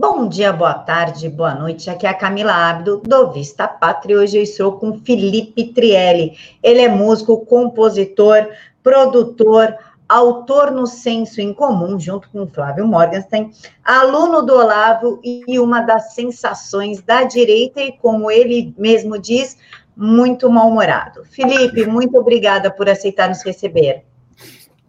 Bom 0.00 0.30
dia, 0.30 0.50
boa 0.50 0.72
tarde, 0.72 1.28
boa 1.28 1.54
noite. 1.54 1.90
Aqui 1.90 2.06
é 2.06 2.08
a 2.08 2.14
Camila 2.14 2.54
Abdo, 2.54 3.02
do 3.04 3.32
Vista 3.32 3.68
Pátria. 3.68 4.16
Hoje 4.16 4.38
eu 4.38 4.42
estou 4.42 4.72
com 4.78 4.98
Felipe 5.00 5.74
Trielli. 5.74 6.38
Ele 6.62 6.80
é 6.80 6.88
músico, 6.88 7.44
compositor, 7.44 8.48
produtor, 8.82 9.76
autor 10.08 10.70
no 10.70 10.86
Senso 10.86 11.42
em 11.42 11.52
Comum, 11.52 12.00
junto 12.00 12.30
com 12.30 12.46
Flávio 12.46 12.86
Morgenstern, 12.86 13.50
aluno 13.84 14.40
do 14.40 14.54
Olavo 14.54 15.20
e 15.22 15.58
uma 15.58 15.82
das 15.82 16.14
sensações 16.14 17.02
da 17.02 17.24
direita 17.24 17.82
e, 17.82 17.92
como 17.92 18.30
ele 18.30 18.74
mesmo 18.78 19.18
diz, 19.18 19.58
muito 19.94 20.48
mal-humorado. 20.48 21.26
Felipe, 21.26 21.84
muito 21.84 22.16
obrigada 22.16 22.70
por 22.70 22.88
aceitar 22.88 23.28
nos 23.28 23.44
receber. 23.44 24.02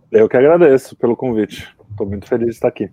Eu 0.10 0.30
que 0.30 0.38
agradeço 0.38 0.96
pelo 0.96 1.18
convite. 1.18 1.68
Estou 1.90 2.08
muito 2.08 2.26
feliz 2.26 2.48
de 2.48 2.54
estar 2.54 2.70
aqui. 2.70 2.90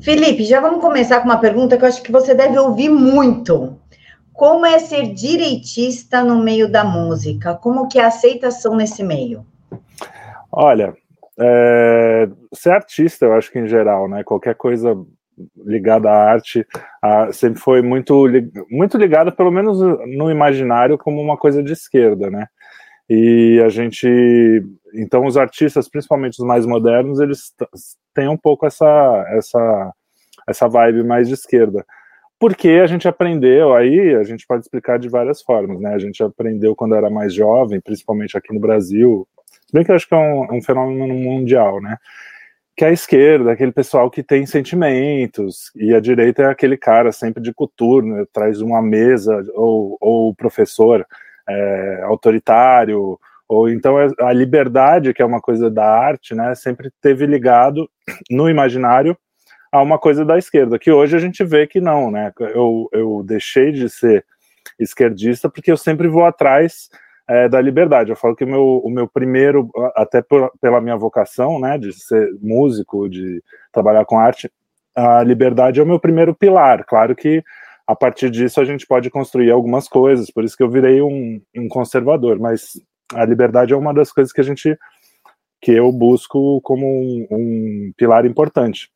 Felipe, 0.00 0.44
já 0.44 0.60
vamos 0.60 0.80
começar 0.80 1.20
com 1.20 1.26
uma 1.26 1.38
pergunta 1.38 1.76
que 1.76 1.84
eu 1.84 1.88
acho 1.88 2.02
que 2.02 2.12
você 2.12 2.34
deve 2.34 2.58
ouvir 2.58 2.88
muito. 2.88 3.78
Como 4.32 4.66
é 4.66 4.78
ser 4.78 5.12
direitista 5.12 6.22
no 6.24 6.42
meio 6.42 6.70
da 6.70 6.84
música? 6.84 7.54
Como 7.54 7.88
que 7.88 7.98
é 7.98 8.04
a 8.04 8.08
aceitação 8.08 8.74
nesse 8.74 9.02
meio? 9.02 9.46
Olha, 10.50 10.94
é, 11.38 12.28
ser 12.52 12.70
artista, 12.70 13.26
eu 13.26 13.32
acho 13.32 13.50
que 13.50 13.58
em 13.58 13.66
geral, 13.66 14.08
né? 14.08 14.24
Qualquer 14.24 14.54
coisa 14.54 14.96
ligada 15.64 16.08
à 16.08 16.30
arte 16.32 16.66
a, 17.02 17.32
sempre 17.32 17.60
foi 17.60 17.82
muito, 17.82 18.26
muito 18.70 18.96
ligada, 18.96 19.32
pelo 19.32 19.50
menos 19.50 19.80
no 19.80 20.30
imaginário, 20.30 20.96
como 20.96 21.20
uma 21.20 21.36
coisa 21.36 21.62
de 21.62 21.72
esquerda, 21.72 22.30
né? 22.30 22.46
E 23.08 23.60
a 23.64 23.68
gente, 23.68 24.62
então, 24.94 25.26
os 25.26 25.36
artistas, 25.36 25.88
principalmente 25.88 26.40
os 26.40 26.46
mais 26.46 26.64
modernos, 26.64 27.20
eles 27.20 27.52
têm 28.14 28.28
um 28.28 28.36
pouco 28.36 28.66
essa, 28.66 29.24
essa, 29.36 29.92
essa 30.48 30.68
vibe 30.68 31.04
mais 31.04 31.28
de 31.28 31.34
esquerda. 31.34 31.84
Porque 32.38 32.70
a 32.82 32.86
gente 32.86 33.06
aprendeu, 33.06 33.74
aí 33.74 34.14
a 34.14 34.22
gente 34.22 34.46
pode 34.46 34.62
explicar 34.62 34.98
de 34.98 35.08
várias 35.08 35.42
formas, 35.42 35.80
né? 35.80 35.94
A 35.94 35.98
gente 35.98 36.22
aprendeu 36.22 36.74
quando 36.74 36.94
era 36.94 37.08
mais 37.08 37.32
jovem, 37.32 37.80
principalmente 37.80 38.36
aqui 38.36 38.52
no 38.52 38.60
Brasil, 38.60 39.26
bem 39.72 39.84
que 39.84 39.90
eu 39.90 39.94
acho 39.94 40.08
que 40.08 40.14
é 40.14 40.18
um, 40.18 40.56
um 40.56 40.62
fenômeno 40.62 41.14
mundial, 41.14 41.80
né? 41.80 41.96
que 42.76 42.84
é 42.84 42.88
a 42.88 42.92
esquerda, 42.92 43.52
aquele 43.52 43.70
pessoal 43.70 44.10
que 44.10 44.22
tem 44.22 44.44
sentimentos, 44.46 45.70
e 45.76 45.94
a 45.94 46.00
direita 46.00 46.42
é 46.42 46.46
aquele 46.46 46.76
cara 46.76 47.12
sempre 47.12 47.42
de 47.42 47.54
coturno, 47.54 48.26
traz 48.32 48.60
uma 48.60 48.82
mesa, 48.82 49.44
ou, 49.54 49.96
ou 50.00 50.30
o 50.30 50.34
professor 50.34 51.06
é, 51.48 52.02
autoritário, 52.04 53.18
ou 53.48 53.68
então 53.68 54.00
é, 54.00 54.08
a 54.20 54.32
liberdade, 54.32 55.12
que 55.12 55.22
é 55.22 55.24
uma 55.24 55.40
coisa 55.40 55.70
da 55.70 55.84
arte, 55.84 56.34
né, 56.34 56.54
sempre 56.54 56.90
teve 57.00 57.26
ligado 57.26 57.88
no 58.30 58.48
imaginário 58.48 59.16
a 59.70 59.82
uma 59.82 59.98
coisa 59.98 60.24
da 60.24 60.38
esquerda, 60.38 60.78
que 60.78 60.90
hoje 60.90 61.16
a 61.16 61.18
gente 61.18 61.42
vê 61.44 61.66
que 61.66 61.80
não, 61.80 62.10
né, 62.10 62.32
eu, 62.38 62.88
eu 62.92 63.22
deixei 63.26 63.72
de 63.72 63.88
ser 63.88 64.24
esquerdista 64.78 65.48
porque 65.48 65.70
eu 65.70 65.76
sempre 65.76 66.08
vou 66.08 66.24
atrás 66.24 66.88
é, 67.28 67.48
da 67.48 67.60
liberdade. 67.60 68.10
Eu 68.10 68.16
falo 68.16 68.36
que 68.36 68.44
o 68.44 68.48
meu, 68.48 68.80
o 68.84 68.90
meu 68.90 69.08
primeiro, 69.08 69.68
até 69.96 70.22
por, 70.22 70.50
pela 70.60 70.80
minha 70.80 70.96
vocação, 70.96 71.58
né, 71.60 71.78
de 71.78 71.92
ser 71.92 72.30
músico, 72.40 73.08
de 73.08 73.42
trabalhar 73.72 74.04
com 74.04 74.18
arte, 74.18 74.50
a 74.94 75.22
liberdade 75.22 75.80
é 75.80 75.82
o 75.82 75.86
meu 75.86 75.98
primeiro 75.98 76.34
pilar. 76.34 76.84
Claro 76.84 77.16
que 77.16 77.42
a 77.86 77.94
partir 77.94 78.30
disso 78.30 78.60
a 78.60 78.64
gente 78.64 78.86
pode 78.86 79.10
construir 79.10 79.50
algumas 79.50 79.88
coisas, 79.88 80.30
por 80.30 80.44
isso 80.44 80.56
que 80.56 80.62
eu 80.62 80.70
virei 80.70 81.02
um, 81.02 81.40
um 81.56 81.68
conservador, 81.68 82.38
mas 82.38 82.80
a 83.12 83.24
liberdade 83.24 83.72
é 83.72 83.76
uma 83.76 83.92
das 83.92 84.10
coisas 84.10 84.32
que 84.32 84.40
a 84.40 84.44
gente 84.44 84.76
que 85.60 85.72
eu 85.72 85.90
busco 85.90 86.60
como 86.60 86.86
um, 86.86 87.26
um 87.30 87.92
pilar 87.96 88.26
importante. 88.26 88.90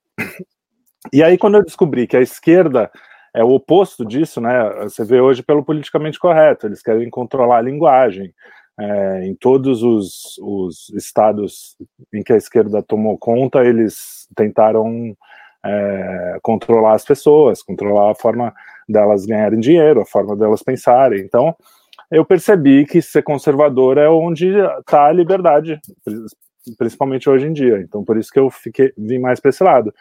E 1.13 1.23
aí 1.23 1.39
quando 1.39 1.57
eu 1.57 1.65
descobri 1.65 2.07
que 2.07 2.17
a 2.17 2.21
esquerda 2.21 2.91
é 3.35 3.45
o 3.45 3.51
oposto 3.51 4.05
disso, 4.05 4.41
né? 4.41 4.51
Você 4.83 5.05
vê 5.05 5.21
hoje 5.21 5.43
pelo 5.43 5.65
politicamente 5.65 6.19
correto, 6.19 6.67
eles 6.67 6.83
querem 6.83 7.09
controlar 7.09 7.59
a 7.59 7.63
linguagem. 7.63 8.35
É, 8.81 9.27
em 9.27 9.35
todos 9.35 9.83
os, 9.83 10.39
os, 10.41 10.89
estados 10.91 11.77
em 12.15 12.23
que 12.23 12.33
a 12.33 12.37
esquerda 12.37 12.81
tomou 12.81 13.19
conta, 13.19 13.65
eles 13.65 14.29
tentaram 14.37 15.17
é, 15.65 16.39
controlar 16.43 16.95
as 16.95 17.05
pessoas, 17.05 17.61
controlar 17.61 18.13
a 18.13 18.15
forma 18.15 18.55
delas 18.89 19.27
ganharem 19.27 19.61
dinheiro, 19.61 20.01
a 20.01 20.07
forma 20.07 20.37
delas 20.37 20.63
pensarem. 20.63 21.21
Então, 21.21 21.55
eu 22.11 22.25
percebi 22.25 22.87
que 22.87 23.03
ser 23.03 23.23
conservador 23.23 23.99
é 23.99 24.09
onde 24.09 24.49
está 24.81 25.07
a 25.07 25.13
liberdade, 25.13 25.79
principalmente 26.79 27.29
hoje 27.29 27.47
em 27.47 27.53
dia. 27.53 27.81
Então, 27.81 28.05
por 28.05 28.17
isso 28.17 28.31
que 28.31 28.39
eu 28.39 28.51
fiquei, 28.51 28.93
vim 28.97 29.19
mais 29.19 29.41
para 29.41 29.51
esse 29.51 29.63
lado. 29.63 29.93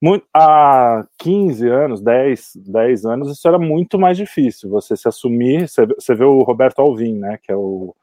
Muito, 0.00 0.24
há 0.32 1.04
15 1.18 1.68
anos, 1.68 2.00
10, 2.00 2.52
10 2.66 3.04
anos, 3.04 3.32
isso 3.32 3.48
era 3.48 3.58
muito 3.58 3.98
mais 3.98 4.16
difícil, 4.16 4.70
você 4.70 4.96
se 4.96 5.08
assumir, 5.08 5.68
você, 5.68 5.86
você 5.86 6.14
vê 6.14 6.24
o 6.24 6.42
Roberto 6.42 6.78
Alvim, 6.78 7.18
né, 7.18 7.36
que 7.42 7.50
é 7.50 7.56
o, 7.56 7.96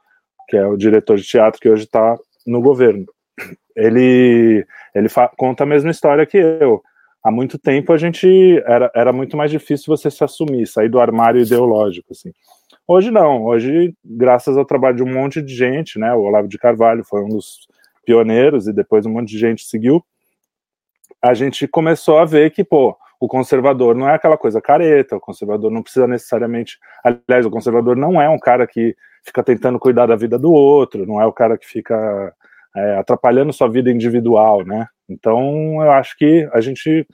que 0.50 0.58
é 0.58 0.68
o 0.68 0.76
diretor 0.76 1.16
de 1.16 1.24
teatro 1.24 1.60
que 1.60 1.70
hoje 1.70 1.86
está 1.86 2.18
no 2.46 2.62
governo. 2.62 3.06
Ele, 3.76 4.66
ele 4.94 5.08
conta 5.38 5.64
a 5.64 5.68
mesma 5.68 5.92
história 5.92 6.26
que 6.26 6.38
eu. 6.38 6.84
Há 7.26 7.32
muito 7.32 7.58
tempo 7.58 7.92
a 7.92 7.98
gente 7.98 8.62
era, 8.68 8.92
era 8.94 9.12
muito 9.12 9.36
mais 9.36 9.50
difícil 9.50 9.86
você 9.88 10.12
se 10.12 10.24
assumir, 10.24 10.68
sair 10.68 10.90
do 10.90 11.00
armário 11.00 11.42
ideológico, 11.42 12.10
assim. 12.12 12.32
Hoje 12.88 13.10
não, 13.10 13.46
hoje, 13.46 13.96
graças 14.06 14.56
ao 14.56 14.64
trabalho 14.64 14.98
de 14.98 15.02
um 15.02 15.12
monte 15.12 15.42
de 15.42 15.56
gente, 15.56 15.98
né, 15.98 16.14
o 16.14 16.20
Olavo 16.20 16.48
de 16.48 16.60
Carvalho 16.60 17.04
foi 17.04 17.24
um 17.24 17.30
dos 17.30 17.68
pioneiros 18.06 18.68
e 18.68 18.74
depois 18.74 19.08
um 19.08 19.10
monte 19.10 19.30
de 19.30 19.40
gente 19.40 19.66
seguiu, 19.66 20.06
a 21.20 21.34
gente 21.34 21.68
começou 21.68 22.20
a 22.20 22.26
ver 22.26 22.52
que, 22.52 22.64
pô, 22.64 22.96
o 23.20 23.28
conservador 23.28 23.96
não 23.96 24.08
é 24.08 24.14
aquela 24.14 24.38
coisa 24.38 24.62
careta, 24.62 25.16
o 25.16 25.20
conservador 25.20 25.72
não 25.72 25.82
precisa 25.82 26.06
necessariamente. 26.06 26.78
Aliás, 27.04 27.44
o 27.44 27.50
conservador 27.50 27.96
não 27.96 28.22
é 28.22 28.30
um 28.30 28.38
cara 28.38 28.68
que 28.68 28.96
fica 29.24 29.42
tentando 29.42 29.80
cuidar 29.80 30.06
da 30.06 30.16
vida 30.16 30.38
do 30.38 30.54
outro, 30.54 31.08
não 31.08 31.20
é 31.20 31.26
o 31.26 31.34
cara 31.34 31.58
que 31.58 31.66
fica 31.66 32.32
é, 32.76 32.98
atrapalhando 32.98 33.54
sua 33.54 33.70
vida 33.70 33.90
individual, 33.90 34.66
né? 34.66 34.88
Então, 35.10 35.82
eu 35.82 35.92
acho 35.92 36.18
que 36.18 36.48
a 36.52 36.62
gente 36.62 37.08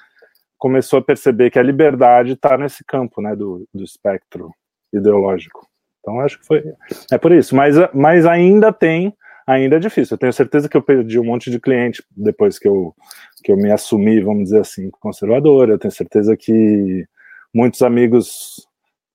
começou 0.58 1.00
a 1.00 1.04
perceber 1.04 1.50
que 1.50 1.60
a 1.60 1.64
liberdade 1.64 2.34
está 2.34 2.58
nesse 2.58 2.84
campo, 2.86 3.22
né, 3.22 3.36
do, 3.36 3.68
do 3.74 3.84
espectro 3.84 4.52
ideológico. 4.94 5.68
Então, 6.00 6.20
acho 6.20 6.40
que 6.40 6.46
foi. 6.46 6.64
É 7.12 7.18
por 7.18 7.32
isso. 7.32 7.56
Mas, 7.56 7.76
mas 7.94 8.26
ainda 8.26 8.72
tem 8.72 9.14
ainda 9.46 9.76
é 9.76 9.80
difícil. 9.80 10.16
Eu 10.16 10.20
tenho 10.20 10.34
certeza 10.34 10.70
que 10.70 10.78
eu 10.78 10.82
perdi 10.82 11.20
um 11.20 11.24
monte 11.24 11.50
de 11.50 11.60
cliente 11.60 12.04
depois 12.16 12.58
que 12.58 12.68
eu, 12.68 12.94
que 13.44 13.52
eu 13.52 13.58
me 13.58 13.72
assumi, 13.72 14.22
vamos 14.22 14.46
dizer 14.46 14.62
assim, 14.62 14.90
conservador. 15.00 15.70
Eu 15.70 15.80
tenho 15.80 15.92
certeza 15.92 16.36
que 16.38 17.06
muitos 17.54 17.82
amigos, 17.82 18.68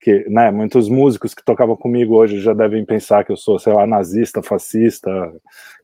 que, 0.07 0.25
né, 0.29 0.53
muitos 0.53 0.89
músicos 0.89 1.35
que 1.35 1.45
tocavam 1.45 1.75
comigo 1.75 2.15
hoje 2.15 2.39
já 2.39 2.55
devem 2.55 2.85
pensar 2.85 3.25
que 3.25 3.33
eu 3.33 3.37
sou, 3.37 3.59
sei 3.59 3.73
lá, 3.73 3.85
nazista, 3.89 4.41
fascista, 4.41 5.11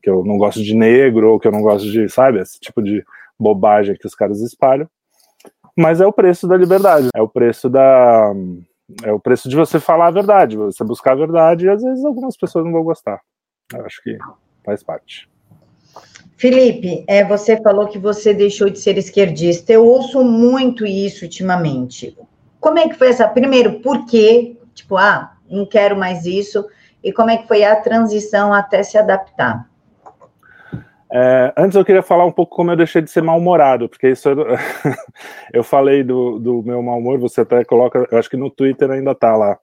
que 0.01 0.09
eu 0.09 0.23
não 0.23 0.37
gosto 0.37 0.63
de 0.63 0.73
negro, 0.73 1.33
ou 1.33 1.37
que 1.37 1.45
eu 1.45 1.51
não 1.51 1.61
gosto 1.61 1.91
de, 1.91 2.07
sabe, 2.07 2.39
esse 2.39 2.57
tipo 2.57 2.81
de 2.81 3.03
bobagem 3.37 3.97
que 3.97 4.07
os 4.07 4.15
caras 4.15 4.39
espalham. 4.39 4.87
Mas 5.77 5.99
é 5.99 6.07
o 6.07 6.13
preço 6.13 6.47
da 6.47 6.55
liberdade, 6.55 7.09
é 7.13 7.21
o 7.21 7.27
preço 7.27 7.69
da. 7.69 8.31
É 9.03 9.11
o 9.11 9.19
preço 9.19 9.49
de 9.49 9.57
você 9.57 9.77
falar 9.77 10.07
a 10.07 10.11
verdade, 10.11 10.55
você 10.55 10.85
buscar 10.85 11.11
a 11.11 11.15
verdade, 11.15 11.65
e 11.65 11.69
às 11.69 11.83
vezes 11.83 12.05
algumas 12.05 12.37
pessoas 12.37 12.63
não 12.63 12.71
vão 12.71 12.83
gostar. 12.83 13.19
Eu 13.73 13.85
acho 13.85 14.01
que 14.01 14.17
faz 14.63 14.81
parte. 14.81 15.29
Felipe, 16.37 17.03
é, 17.09 17.25
você 17.25 17.61
falou 17.61 17.87
que 17.87 17.99
você 17.99 18.33
deixou 18.33 18.69
de 18.69 18.79
ser 18.79 18.97
esquerdista. 18.97 19.73
Eu 19.73 19.85
ouço 19.85 20.23
muito 20.23 20.85
isso 20.85 21.25
ultimamente. 21.25 22.15
Como 22.63 22.79
é 22.79 22.87
que 22.87 22.95
foi 22.95 23.09
essa? 23.09 23.27
Primeiro, 23.27 23.81
por 23.81 24.05
quê? 24.05 24.55
Tipo, 24.73 24.95
ah, 24.95 25.33
não 25.51 25.65
quero 25.65 25.97
mais 25.97 26.25
isso. 26.25 26.65
E 27.03 27.11
como 27.11 27.29
é 27.29 27.35
que 27.35 27.45
foi 27.45 27.61
a 27.65 27.75
transição 27.75 28.53
até 28.53 28.81
se 28.81 28.97
adaptar? 28.97 29.67
É, 31.11 31.53
antes 31.57 31.75
eu 31.75 31.83
queria 31.83 32.01
falar 32.01 32.25
um 32.25 32.31
pouco 32.31 32.55
como 32.55 32.71
eu 32.71 32.77
deixei 32.77 33.01
de 33.01 33.11
ser 33.11 33.21
mal-humorado, 33.21 33.89
porque 33.89 34.11
isso 34.11 34.29
eu, 34.29 34.47
eu 35.53 35.61
falei 35.61 36.03
do, 36.05 36.39
do 36.39 36.63
meu 36.63 36.81
mau 36.81 36.99
humor, 36.99 37.19
você 37.19 37.41
até 37.41 37.65
coloca, 37.65 38.07
eu 38.09 38.17
acho 38.17 38.29
que 38.29 38.37
no 38.37 38.49
Twitter 38.49 38.89
ainda 38.89 39.13
tá 39.13 39.35
lá. 39.35 39.59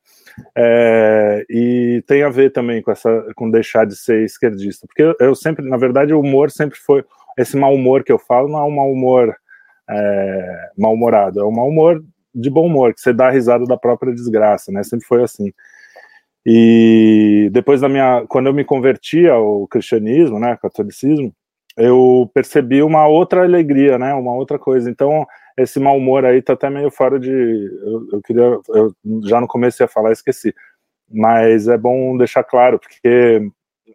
É, 0.55 1.43
e 1.49 2.05
tem 2.07 2.23
a 2.23 2.29
ver 2.29 2.53
também 2.53 2.83
com 2.83 2.93
essa 2.93 3.33
com 3.35 3.51
deixar 3.51 3.87
de 3.87 3.97
ser 3.97 4.23
esquerdista, 4.27 4.87
porque 4.87 5.03
eu, 5.03 5.17
eu 5.19 5.35
sempre, 5.35 5.67
na 5.67 5.79
verdade, 5.79 6.13
o 6.13 6.21
humor 6.21 6.51
sempre 6.51 6.79
foi 6.79 7.03
esse 7.39 7.57
mau 7.57 7.75
humor 7.75 8.05
que 8.05 8.13
eu 8.13 8.19
falo, 8.19 8.47
não 8.47 8.59
é 8.59 8.65
um 8.65 8.71
mau 8.71 8.93
humor 8.93 9.35
é, 9.89 10.71
mal-humorado, 10.77 11.41
é 11.41 11.45
um 11.45 11.51
mau 11.51 11.67
humor 11.67 12.05
de 12.35 12.51
bom 12.51 12.67
humor, 12.67 12.95
que 12.95 13.01
você 13.01 13.13
dá 13.13 13.31
risada 13.31 13.65
da 13.65 13.77
própria 13.77 14.15
desgraça, 14.15 14.71
né? 14.73 14.83
Sempre 14.83 15.07
foi 15.07 15.23
assim. 15.23 15.53
E 16.45 17.51
depois 17.53 17.81
da 17.81 17.89
minha, 17.89 18.25
quando 18.29 18.47
eu 18.47 18.55
me 18.55 18.65
converti 18.65 19.29
ao 19.29 19.67
cristianismo, 19.67 20.39
né, 20.39 20.57
catolicismo, 20.61 21.35
eu 21.77 22.31
percebi 22.35 22.83
uma 22.83 23.07
outra 23.07 23.45
alegria, 23.45 23.99
né, 23.99 24.15
uma 24.15 24.35
outra 24.35 24.59
coisa. 24.59 24.91
Então, 24.91 25.27
esse 25.57 25.79
mau 25.79 25.97
humor 25.97 26.25
aí 26.25 26.41
tá 26.43 26.55
até 26.55 26.71
meio 26.71 26.91
fora 26.91 27.19
de. 27.19 27.31
Eu, 27.31 28.09
eu 28.15 28.23
queria. 28.23 28.59
Eu 28.69 28.95
já 29.25 29.41
no 29.41 29.47
começo 29.47 29.83
ia 29.83 29.89
falar, 29.89 30.13
esqueci. 30.13 30.55
Mas 31.11 31.69
é 31.69 31.77
bom 31.77 32.17
deixar 32.17 32.45
claro, 32.45 32.79
porque 32.79 33.51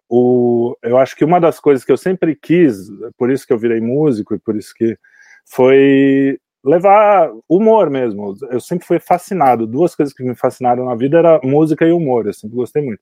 o, 0.08 0.76
eu 0.82 0.98
acho 0.98 1.16
que 1.16 1.24
uma 1.24 1.40
das 1.40 1.58
coisas 1.58 1.84
que 1.84 1.90
eu 1.90 1.96
sempre 1.96 2.36
quis, 2.36 2.88
por 3.16 3.30
isso 3.30 3.46
que 3.46 3.52
eu 3.52 3.58
virei 3.58 3.80
músico 3.80 4.34
e 4.34 4.38
por 4.38 4.54
isso 4.56 4.72
que 4.74 4.96
foi 5.46 6.38
levar 6.66 7.30
humor 7.48 7.88
mesmo. 7.88 8.34
Eu 8.50 8.60
sempre 8.60 8.84
fui 8.86 8.98
fascinado. 8.98 9.66
Duas 9.66 9.94
coisas 9.94 10.12
que 10.12 10.24
me 10.24 10.34
fascinaram 10.34 10.84
na 10.84 10.96
vida 10.96 11.18
era 11.18 11.40
música 11.44 11.86
e 11.86 11.92
humor. 11.92 12.26
Eu 12.26 12.34
sempre 12.34 12.56
gostei 12.56 12.82
muito. 12.82 13.00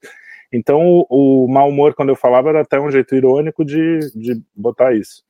Então, 0.52 1.06
o, 1.08 1.44
o 1.44 1.49
mau 1.49 1.70
humor, 1.70 1.94
quando 1.94 2.11
eu 2.11 2.16
falava, 2.16 2.50
era 2.50 2.61
até 2.61 2.78
um 2.78 2.90
jeito 2.90 3.14
irônico 3.14 3.64
de, 3.64 4.00
de 4.14 4.40
botar 4.55 4.94
isso. 4.94 5.25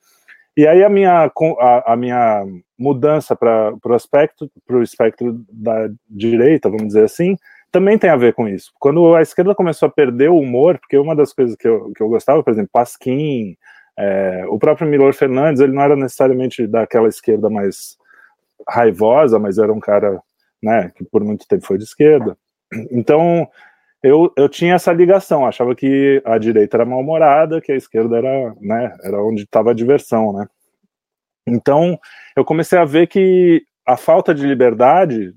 E 0.57 0.67
aí 0.67 0.85
a 0.85 0.89
minha, 0.89 1.31
a, 1.61 1.93
a 1.93 1.97
minha 1.97 2.45
mudança 2.79 3.35
para 3.37 3.75
o 3.85 3.95
aspecto, 3.95 4.51
para 4.67 4.77
o 4.77 4.83
espectro 4.83 5.45
da 5.51 5.89
direita, 6.09 6.69
vamos 6.69 6.89
dizer 6.89 7.05
assim, 7.05 7.37
também 7.73 7.99
tem 7.99 8.11
a 8.11 8.17
ver 8.17 8.35
com 8.35 8.49
isso. 8.49 8.73
Quando 8.79 9.15
a 9.15 9.23
esquerda 9.23 9.55
começou 9.55 9.89
a 9.89 9.93
perder 9.93 10.31
o 10.31 10.39
humor, 10.39 10.79
porque 10.79 10.97
uma 10.99 11.17
das 11.17 11.33
coisas 11.33 11.57
que 11.57 11.67
eu, 11.67 11.93
que 11.93 12.03
eu 12.03 12.09
gostava, 12.09 12.43
por 12.43 12.53
exemplo, 12.53 12.71
Pasquim, 12.73 13.57
é, 13.99 14.45
o 14.49 14.59
próprio 14.59 14.87
Milor 14.87 15.13
Fernandes, 15.13 15.61
ele 15.61 15.73
não 15.73 15.83
era 15.83 15.97
necessariamente 15.97 16.67
daquela 16.67 17.09
esquerda 17.09 17.49
mais 17.51 17.97
raivosa, 18.69 19.39
mas 19.39 19.59
era 19.59 19.73
um 19.73 19.81
cara 19.81 20.21
né, 20.63 20.91
que 20.95 21.05
por 21.05 21.23
muito 21.23 21.47
tempo 21.47 21.67
foi 21.67 21.79
de 21.79 21.85
esquerda. 21.85 22.37
Então, 22.91 23.49
eu, 24.03 24.33
eu 24.37 24.49
tinha 24.49 24.75
essa 24.75 24.93
ligação, 24.93 25.47
achava 25.47 25.75
que 25.75 26.21
a 26.25 26.39
direita 26.39 26.77
era 26.77 26.85
mal-humorada, 26.85 27.61
que 27.61 27.73
a 27.73 27.77
esquerda 27.77 28.19
era, 28.19 28.55
né, 28.61 28.97
era 29.03 29.23
onde 29.23 29.43
estava 29.43 29.71
a 29.71 29.75
diversão, 29.75 30.33
né? 30.33 30.47
Então, 31.47 31.99
eu 32.35 32.45
comecei 32.45 32.79
a 32.79 32.85
ver 32.85 33.07
que 33.07 33.65
a 33.87 33.97
falta 33.97 34.35
de 34.35 34.47
liberdade, 34.47 35.35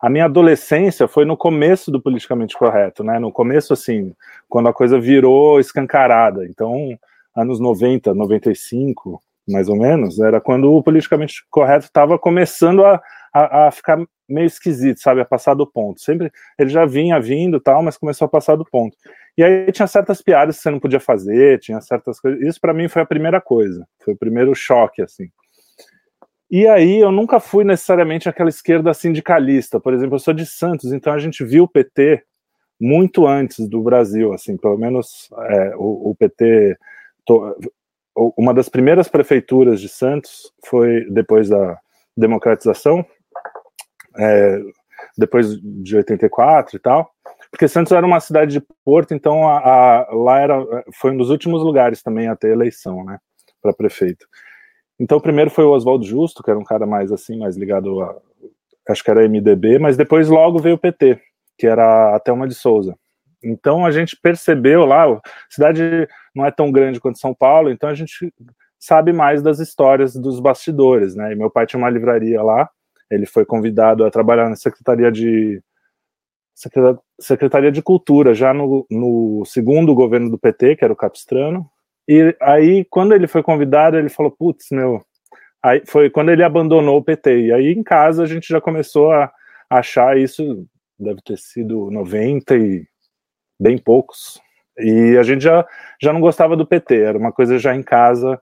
a 0.00 0.10
minha 0.10 0.26
adolescência 0.26 1.08
foi 1.08 1.24
no 1.24 1.36
começo 1.36 1.90
do 1.90 2.02
politicamente 2.02 2.56
correto, 2.56 3.02
né? 3.02 3.18
No 3.18 3.32
começo, 3.32 3.72
assim, 3.72 4.14
quando 4.48 4.68
a 4.68 4.72
coisa 4.74 5.00
virou 5.00 5.58
escancarada. 5.58 6.44
Então, 6.44 6.98
anos 7.34 7.60
90, 7.60 8.12
95, 8.12 9.22
mais 9.48 9.68
ou 9.68 9.76
menos, 9.76 10.20
era 10.20 10.40
quando 10.40 10.72
o 10.72 10.82
politicamente 10.82 11.44
correto 11.50 11.86
estava 11.86 12.18
começando 12.18 12.84
a, 12.84 13.02
a, 13.32 13.66
a, 13.66 13.70
ficar 13.70 13.98
meio 14.28 14.46
esquisito, 14.46 15.00
sabe? 15.00 15.20
A 15.20 15.24
passar 15.24 15.54
do 15.54 15.66
ponto. 15.66 16.00
Sempre 16.00 16.30
ele 16.58 16.70
já 16.70 16.86
vinha 16.86 17.20
vindo 17.20 17.60
tal, 17.60 17.82
mas 17.82 17.96
começou 17.96 18.26
a 18.26 18.28
passar 18.28 18.56
do 18.56 18.64
ponto. 18.64 18.96
E 19.36 19.42
aí 19.42 19.72
tinha 19.72 19.86
certas 19.86 20.22
piadas 20.22 20.56
que 20.56 20.62
você 20.62 20.70
não 20.70 20.78
podia 20.78 21.00
fazer, 21.00 21.58
tinha 21.60 21.80
certas 21.80 22.20
coisas. 22.20 22.40
Isso 22.42 22.60
para 22.60 22.74
mim 22.74 22.88
foi 22.88 23.02
a 23.02 23.06
primeira 23.06 23.40
coisa, 23.40 23.86
foi 24.04 24.14
o 24.14 24.18
primeiro 24.18 24.54
choque, 24.54 25.02
assim. 25.02 25.28
E 26.50 26.66
aí 26.68 27.00
eu 27.00 27.10
nunca 27.10 27.40
fui 27.40 27.64
necessariamente 27.64 28.28
aquela 28.28 28.50
esquerda 28.50 28.92
sindicalista. 28.92 29.80
Por 29.80 29.94
exemplo, 29.94 30.16
eu 30.16 30.18
sou 30.18 30.34
de 30.34 30.44
Santos, 30.44 30.92
então 30.92 31.12
a 31.12 31.18
gente 31.18 31.42
viu 31.44 31.64
o 31.64 31.68
PT 31.68 32.22
muito 32.78 33.26
antes 33.26 33.66
do 33.68 33.80
Brasil, 33.80 34.34
assim, 34.34 34.56
pelo 34.56 34.76
menos 34.76 35.30
é, 35.48 35.74
o, 35.76 36.10
o, 36.10 36.14
PT. 36.14 36.76
Uma 38.14 38.52
das 38.52 38.68
primeiras 38.68 39.08
prefeituras 39.08 39.80
de 39.80 39.88
Santos 39.88 40.52
foi 40.66 41.06
depois 41.10 41.48
da 41.48 41.78
democratização, 42.16 43.04
é, 44.18 44.60
depois 45.16 45.58
de 45.60 45.96
84 45.96 46.76
e 46.76 46.78
tal, 46.78 47.10
porque 47.50 47.68
Santos 47.68 47.92
era 47.92 48.06
uma 48.06 48.20
cidade 48.20 48.52
de 48.52 48.66
porto, 48.84 49.14
então 49.14 49.48
a, 49.48 49.58
a, 49.58 50.14
lá 50.14 50.38
era, 50.38 50.84
foi 50.94 51.12
um 51.12 51.16
dos 51.16 51.30
últimos 51.30 51.62
lugares 51.62 52.02
também 52.02 52.28
a 52.28 52.36
ter 52.36 52.50
eleição, 52.50 53.04
né, 53.04 53.18
para 53.62 53.72
prefeito. 53.72 54.26
Então, 55.02 55.20
primeiro 55.20 55.50
foi 55.50 55.64
o 55.64 55.72
Oswaldo 55.72 56.04
Justo, 56.04 56.42
que 56.42 56.50
era 56.50 56.58
um 56.58 56.64
cara 56.64 56.86
mais 56.86 57.10
assim, 57.10 57.38
mais 57.38 57.56
ligado 57.56 58.00
a. 58.02 58.16
Acho 58.88 59.02
que 59.02 59.10
era 59.10 59.28
MDB, 59.28 59.78
mas 59.78 59.96
depois 59.96 60.28
logo 60.28 60.58
veio 60.58 60.76
o 60.76 60.78
PT, 60.78 61.20
que 61.58 61.66
era 61.66 62.14
a 62.14 62.20
Thelma 62.20 62.46
de 62.46 62.54
Souza. 62.54 62.96
Então 63.42 63.84
a 63.84 63.90
gente 63.90 64.16
percebeu 64.16 64.84
lá, 64.84 65.04
a 65.04 65.20
cidade 65.48 66.08
não 66.34 66.46
é 66.46 66.50
tão 66.50 66.70
grande 66.70 67.00
quanto 67.00 67.18
São 67.18 67.34
Paulo, 67.34 67.70
então 67.70 67.88
a 67.88 67.94
gente 67.94 68.32
sabe 68.78 69.12
mais 69.12 69.42
das 69.42 69.58
histórias 69.58 70.14
dos 70.14 70.40
bastidores, 70.40 71.14
né? 71.14 71.32
E 71.32 71.36
meu 71.36 71.50
pai 71.50 71.66
tinha 71.66 71.78
uma 71.78 71.90
livraria 71.90 72.42
lá, 72.42 72.68
ele 73.10 73.26
foi 73.26 73.44
convidado 73.44 74.04
a 74.04 74.10
trabalhar 74.10 74.48
na 74.48 74.56
Secretaria 74.56 75.10
de 75.10 75.62
Secretaria 77.18 77.72
de 77.72 77.82
Cultura, 77.82 78.34
já 78.34 78.52
no, 78.52 78.86
no 78.90 79.44
segundo 79.44 79.94
governo 79.94 80.30
do 80.30 80.38
PT, 80.38 80.76
que 80.76 80.84
era 80.84 80.92
o 80.92 80.96
Capistrano, 80.96 81.68
e 82.08 82.36
aí, 82.40 82.84
quando 82.84 83.14
ele 83.14 83.26
foi 83.26 83.42
convidado, 83.42 83.96
ele 83.96 84.08
falou: 84.08 84.30
putz, 84.32 84.66
meu. 84.70 85.00
Aí 85.62 85.82
foi 85.86 86.10
quando 86.10 86.30
ele 86.30 86.42
abandonou 86.42 86.98
o 86.98 87.04
PT. 87.04 87.46
E 87.46 87.52
aí, 87.52 87.72
em 87.72 87.82
casa, 87.82 88.22
a 88.22 88.26
gente 88.26 88.48
já 88.48 88.60
começou 88.60 89.12
a 89.12 89.32
achar 89.70 90.18
isso, 90.18 90.66
deve 90.98 91.20
ter 91.22 91.38
sido 91.38 91.90
90 91.90 92.56
e 92.56 92.86
bem 93.58 93.78
poucos. 93.78 94.40
E 94.78 95.16
a 95.18 95.22
gente 95.22 95.42
já, 95.42 95.66
já 96.00 96.12
não 96.12 96.20
gostava 96.20 96.56
do 96.56 96.66
PT, 96.66 96.96
era 96.96 97.18
uma 97.18 97.32
coisa 97.32 97.58
já 97.58 97.74
em 97.74 97.82
casa 97.82 98.40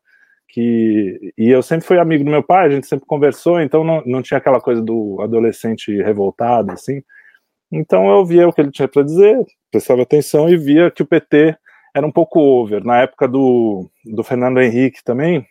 que. 0.48 1.32
E 1.36 1.48
eu 1.48 1.62
sempre 1.62 1.86
fui 1.86 1.98
amigo 1.98 2.24
do 2.24 2.30
meu 2.30 2.42
pai, 2.42 2.66
a 2.66 2.70
gente 2.70 2.86
sempre 2.86 3.06
conversou, 3.06 3.60
então 3.60 3.84
não, 3.84 4.02
não 4.04 4.22
tinha 4.22 4.38
aquela 4.38 4.60
coisa 4.60 4.82
do 4.82 5.20
adolescente 5.20 5.90
revoltado, 6.02 6.72
assim. 6.72 7.02
Então 7.72 8.08
eu 8.10 8.24
via 8.24 8.48
o 8.48 8.52
que 8.52 8.60
ele 8.60 8.70
tinha 8.70 8.88
para 8.88 9.02
dizer, 9.02 9.44
prestava 9.70 10.02
atenção 10.02 10.48
e 10.48 10.56
via 10.56 10.90
que 10.90 11.02
o 11.02 11.06
PT 11.06 11.56
era 11.94 12.06
um 12.06 12.10
pouco 12.12 12.40
over. 12.40 12.84
Na 12.84 12.98
época 13.02 13.28
do, 13.28 13.88
do 14.04 14.24
Fernando 14.24 14.60
Henrique 14.60 15.04
também, 15.04 15.46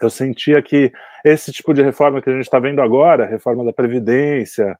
eu 0.00 0.10
sentia 0.10 0.60
que 0.62 0.92
esse 1.24 1.52
tipo 1.52 1.72
de 1.72 1.82
reforma 1.82 2.20
que 2.20 2.28
a 2.28 2.32
gente 2.32 2.44
está 2.44 2.58
vendo 2.58 2.80
agora, 2.80 3.26
reforma 3.26 3.64
da 3.64 3.72
Previdência, 3.72 4.78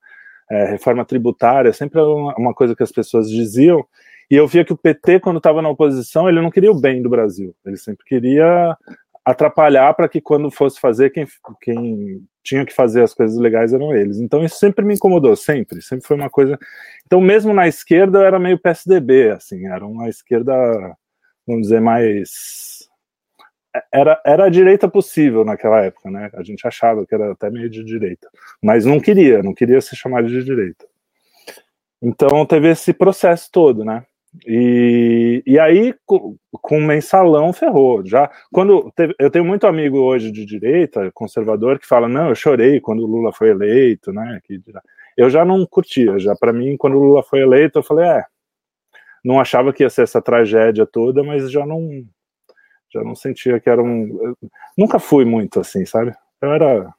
é, 0.50 0.64
reforma 0.66 1.04
tributária, 1.04 1.72
sempre 1.72 2.00
uma, 2.00 2.54
coisa 2.54 2.74
que 2.74 2.82
as 2.82 2.92
pessoas 2.92 3.28
diziam, 3.30 3.84
e 4.30 4.36
eu 4.36 4.46
via 4.46 4.64
que 4.64 4.72
o 4.72 4.76
PT, 4.76 5.20
quando 5.20 5.38
estava 5.38 5.62
na 5.62 5.68
oposição, 5.68 6.28
ele 6.28 6.40
não 6.40 6.50
queria 6.50 6.70
o 6.70 6.80
bem 6.80 7.02
do 7.02 7.10
Brasil, 7.10 7.54
ele 7.64 7.76
sempre 7.76 8.04
queria 8.04 8.76
atrapalhar 9.24 9.92
para 9.94 10.08
que 10.08 10.20
quando 10.20 10.50
fosse 10.50 10.78
fazer, 10.78 11.10
quem, 11.10 11.26
quem 11.62 12.22
tinha 12.42 12.64
que 12.66 12.74
fazer 12.74 13.02
as 13.02 13.14
coisas 13.14 13.38
legais 13.38 13.72
eram 13.72 13.94
eles. 13.94 14.18
Então 14.20 14.44
isso 14.44 14.56
sempre 14.56 14.84
me 14.84 14.94
incomodou, 14.94 15.34
sempre, 15.34 15.80
sempre 15.80 16.06
foi 16.06 16.16
uma 16.16 16.28
coisa. 16.28 16.58
Então 17.06 17.20
mesmo 17.20 17.54
na 17.54 17.66
esquerda 17.66 18.18
eu 18.18 18.22
era 18.22 18.38
meio 18.38 18.58
PSDB, 18.58 19.30
assim, 19.30 19.66
era 19.66 19.86
uma 19.86 20.10
esquerda, 20.10 20.54
vamos 21.46 21.62
dizer, 21.62 21.80
mais 21.80 22.73
era, 23.92 24.20
era 24.24 24.44
a 24.46 24.50
direita 24.50 24.88
possível 24.88 25.44
naquela 25.44 25.80
época, 25.80 26.10
né? 26.10 26.30
A 26.34 26.42
gente 26.42 26.66
achava 26.66 27.04
que 27.06 27.14
era 27.14 27.32
até 27.32 27.50
meio 27.50 27.68
de 27.68 27.84
direita, 27.84 28.28
mas 28.62 28.84
não 28.84 29.00
queria, 29.00 29.42
não 29.42 29.54
queria 29.54 29.80
ser 29.80 29.96
chamado 29.96 30.28
de 30.28 30.44
direita. 30.44 30.86
Então 32.02 32.44
teve 32.46 32.70
esse 32.70 32.92
processo 32.92 33.48
todo, 33.50 33.84
né? 33.84 34.04
E, 34.46 35.42
e 35.46 35.58
aí, 35.58 35.94
com, 36.04 36.36
com 36.50 36.80
mensalão, 36.80 37.52
ferrou. 37.52 38.04
Já 38.04 38.30
quando 38.52 38.90
teve, 38.96 39.14
eu 39.18 39.30
tenho 39.30 39.44
muito 39.44 39.66
amigo 39.66 39.98
hoje 39.98 40.30
de 40.32 40.44
direita, 40.44 41.10
conservador, 41.14 41.78
que 41.78 41.86
fala: 41.86 42.08
não, 42.08 42.28
eu 42.28 42.34
chorei 42.34 42.80
quando 42.80 43.00
o 43.00 43.06
Lula 43.06 43.32
foi 43.32 43.50
eleito, 43.50 44.12
né? 44.12 44.40
Que, 44.44 44.60
eu 45.16 45.30
já 45.30 45.44
não 45.44 45.64
curtia. 45.66 46.18
Já 46.18 46.34
para 46.34 46.52
mim, 46.52 46.76
quando 46.76 46.96
o 46.96 47.00
Lula 47.00 47.22
foi 47.22 47.40
eleito, 47.40 47.78
eu 47.78 47.82
falei: 47.82 48.06
é, 48.06 48.24
não 49.24 49.40
achava 49.40 49.72
que 49.72 49.82
ia 49.82 49.90
ser 49.90 50.02
essa 50.02 50.20
tragédia 50.20 50.84
toda, 50.84 51.22
mas 51.22 51.50
já 51.50 51.64
não, 51.64 52.04
já 52.94 53.04
não 53.04 53.14
sentia 53.14 53.60
que 53.60 53.68
era 53.68 53.82
um. 53.82 54.34
nunca 54.76 54.98
fui 54.98 55.24
muito 55.24 55.60
assim, 55.60 55.84
sabe? 55.84 56.14
Eu 56.40 56.52
era 56.52 56.94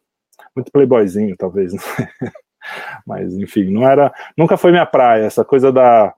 muito 0.55 0.71
playboyzinho, 0.71 1.35
talvez. 1.37 1.73
mas 3.05 3.33
enfim, 3.33 3.71
não 3.71 3.87
era, 3.87 4.13
nunca 4.37 4.57
foi 4.57 4.71
minha 4.71 4.85
praia 4.85 5.25
essa 5.25 5.45
coisa 5.45 5.71
da 5.71 6.13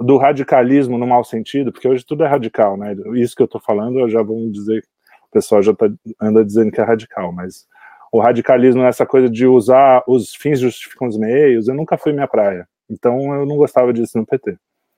do 0.00 0.16
radicalismo 0.16 0.96
no 0.96 1.06
mau 1.06 1.22
sentido, 1.22 1.70
porque 1.70 1.86
hoje 1.86 2.04
tudo 2.04 2.24
é 2.24 2.26
radical, 2.26 2.76
né? 2.78 2.96
Isso 3.14 3.36
que 3.36 3.42
eu 3.42 3.48
tô 3.48 3.60
falando, 3.60 4.00
eu 4.00 4.08
já 4.08 4.22
vou 4.22 4.50
dizer, 4.50 4.82
o 5.28 5.30
pessoal 5.30 5.62
já 5.62 5.74
tá, 5.74 5.86
anda 6.20 6.42
dizendo 6.44 6.72
que 6.72 6.80
é 6.80 6.84
radical, 6.84 7.30
mas 7.30 7.66
o 8.10 8.20
radicalismo 8.20 8.82
nessa 8.82 9.04
coisa 9.04 9.28
de 9.28 9.46
usar 9.46 10.02
os 10.06 10.34
fins 10.34 10.60
justificam 10.60 11.08
os 11.08 11.18
meios, 11.18 11.68
eu 11.68 11.74
nunca 11.74 11.98
fui 11.98 12.12
minha 12.12 12.26
praia. 12.26 12.66
Então 12.90 13.34
eu 13.34 13.46
não 13.46 13.56
gostava 13.56 13.92
disso 13.92 14.18
no 14.18 14.26
PT. 14.26 14.56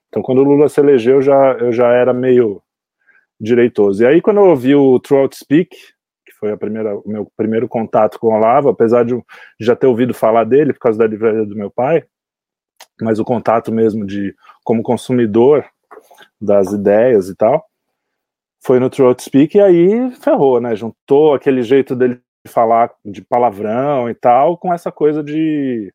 Então 0.09 0.23
quando 0.23 0.39
o 0.39 0.45
Lula 0.45 0.69
se 0.69 0.81
elegeu, 0.81 1.17
eu 1.17 1.23
já, 1.23 1.53
eu 1.55 1.73
já 1.73 1.93
era 1.93 2.13
meio 2.13 2.63
direitoso. 3.41 4.03
E 4.03 4.07
aí 4.07 4.21
quando 4.21 4.39
eu 4.39 4.47
ouvi 4.47 4.75
o 4.75 4.99
Throughout 5.01 5.37
Speak, 5.37 5.77
que 6.25 6.33
foi 6.39 6.53
a 6.53 6.57
primeira, 6.57 6.97
o 6.97 7.09
meu 7.09 7.31
primeiro 7.37 7.69
contato 7.69 8.19
com 8.19 8.29
o 8.29 8.35
Olavo, 8.35 8.69
apesar 8.69 9.05
de 9.05 9.15
já 9.61 9.77
ter 9.77 9.87
ouvido 9.87 10.15
falar 10.15 10.45
dele 10.45 10.73
por 10.73 10.81
causa 10.81 10.99
da 10.99 11.07
livraria 11.07 11.45
do 11.45 11.57
meu 11.57 11.71
pai, 11.71 12.05
mas 13.01 13.19
o 13.19 13.25
contato 13.25 13.73
mesmo 13.73 14.07
de 14.07 14.35
como 14.65 14.83
consumidor 14.83 15.65
das 16.41 16.73
ideias 16.73 17.29
e 17.29 17.35
tal, 17.35 17.65
foi 18.65 18.79
no 18.79 18.89
Throat 18.89 19.23
Speak 19.23 19.57
e 19.57 19.61
aí 19.61 20.11
ferrou, 20.13 20.61
né? 20.61 20.75
Juntou 20.75 21.35
aquele 21.35 21.63
jeito 21.63 21.95
dele 21.95 22.21
falar 22.49 22.91
de 23.05 23.23
palavrão 23.23 24.09
e 24.09 24.15
tal 24.15 24.57
com 24.57 24.73
essa 24.73 24.91
coisa 24.91 25.23
de 25.23 25.93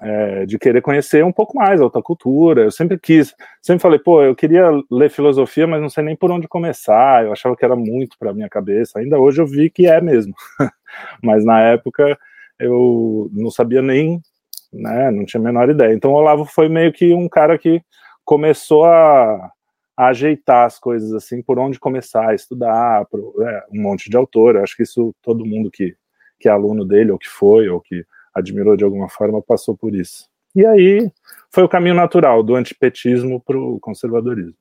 é, 0.00 0.46
de 0.46 0.58
querer 0.58 0.82
conhecer 0.82 1.24
um 1.24 1.32
pouco 1.32 1.56
mais 1.56 1.80
a 1.80 1.84
outra 1.84 2.02
cultura. 2.02 2.62
Eu 2.62 2.70
sempre 2.70 2.98
quis, 2.98 3.34
sempre 3.62 3.82
falei, 3.82 3.98
pô, 3.98 4.22
eu 4.22 4.34
queria 4.34 4.70
ler 4.90 5.10
filosofia, 5.10 5.66
mas 5.66 5.80
não 5.80 5.88
sei 5.88 6.04
nem 6.04 6.16
por 6.16 6.30
onde 6.30 6.46
começar. 6.48 7.24
Eu 7.24 7.32
achava 7.32 7.56
que 7.56 7.64
era 7.64 7.76
muito 7.76 8.16
para 8.18 8.34
minha 8.34 8.48
cabeça. 8.48 8.98
Ainda 8.98 9.18
hoje 9.18 9.40
eu 9.40 9.46
vi 9.46 9.70
que 9.70 9.86
é 9.86 10.00
mesmo, 10.00 10.34
mas 11.22 11.44
na 11.44 11.60
época 11.60 12.18
eu 12.58 13.30
não 13.32 13.50
sabia 13.50 13.80
nem 13.80 14.20
né? 14.72 15.10
Não 15.10 15.24
tinha 15.24 15.40
a 15.40 15.44
menor 15.44 15.68
ideia. 15.68 15.92
Então 15.92 16.12
o 16.12 16.14
Olavo 16.14 16.44
foi 16.44 16.68
meio 16.68 16.92
que 16.92 17.12
um 17.12 17.28
cara 17.28 17.58
que 17.58 17.82
começou 18.24 18.84
a, 18.84 19.50
a 19.96 20.06
ajeitar 20.08 20.66
as 20.66 20.78
coisas 20.78 21.12
assim, 21.12 21.42
por 21.42 21.58
onde 21.58 21.80
começar 21.80 22.28
a 22.30 22.34
estudar, 22.34 23.06
é, 23.42 23.64
um 23.72 23.82
monte 23.82 24.08
de 24.08 24.16
autor. 24.16 24.56
Eu 24.56 24.62
acho 24.62 24.76
que 24.76 24.82
isso 24.82 25.14
todo 25.22 25.46
mundo 25.46 25.70
que, 25.70 25.96
que 26.38 26.48
é 26.48 26.52
aluno 26.52 26.84
dele, 26.84 27.10
ou 27.10 27.18
que 27.18 27.28
foi, 27.28 27.68
ou 27.68 27.80
que 27.80 28.04
admirou 28.34 28.76
de 28.76 28.84
alguma 28.84 29.08
forma, 29.08 29.42
passou 29.42 29.76
por 29.76 29.94
isso. 29.94 30.28
E 30.54 30.66
aí 30.66 31.10
foi 31.50 31.62
o 31.62 31.68
caminho 31.68 31.94
natural 31.94 32.42
do 32.42 32.54
antipetismo 32.54 33.40
para 33.40 33.58
o 33.58 33.78
conservadorismo. 33.80 34.54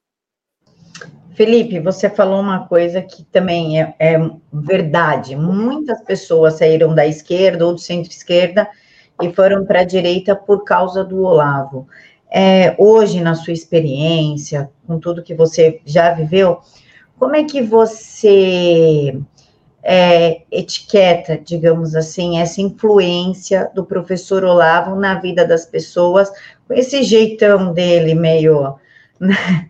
Felipe, 1.33 1.79
você 1.79 2.09
falou 2.09 2.41
uma 2.41 2.67
coisa 2.67 3.01
que 3.01 3.23
também 3.23 3.81
é, 3.81 3.95
é 3.97 4.19
verdade. 4.51 5.35
Muitas 5.35 6.03
pessoas 6.03 6.55
saíram 6.55 6.93
da 6.93 7.07
esquerda 7.07 7.65
ou 7.65 7.73
do 7.73 7.79
centro-esquerda 7.79 8.67
e 9.21 9.31
foram 9.33 9.65
para 9.65 9.81
a 9.81 9.85
direita 9.85 10.35
por 10.35 10.65
causa 10.65 11.03
do 11.03 11.23
Olavo. 11.23 11.87
É, 12.29 12.75
hoje, 12.77 13.21
na 13.21 13.35
sua 13.35 13.53
experiência, 13.53 14.69
com 14.85 14.99
tudo 14.99 15.23
que 15.23 15.33
você 15.33 15.81
já 15.85 16.13
viveu, 16.13 16.59
como 17.17 17.35
é 17.35 17.43
que 17.43 17.61
você 17.61 19.17
é, 19.83 20.41
etiqueta, 20.51 21.37
digamos 21.37 21.95
assim, 21.95 22.39
essa 22.39 22.61
influência 22.61 23.71
do 23.73 23.85
professor 23.85 24.43
Olavo 24.43 24.95
na 24.95 25.19
vida 25.19 25.45
das 25.45 25.65
pessoas, 25.65 26.29
com 26.67 26.73
esse 26.73 27.03
jeitão 27.03 27.73
dele 27.73 28.13
meio. 28.13 28.75
Né? 29.19 29.69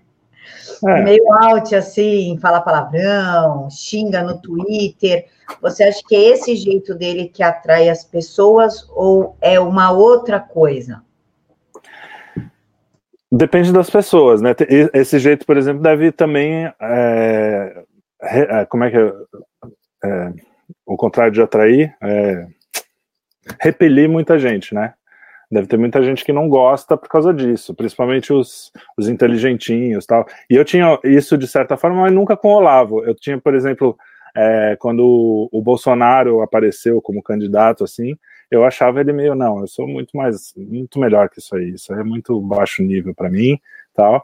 É. 0.87 1.03
Meio 1.03 1.31
out, 1.33 1.75
assim, 1.75 2.37
fala 2.41 2.61
palavrão, 2.61 3.69
xinga 3.69 4.23
no 4.23 4.39
Twitter. 4.41 5.25
Você 5.61 5.83
acha 5.83 6.01
que 6.07 6.15
é 6.15 6.29
esse 6.29 6.55
jeito 6.55 6.95
dele 6.95 7.27
que 7.27 7.43
atrai 7.43 7.89
as 7.89 8.03
pessoas 8.03 8.87
ou 8.91 9.35
é 9.41 9.59
uma 9.59 9.91
outra 9.91 10.39
coisa? 10.39 11.01
Depende 13.31 13.71
das 13.71 13.89
pessoas, 13.89 14.41
né? 14.41 14.55
Esse 14.93 15.19
jeito, 15.19 15.45
por 15.45 15.57
exemplo, 15.57 15.83
deve 15.83 16.11
também. 16.11 16.71
É, 16.81 17.83
é, 18.21 18.65
como 18.65 18.83
é 18.83 18.89
que 18.89 18.97
é? 18.97 19.13
É? 20.03 20.33
O 20.85 20.95
contrário 20.95 21.31
de 21.31 21.41
atrair, 21.41 21.95
é, 22.01 22.47
repelir 23.59 24.09
muita 24.09 24.37
gente, 24.37 24.73
né? 24.73 24.93
Deve 25.51 25.67
ter 25.67 25.77
muita 25.77 26.03
gente 26.03 26.23
que 26.23 26.31
não 26.31 26.47
gosta 26.47 26.95
por 26.95 27.09
causa 27.09 27.33
disso, 27.33 27.73
principalmente 27.73 28.31
os, 28.31 28.71
os 28.95 29.09
inteligentinhos 29.09 30.05
tal. 30.05 30.27
E 30.47 30.55
eu 30.55 30.63
tinha 30.63 30.99
isso 31.03 31.35
de 31.37 31.47
certa 31.47 31.75
forma, 31.75 32.01
mas 32.01 32.13
nunca 32.13 32.37
com 32.37 32.49
o 32.49 32.57
Olavo. 32.57 33.03
Eu 33.03 33.15
tinha, 33.15 33.39
por 33.39 33.55
exemplo, 33.55 33.97
é, 34.35 34.77
quando 34.79 35.03
o, 35.03 35.49
o, 35.51 35.61
Bolsonaro 35.61 36.41
apareceu 36.41 37.01
como 37.01 37.23
candidato, 37.23 37.83
assim, 37.83 38.15
eu 38.51 38.63
achava 38.63 39.01
ele 39.01 39.11
meio, 39.11 39.33
não, 39.33 39.61
eu 39.61 39.67
sou 39.67 39.87
muito 39.87 40.15
mais, 40.15 40.53
muito 40.55 40.99
melhor 40.99 41.29
que 41.29 41.39
isso 41.39 41.55
aí, 41.55 41.71
isso 41.71 41.91
aí 41.93 41.99
é 41.99 42.03
muito 42.03 42.39
baixo 42.41 42.83
nível 42.83 43.15
para 43.15 43.29
mim, 43.29 43.59
tal. 43.93 44.23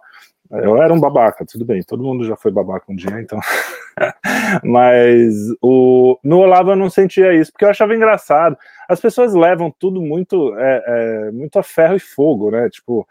Eu 0.51 0.77
era 0.81 0.93
um 0.93 0.99
babaca, 0.99 1.43
tudo 1.43 1.65
bem, 1.65 1.81
todo 1.81 2.03
mundo 2.03 2.23
já 2.23 2.35
foi 2.35 2.51
babaca 2.51 2.85
um 2.89 2.95
dia, 2.95 3.19
então. 3.19 3.39
Mas 4.63 5.33
o, 5.61 6.19
no 6.23 6.39
Olavo 6.39 6.71
eu 6.71 6.75
não 6.75 6.89
sentia 6.89 7.33
isso, 7.33 7.51
porque 7.51 7.65
eu 7.65 7.69
achava 7.69 7.95
engraçado. 7.95 8.57
As 8.87 8.99
pessoas 8.99 9.33
levam 9.33 9.73
tudo 9.77 10.01
muito, 10.01 10.55
é, 10.57 10.83
é, 10.85 11.31
muito 11.31 11.57
a 11.57 11.63
ferro 11.63 11.95
e 11.95 11.99
fogo, 11.99 12.51
né? 12.51 12.69
Tipo, 12.69 13.07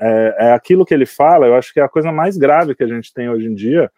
é, 0.00 0.36
é, 0.38 0.52
aquilo 0.52 0.84
que 0.84 0.94
ele 0.94 1.06
fala, 1.06 1.46
eu 1.46 1.54
acho 1.54 1.72
que 1.72 1.80
é 1.80 1.82
a 1.82 1.88
coisa 1.88 2.10
mais 2.10 2.36
grave 2.36 2.74
que 2.74 2.84
a 2.84 2.88
gente 2.88 3.12
tem 3.12 3.28
hoje 3.28 3.46
em 3.46 3.54
dia. 3.54 3.90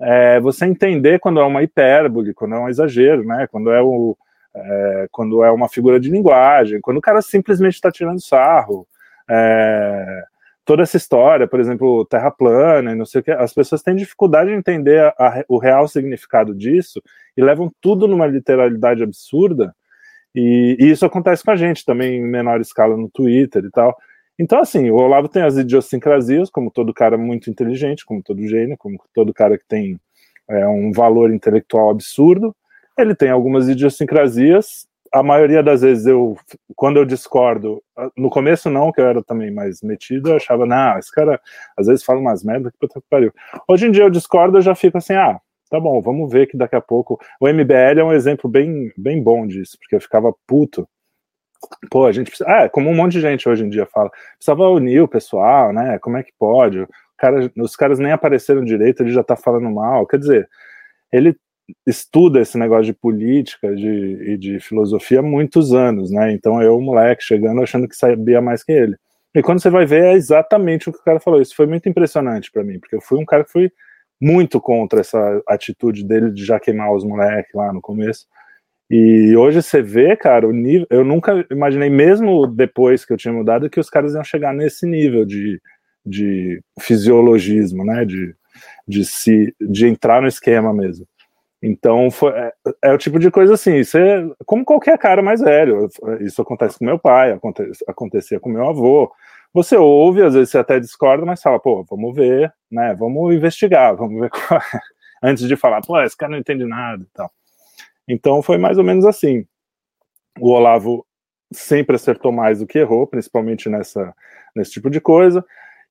É 0.00 0.40
você 0.40 0.66
entender 0.66 1.20
quando 1.20 1.40
é 1.40 1.44
uma 1.44 1.62
hipérbole, 1.62 2.34
quando 2.34 2.54
é 2.54 2.58
um 2.58 2.68
exagero, 2.68 3.24
né? 3.24 3.46
Quando 3.50 3.70
é, 3.70 3.80
o, 3.82 4.16
é, 4.54 5.08
quando 5.10 5.44
é 5.44 5.50
uma 5.50 5.68
figura 5.68 6.00
de 6.00 6.10
linguagem, 6.10 6.80
quando 6.80 6.98
o 6.98 7.02
cara 7.02 7.22
simplesmente 7.22 7.74
está 7.74 7.90
tirando 7.90 8.20
sarro. 8.20 8.86
É, 9.30 10.24
toda 10.64 10.82
essa 10.82 10.96
história, 10.96 11.48
por 11.48 11.60
exemplo, 11.60 12.04
terra 12.06 12.30
plana 12.30 12.92
e 12.92 12.94
não 12.94 13.04
sei 13.04 13.20
o 13.20 13.24
que, 13.24 13.30
as 13.30 13.52
pessoas 13.52 13.82
têm 13.82 13.96
dificuldade 13.96 14.50
de 14.50 14.56
entender 14.56 15.00
a, 15.00 15.14
a, 15.18 15.44
o 15.48 15.58
real 15.58 15.88
significado 15.88 16.54
disso 16.54 17.02
e 17.36 17.42
levam 17.42 17.70
tudo 17.80 18.06
numa 18.06 18.26
literalidade 18.26 19.02
absurda. 19.02 19.74
E, 20.34 20.76
e, 20.78 20.90
isso 20.90 21.04
acontece 21.04 21.44
com 21.44 21.50
a 21.50 21.56
gente 21.56 21.84
também 21.84 22.18
em 22.18 22.26
menor 22.26 22.60
escala 22.60 22.96
no 22.96 23.08
Twitter 23.08 23.64
e 23.64 23.70
tal. 23.70 23.96
Então, 24.38 24.60
assim, 24.60 24.90
o 24.90 24.96
Olavo 24.96 25.28
tem 25.28 25.42
as 25.42 25.56
idiosincrasias, 25.56 26.48
como 26.50 26.70
todo 26.70 26.94
cara 26.94 27.18
muito 27.18 27.50
inteligente, 27.50 28.04
como 28.04 28.22
todo 28.22 28.46
gênio, 28.46 28.76
como 28.78 28.98
todo 29.14 29.34
cara 29.34 29.58
que 29.58 29.66
tem 29.66 30.00
é, 30.48 30.66
um 30.66 30.90
valor 30.90 31.32
intelectual 31.32 31.90
absurdo. 31.90 32.54
Ele 32.96 33.14
tem 33.14 33.30
algumas 33.30 33.68
idiosincrasias 33.68 34.86
a 35.12 35.22
maioria 35.22 35.62
das 35.62 35.82
vezes 35.82 36.06
eu, 36.06 36.36
quando 36.74 36.96
eu 36.96 37.04
discordo, 37.04 37.82
no 38.16 38.30
começo 38.30 38.70
não, 38.70 38.90
que 38.90 39.00
eu 39.00 39.06
era 39.06 39.22
também 39.22 39.50
mais 39.50 39.82
metido, 39.82 40.30
eu 40.30 40.36
achava, 40.36 40.64
não, 40.64 40.98
esse 40.98 41.12
cara 41.12 41.40
às 41.76 41.86
vezes 41.86 42.04
fala 42.04 42.18
umas 42.18 42.42
merdas 42.42 42.72
que 42.72 42.78
puta 42.78 43.00
que 43.00 43.06
pariu. 43.10 43.32
Hoje 43.68 43.86
em 43.86 43.90
dia 43.90 44.04
eu 44.04 44.10
discordo, 44.10 44.56
eu 44.58 44.62
já 44.62 44.74
fico 44.74 44.96
assim, 44.96 45.14
ah, 45.14 45.38
tá 45.70 45.78
bom, 45.78 46.00
vamos 46.00 46.32
ver 46.32 46.46
que 46.46 46.56
daqui 46.56 46.76
a 46.76 46.80
pouco. 46.80 47.20
O 47.38 47.46
MBL 47.46 48.00
é 48.00 48.04
um 48.04 48.12
exemplo 48.12 48.48
bem, 48.48 48.90
bem 48.96 49.22
bom 49.22 49.46
disso, 49.46 49.76
porque 49.78 49.96
eu 49.96 50.00
ficava 50.00 50.32
puto. 50.46 50.88
Pô, 51.90 52.06
a 52.06 52.12
gente 52.12 52.28
precisa. 52.28 52.48
Ah, 52.50 52.68
como 52.68 52.90
um 52.90 52.94
monte 52.94 53.12
de 53.12 53.20
gente 53.20 53.48
hoje 53.48 53.64
em 53.64 53.68
dia 53.68 53.86
fala, 53.86 54.10
precisava 54.36 54.68
unir 54.68 55.00
o 55.02 55.08
pessoal, 55.08 55.72
né? 55.72 55.98
Como 56.00 56.16
é 56.16 56.22
que 56.22 56.32
pode? 56.38 56.86
Cara, 57.16 57.50
os 57.56 57.76
caras 57.76 57.98
nem 57.98 58.10
apareceram 58.12 58.64
direito, 58.64 59.02
ele 59.02 59.12
já 59.12 59.22
tá 59.22 59.36
falando 59.36 59.70
mal. 59.70 60.06
Quer 60.06 60.18
dizer, 60.18 60.48
ele 61.12 61.36
estuda 61.86 62.40
esse 62.40 62.58
negócio 62.58 62.86
de 62.86 62.92
política 62.92 63.74
de, 63.74 64.32
e 64.32 64.36
de 64.36 64.60
filosofia 64.60 65.20
há 65.20 65.22
muitos 65.22 65.72
anos, 65.72 66.10
né? 66.10 66.32
Então 66.32 66.62
eu, 66.62 66.80
moleque, 66.80 67.24
chegando 67.24 67.62
achando 67.62 67.88
que 67.88 67.96
sabia 67.96 68.40
mais 68.40 68.62
que 68.64 68.72
ele. 68.72 68.96
E 69.34 69.42
quando 69.42 69.60
você 69.60 69.70
vai 69.70 69.86
ver, 69.86 70.04
é 70.04 70.12
exatamente 70.12 70.88
o 70.88 70.92
que 70.92 70.98
o 70.98 71.04
cara 71.04 71.20
falou. 71.20 71.40
Isso 71.40 71.56
foi 71.56 71.66
muito 71.66 71.88
impressionante 71.88 72.50
para 72.52 72.62
mim, 72.62 72.78
porque 72.78 72.96
eu 72.96 73.00
fui 73.00 73.18
um 73.18 73.24
cara 73.24 73.44
que 73.44 73.52
fui 73.52 73.70
muito 74.20 74.60
contra 74.60 75.00
essa 75.00 75.42
atitude 75.48 76.04
dele 76.04 76.30
de 76.30 76.44
já 76.44 76.60
queimar 76.60 76.94
os 76.94 77.04
moleques 77.04 77.52
lá 77.54 77.72
no 77.72 77.80
começo. 77.80 78.26
E 78.90 79.34
hoje 79.36 79.62
você 79.62 79.80
vê, 79.80 80.14
cara, 80.14 80.46
o 80.46 80.52
nível. 80.52 80.86
Eu 80.90 81.02
nunca 81.02 81.46
imaginei, 81.50 81.88
mesmo 81.88 82.46
depois 82.46 83.04
que 83.04 83.12
eu 83.12 83.16
tinha 83.16 83.32
mudado, 83.32 83.70
que 83.70 83.80
os 83.80 83.88
caras 83.88 84.14
iam 84.14 84.22
chegar 84.22 84.52
nesse 84.52 84.86
nível 84.86 85.24
de, 85.24 85.60
de 86.04 86.60
fisiologismo, 86.78 87.84
né? 87.84 88.04
De, 88.04 88.34
de, 88.86 89.04
se, 89.04 89.54
de 89.60 89.86
entrar 89.86 90.20
no 90.20 90.28
esquema 90.28 90.74
mesmo. 90.74 91.06
Então, 91.62 92.10
foi, 92.10 92.32
é, 92.32 92.52
é, 92.82 92.92
o 92.92 92.98
tipo 92.98 93.20
de 93.20 93.30
coisa 93.30 93.54
assim, 93.54 93.76
isso 93.76 93.96
é 93.96 94.28
como 94.44 94.64
qualquer 94.64 94.98
cara 94.98 95.22
mais 95.22 95.40
velho. 95.40 95.88
Isso 96.20 96.42
acontece 96.42 96.78
com 96.78 96.84
meu 96.84 96.98
pai, 96.98 97.38
acontecia 97.86 98.40
com 98.40 98.50
meu 98.50 98.68
avô. 98.68 99.12
Você 99.54 99.76
ouve, 99.76 100.22
às 100.22 100.34
vezes 100.34 100.50
você 100.50 100.58
até 100.58 100.80
discorda, 100.80 101.24
mas 101.24 101.40
fala, 101.40 101.60
pô, 101.60 101.84
vamos 101.84 102.16
ver, 102.16 102.52
né? 102.70 102.94
Vamos 102.98 103.32
investigar, 103.34 103.94
vamos 103.94 104.20
ver 104.20 104.30
qual 104.30 104.60
é. 104.60 104.80
Antes 105.22 105.46
de 105.46 105.54
falar, 105.54 105.80
pô, 105.82 106.00
esse 106.00 106.16
cara 106.16 106.32
não 106.32 106.38
entende 106.38 106.64
nada 106.64 107.00
e 107.00 107.14
tal. 107.14 107.30
Então 108.08 108.42
foi 108.42 108.58
mais 108.58 108.76
ou 108.76 108.82
menos 108.82 109.04
assim. 109.04 109.46
O 110.40 110.50
Olavo 110.50 111.06
sempre 111.52 111.94
acertou 111.94 112.32
mais 112.32 112.58
do 112.58 112.66
que 112.66 112.78
errou, 112.78 113.06
principalmente 113.06 113.68
nessa, 113.68 114.12
nesse 114.56 114.72
tipo 114.72 114.90
de 114.90 115.00
coisa. 115.00 115.44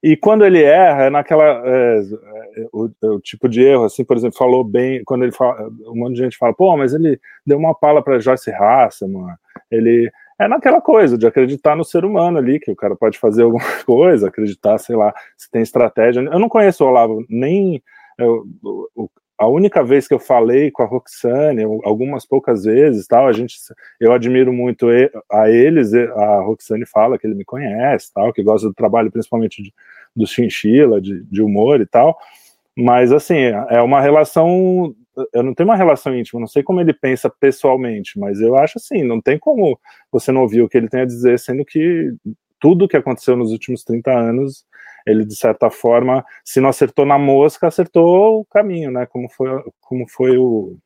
E 0.03 0.17
quando 0.17 0.43
ele 0.43 0.63
erra, 0.63 1.03
é 1.03 1.10
naquela. 1.10 1.62
É, 1.65 2.00
é, 2.00 2.67
o, 2.74 2.89
é 3.03 3.08
o, 3.08 3.20
tipo 3.20 3.48
de 3.48 3.62
erro, 3.62 3.86
assim, 3.86 4.03
por 4.03 4.17
exemplo, 4.17 4.38
falou 4.38 4.63
bem. 4.63 5.03
Quando 5.05 5.24
ele 5.24 5.31
fala. 5.31 5.70
Um 5.88 5.96
monte 5.96 6.15
de 6.15 6.24
gente 6.24 6.38
fala, 6.38 6.53
pô, 6.53 6.75
mas 6.75 6.93
ele 6.93 7.20
deu 7.46 7.58
uma 7.58 7.75
pala 7.75 8.03
para 8.03 8.20
Joyce 8.20 8.51
mano. 9.08 9.38
Ele. 9.70 10.12
É 10.39 10.48
naquela 10.48 10.81
coisa 10.81 11.20
de 11.20 11.27
acreditar 11.27 11.75
no 11.75 11.86
ser 11.86 12.03
humano 12.03 12.39
ali, 12.39 12.60
que 12.60 12.72
o 12.72 12.75
cara 12.75 12.96
pode 12.96 13.20
fazer 13.20 13.43
alguma 13.43 13.63
coisa, 13.86 14.27
acreditar, 14.27 14.79
sei 14.79 14.96
lá, 14.96 15.13
se 15.38 15.50
tem 15.51 15.62
estratégia. 15.62 16.22
Eu 16.22 16.39
não 16.39 16.50
conheço 16.50 16.84
o 16.84 16.88
Olavo, 16.88 17.24
nem. 17.29 17.81
Eu, 18.17 18.43
a 19.41 19.48
única 19.48 19.83
vez 19.83 20.07
que 20.07 20.13
eu 20.13 20.19
falei 20.19 20.69
com 20.69 20.83
a 20.83 20.86
Roxane, 20.86 21.63
algumas 21.83 22.27
poucas 22.27 22.63
vezes, 22.63 23.07
tal, 23.07 23.27
a 23.27 23.31
gente, 23.31 23.55
eu 24.00 24.13
admiro 24.13 24.53
muito 24.53 24.86
a 25.31 25.50
eles, 25.50 25.91
a 25.95 26.41
Roxane 26.41 26.86
fala 26.86 27.17
que 27.17 27.25
ele 27.25 27.33
me 27.33 27.43
conhece, 27.43 28.13
tal, 28.13 28.31
que 28.31 28.43
gosta 28.43 28.67
do 28.67 28.74
trabalho 28.75 29.12
principalmente 29.12 29.63
de, 29.63 29.74
do 30.15 30.27
chinchila, 30.27 31.01
de, 31.01 31.24
de 31.24 31.41
humor 31.41 31.81
e 31.81 31.88
tal, 31.88 32.15
mas 32.77 33.12
assim, 33.12 33.39
é 33.71 33.81
uma 33.81 34.00
relação, 34.00 34.93
eu 35.33 35.41
não 35.41 35.55
tenho 35.55 35.69
uma 35.69 35.75
relação 35.75 36.15
íntima, 36.15 36.39
não 36.39 36.48
sei 36.48 36.62
como 36.62 36.79
ele 36.79 36.93
pensa 36.93 37.27
pessoalmente, 37.27 38.19
mas 38.19 38.39
eu 38.39 38.55
acho 38.55 38.77
assim, 38.77 39.01
não 39.01 39.19
tem 39.19 39.39
como 39.39 39.75
você 40.12 40.31
não 40.31 40.41
ouvir 40.43 40.62
o 40.62 40.69
que 40.69 40.77
ele 40.77 40.88
tem 40.88 41.01
a 41.01 41.05
dizer, 41.05 41.39
sendo 41.39 41.65
que 41.65 42.13
tudo 42.60 42.88
que 42.88 42.95
aconteceu 42.95 43.36
nos 43.36 43.51
últimos 43.51 43.83
30 43.83 44.12
anos 44.12 44.65
ele 45.05 45.25
de 45.25 45.36
certa 45.36 45.70
forma, 45.70 46.24
se 46.43 46.60
não 46.60 46.70
acertou 46.70 47.05
na 47.05 47.17
mosca, 47.17 47.67
acertou 47.67 48.41
o 48.41 48.46
caminho, 48.46 48.91
né? 48.91 49.05
Como 49.05 49.29
foi, 49.29 49.50
como 49.81 50.08
foi 50.08 50.38
o 50.38 50.77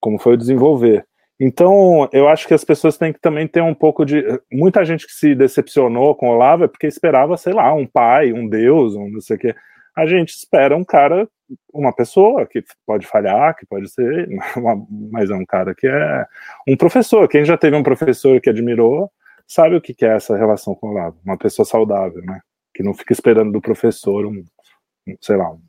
como 0.00 0.18
foi 0.18 0.34
o 0.34 0.36
desenvolver. 0.36 1.04
Então, 1.38 2.06
eu 2.12 2.28
acho 2.28 2.46
que 2.46 2.52
as 2.52 2.64
pessoas 2.64 2.98
têm 2.98 3.12
que 3.12 3.20
também 3.20 3.48
ter 3.48 3.62
um 3.62 3.74
pouco 3.74 4.04
de. 4.04 4.22
Muita 4.52 4.84
gente 4.84 5.06
que 5.06 5.12
se 5.12 5.34
decepcionou 5.34 6.14
com 6.14 6.28
o 6.28 6.34
Olavo 6.34 6.64
é 6.64 6.68
porque 6.68 6.86
esperava, 6.86 7.36
sei 7.36 7.54
lá, 7.54 7.72
um 7.72 7.86
pai, 7.86 8.32
um 8.32 8.46
deus, 8.46 8.94
um 8.94 9.08
não 9.08 9.20
sei 9.20 9.36
o 9.36 9.38
quê. 9.38 9.54
A 9.96 10.06
gente 10.06 10.30
espera 10.30 10.76
um 10.76 10.84
cara, 10.84 11.26
uma 11.72 11.94
pessoa 11.94 12.46
que 12.46 12.62
pode 12.86 13.06
falhar, 13.06 13.56
que 13.56 13.66
pode 13.66 13.88
ser, 13.88 14.28
uma, 14.56 14.86
mas 15.10 15.30
é 15.30 15.34
um 15.34 15.46
cara 15.46 15.74
que 15.74 15.86
é 15.86 16.26
um 16.68 16.76
professor. 16.76 17.26
Quem 17.26 17.44
já 17.44 17.56
teve 17.56 17.76
um 17.76 17.82
professor 17.82 18.38
que 18.40 18.50
admirou 18.50 19.10
sabe 19.46 19.76
o 19.76 19.80
que 19.80 20.04
é 20.04 20.16
essa 20.16 20.36
relação 20.36 20.74
com 20.74 20.88
o 20.88 20.90
Olavo, 20.90 21.18
uma 21.24 21.38
pessoa 21.38 21.66
saudável, 21.66 22.22
né? 22.22 22.40
Que 22.80 22.82
não 22.82 22.94
fica 22.94 23.12
esperando 23.12 23.52
do 23.52 23.60
professor 23.60 24.24
um, 24.24 24.42
um 25.06 25.16
sei 25.20 25.36
lá, 25.36 25.50
um, 25.50 25.60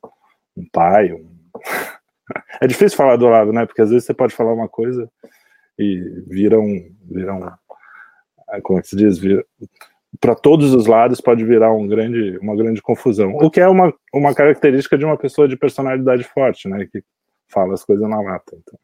um 0.56 0.66
pai. 0.72 1.12
Um... 1.12 1.30
é 2.62 2.66
difícil 2.66 2.98
falar 2.98 3.18
do 3.18 3.28
lado, 3.28 3.52
né? 3.52 3.66
Porque 3.66 3.82
às 3.82 3.90
vezes 3.90 4.06
você 4.06 4.14
pode 4.14 4.34
falar 4.34 4.54
uma 4.54 4.70
coisa 4.70 5.12
e 5.78 6.24
viram, 6.26 6.66
viram 7.04 7.54
é, 8.52 8.62
como 8.62 8.80
é 8.80 8.82
que 8.82 8.88
se 8.88 8.96
diz, 8.96 9.20
para 10.22 10.36
todos 10.36 10.74
os 10.74 10.86
lados 10.86 11.20
pode 11.20 11.44
virar 11.44 11.74
um 11.74 11.86
grande, 11.86 12.38
uma 12.38 12.56
grande 12.56 12.82
confusão. 12.82 13.36
O 13.36 13.52
que 13.52 13.60
é 13.60 13.68
uma, 13.68 13.94
uma 14.14 14.34
característica 14.34 14.98
de 14.98 15.04
uma 15.04 15.18
pessoa 15.18 15.50
de 15.50 15.58
personalidade 15.58 16.24
forte, 16.24 16.70
né? 16.70 16.88
Que 16.90 17.04
fala 17.50 17.74
as 17.74 17.84
coisas 17.84 18.08
na 18.08 18.22
lata. 18.22 18.56
Então, 18.56 18.80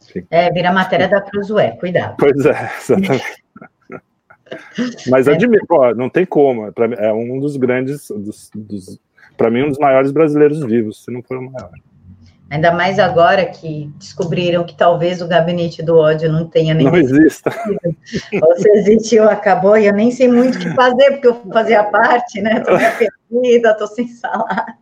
enfim. 0.00 0.24
É, 0.30 0.48
vira 0.52 0.72
matéria 0.72 1.08
da 1.08 1.20
Cruzoé, 1.20 1.72
cuidado. 1.72 2.16
Pois 2.20 2.46
é, 2.46 2.70
exatamente. 2.78 3.42
Mas 5.08 5.28
é. 5.28 5.32
admiro, 5.32 5.66
não 5.96 6.08
tem 6.08 6.24
como. 6.26 6.72
É 6.98 7.12
um 7.12 7.38
dos 7.38 7.56
grandes, 7.56 8.08
dos, 8.08 8.50
dos 8.54 8.98
para 9.36 9.50
mim, 9.50 9.62
um 9.62 9.68
dos 9.68 9.78
maiores 9.78 10.10
brasileiros 10.10 10.60
vivos, 10.64 11.04
se 11.04 11.12
não 11.12 11.22
for 11.22 11.38
o 11.38 11.42
maior. 11.42 11.70
Ainda 12.50 12.72
mais 12.72 12.98
agora 12.98 13.44
que 13.44 13.90
descobriram 13.98 14.64
que 14.64 14.74
talvez 14.74 15.20
o 15.20 15.28
gabinete 15.28 15.82
do 15.82 15.98
ódio 15.98 16.32
não 16.32 16.48
tenha 16.48 16.72
nem. 16.72 16.86
Não 16.86 16.96
exista. 16.96 17.50
Ou 18.42 18.56
se 18.56 18.68
existiu, 18.70 19.28
acabou, 19.28 19.76
e 19.76 19.86
eu 19.86 19.92
nem 19.92 20.10
sei 20.10 20.28
muito 20.28 20.56
o 20.56 20.58
que 20.58 20.74
fazer, 20.74 21.12
porque 21.12 21.28
eu 21.28 21.34
fazia 21.52 21.84
parte, 21.84 22.40
né? 22.40 22.58
Estou 22.58 22.78
perdida, 23.30 23.70
estou 23.72 23.86
sem 23.86 24.08
salário. 24.08 24.74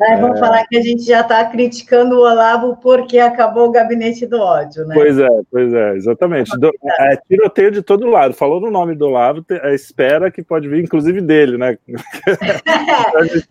Aí 0.00 0.20
vamos 0.20 0.36
é... 0.36 0.40
falar 0.40 0.66
que 0.66 0.76
a 0.76 0.82
gente 0.82 1.04
já 1.04 1.20
está 1.20 1.44
criticando 1.46 2.16
o 2.16 2.20
Olavo 2.20 2.76
porque 2.76 3.18
acabou 3.18 3.68
o 3.68 3.72
gabinete 3.72 4.26
do 4.26 4.38
ódio, 4.38 4.86
né? 4.86 4.94
Pois 4.94 5.18
é, 5.18 5.28
pois 5.50 5.72
é, 5.72 5.96
exatamente. 5.96 6.56
Do, 6.58 6.70
é, 7.00 7.16
tiroteio 7.28 7.70
de 7.70 7.82
todo 7.82 8.06
lado. 8.06 8.34
Falou 8.34 8.60
no 8.60 8.70
nome 8.70 8.94
do 8.94 9.06
Olavo, 9.06 9.44
é, 9.50 9.74
espera 9.74 10.30
que 10.30 10.42
pode 10.42 10.68
vir, 10.68 10.84
inclusive 10.84 11.20
dele, 11.20 11.58
né? 11.58 11.78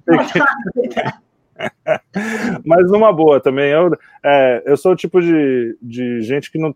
Mas 2.66 2.92
numa 2.92 3.12
boa 3.12 3.40
também. 3.40 3.72
Eu, 3.72 3.92
é, 4.24 4.64
eu 4.66 4.78
sou 4.78 4.94
o 4.94 4.96
tipo 4.96 5.22
de, 5.22 5.78
de 5.82 6.22
gente 6.22 6.52
que 6.52 6.58
não, 6.58 6.76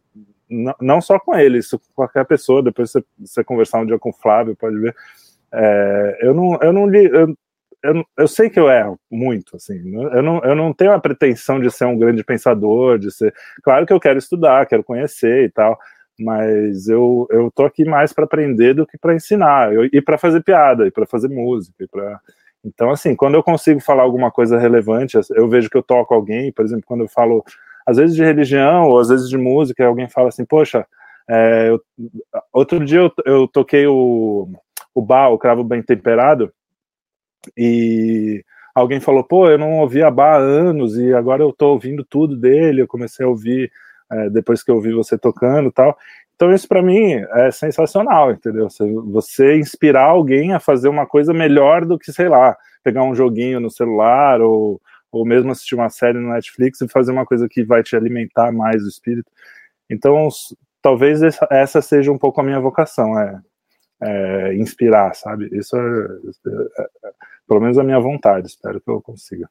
não, 0.50 0.76
não 0.80 1.02
só 1.02 1.20
com 1.20 1.36
ele, 1.36 1.60
isso 1.60 1.80
com 1.80 1.86
qualquer 1.96 2.26
pessoa. 2.26 2.64
Depois 2.64 2.92
você, 2.92 3.04
você 3.20 3.44
conversar 3.44 3.80
um 3.80 3.86
dia 3.86 4.00
com 4.00 4.10
o 4.10 4.14
Flávio, 4.14 4.56
pode 4.56 4.78
ver. 4.80 4.96
É, 5.52 6.20
eu 6.22 6.34
não, 6.34 6.60
eu 6.62 6.74
não 6.74 6.88
li. 6.88 7.06
Eu, 7.06 7.36
eu, 7.88 8.06
eu, 8.18 8.28
sei 8.28 8.50
que 8.50 8.60
eu 8.60 8.70
erro 8.70 9.00
muito, 9.10 9.56
assim, 9.56 9.76
eu 10.14 10.22
não, 10.22 10.44
eu 10.44 10.56
não 10.56 10.74
tenho 10.74 10.92
a 10.92 11.00
pretensão 11.00 11.60
de 11.60 11.72
ser 11.72 11.86
um 11.86 11.98
grande 11.98 12.24
pensador, 12.24 13.00
de 13.00 13.12
ser. 13.12 13.34
Claro 13.64 13.86
que 13.86 13.94
eu 13.94 14.00
quero 14.00 14.20
estudar, 14.20 14.66
quero 14.66 14.84
conhecer 14.84 15.46
e 15.46 15.50
tal, 15.50 15.80
mas 16.20 16.88
eu, 16.88 17.28
eu 17.30 17.52
tô 17.52 17.64
aqui 17.66 17.86
mais 17.86 18.12
para 18.12 18.26
aprender 18.26 18.74
do 18.74 18.86
que 18.86 18.98
para 18.98 19.16
ensinar, 19.16 19.74
eu, 19.74 19.86
e 19.86 20.02
para 20.02 20.18
fazer 20.18 20.44
piada, 20.44 20.88
e 20.88 20.92
para 20.92 21.06
fazer 21.06 21.30
música, 21.30 21.84
e 21.84 21.88
para. 21.88 22.20
Então, 22.66 22.90
assim, 22.90 23.16
quando 23.16 23.36
eu 23.36 23.44
consigo 23.44 23.80
falar 23.80 24.04
alguma 24.04 24.32
coisa 24.32 24.60
relevante, 24.60 25.18
eu 25.36 25.48
vejo 25.48 25.70
que 25.70 25.78
eu 25.78 25.84
toco 25.84 26.14
alguém, 26.14 26.52
por 26.52 26.66
exemplo, 26.66 26.84
quando 26.86 27.02
eu 27.02 27.08
falo, 27.08 27.44
às 27.86 27.98
vezes 27.98 28.16
de 28.16 28.24
religião, 28.24 28.90
ou 28.90 29.00
às 29.00 29.10
vezes 29.10 29.30
de 29.30 29.38
música, 29.38 29.86
alguém 29.86 30.10
fala 30.10 30.30
assim, 30.30 30.44
poxa, 30.44 30.86
é, 31.30 31.70
eu, 31.70 31.82
outro 32.52 32.84
dia 32.84 33.00
eu, 33.00 33.12
eu 33.26 33.48
toquei 33.48 33.88
o, 33.88 34.50
o 34.94 35.02
bar, 35.02 35.30
o 35.30 35.38
cravo 35.38 35.64
bem 35.64 35.82
temperado, 35.82 36.52
e 37.56 38.44
alguém 38.74 39.00
falou, 39.00 39.24
pô, 39.24 39.50
eu 39.50 39.58
não 39.58 39.80
ouvia 39.80 40.12
Bá 40.12 40.36
há 40.36 40.38
anos 40.38 40.98
e 40.98 41.14
agora 41.14 41.44
eu 41.44 41.52
tô 41.52 41.72
ouvindo 41.74 42.04
tudo 42.04 42.36
dele, 42.36 42.82
eu 42.82 42.88
comecei 42.88 43.26
a 43.26 43.30
ouvir 43.30 43.72
é, 44.12 44.30
depois 44.30 44.64
que 44.64 44.72
eu 44.72 44.76
ouvi 44.76 44.94
você 44.94 45.18
tocando 45.18 45.72
tal. 45.72 45.98
Então 46.36 46.54
isso 46.54 46.68
para 46.68 46.84
mim 46.84 47.14
é 47.14 47.50
sensacional, 47.52 48.32
entendeu? 48.32 48.68
Você, 49.12 49.58
inspirar 49.58 50.04
alguém 50.04 50.54
a 50.54 50.60
fazer 50.60 50.88
uma 50.88 51.08
coisa 51.08 51.34
melhor 51.34 51.84
do 51.86 51.98
que, 51.98 52.14
sei 52.14 52.30
lá, 52.30 52.56
pegar 52.84 53.04
um 53.04 53.16
joguinho 53.16 53.60
no 53.60 53.72
celular 53.72 54.40
ou, 54.42 54.80
ou 55.12 55.26
mesmo 55.26 55.52
assistir 55.52 55.74
uma 55.74 55.90
série 55.90 56.20
no 56.20 56.30
Netflix 56.32 56.80
e 56.82 56.88
fazer 56.88 57.12
uma 57.12 57.26
coisa 57.26 57.50
que 57.50 57.64
vai 57.64 57.82
te 57.82 57.96
alimentar 57.96 58.52
mais 58.52 58.84
o 58.84 58.88
espírito. 58.88 59.32
Então, 59.90 60.30
talvez 60.82 61.24
essa, 61.24 61.48
essa 61.50 61.82
seja 61.82 62.12
um 62.12 62.18
pouco 62.18 62.40
a 62.40 62.44
minha 62.44 62.60
vocação, 62.60 63.20
é, 63.20 63.42
é 64.04 64.56
inspirar, 64.56 65.16
sabe? 65.16 65.50
Isso 65.52 65.76
é, 65.76 65.82
é, 65.82 66.84
é 67.08 67.12
pelo 67.48 67.62
menos 67.62 67.78
a 67.78 67.84
minha 67.84 68.00
vontade, 68.00 68.48
espero 68.48 68.82
que 68.82 68.90
eu 68.90 69.02
consiga. 69.02 69.50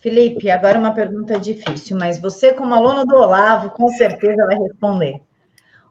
Felipe, 0.00 0.50
agora 0.50 0.78
uma 0.78 0.92
pergunta 0.92 1.38
difícil, 1.38 1.96
mas 1.96 2.20
você, 2.20 2.52
como 2.52 2.74
aluno 2.74 3.06
do 3.06 3.14
Olavo, 3.14 3.70
com 3.70 3.88
certeza 3.88 4.44
vai 4.46 4.58
responder. 4.58 5.22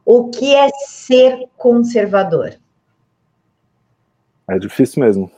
O 0.04 0.28
que 0.28 0.54
é 0.54 0.68
ser 0.86 1.48
conservador? 1.56 2.54
É 4.50 4.58
difícil 4.58 5.02
mesmo. 5.02 5.30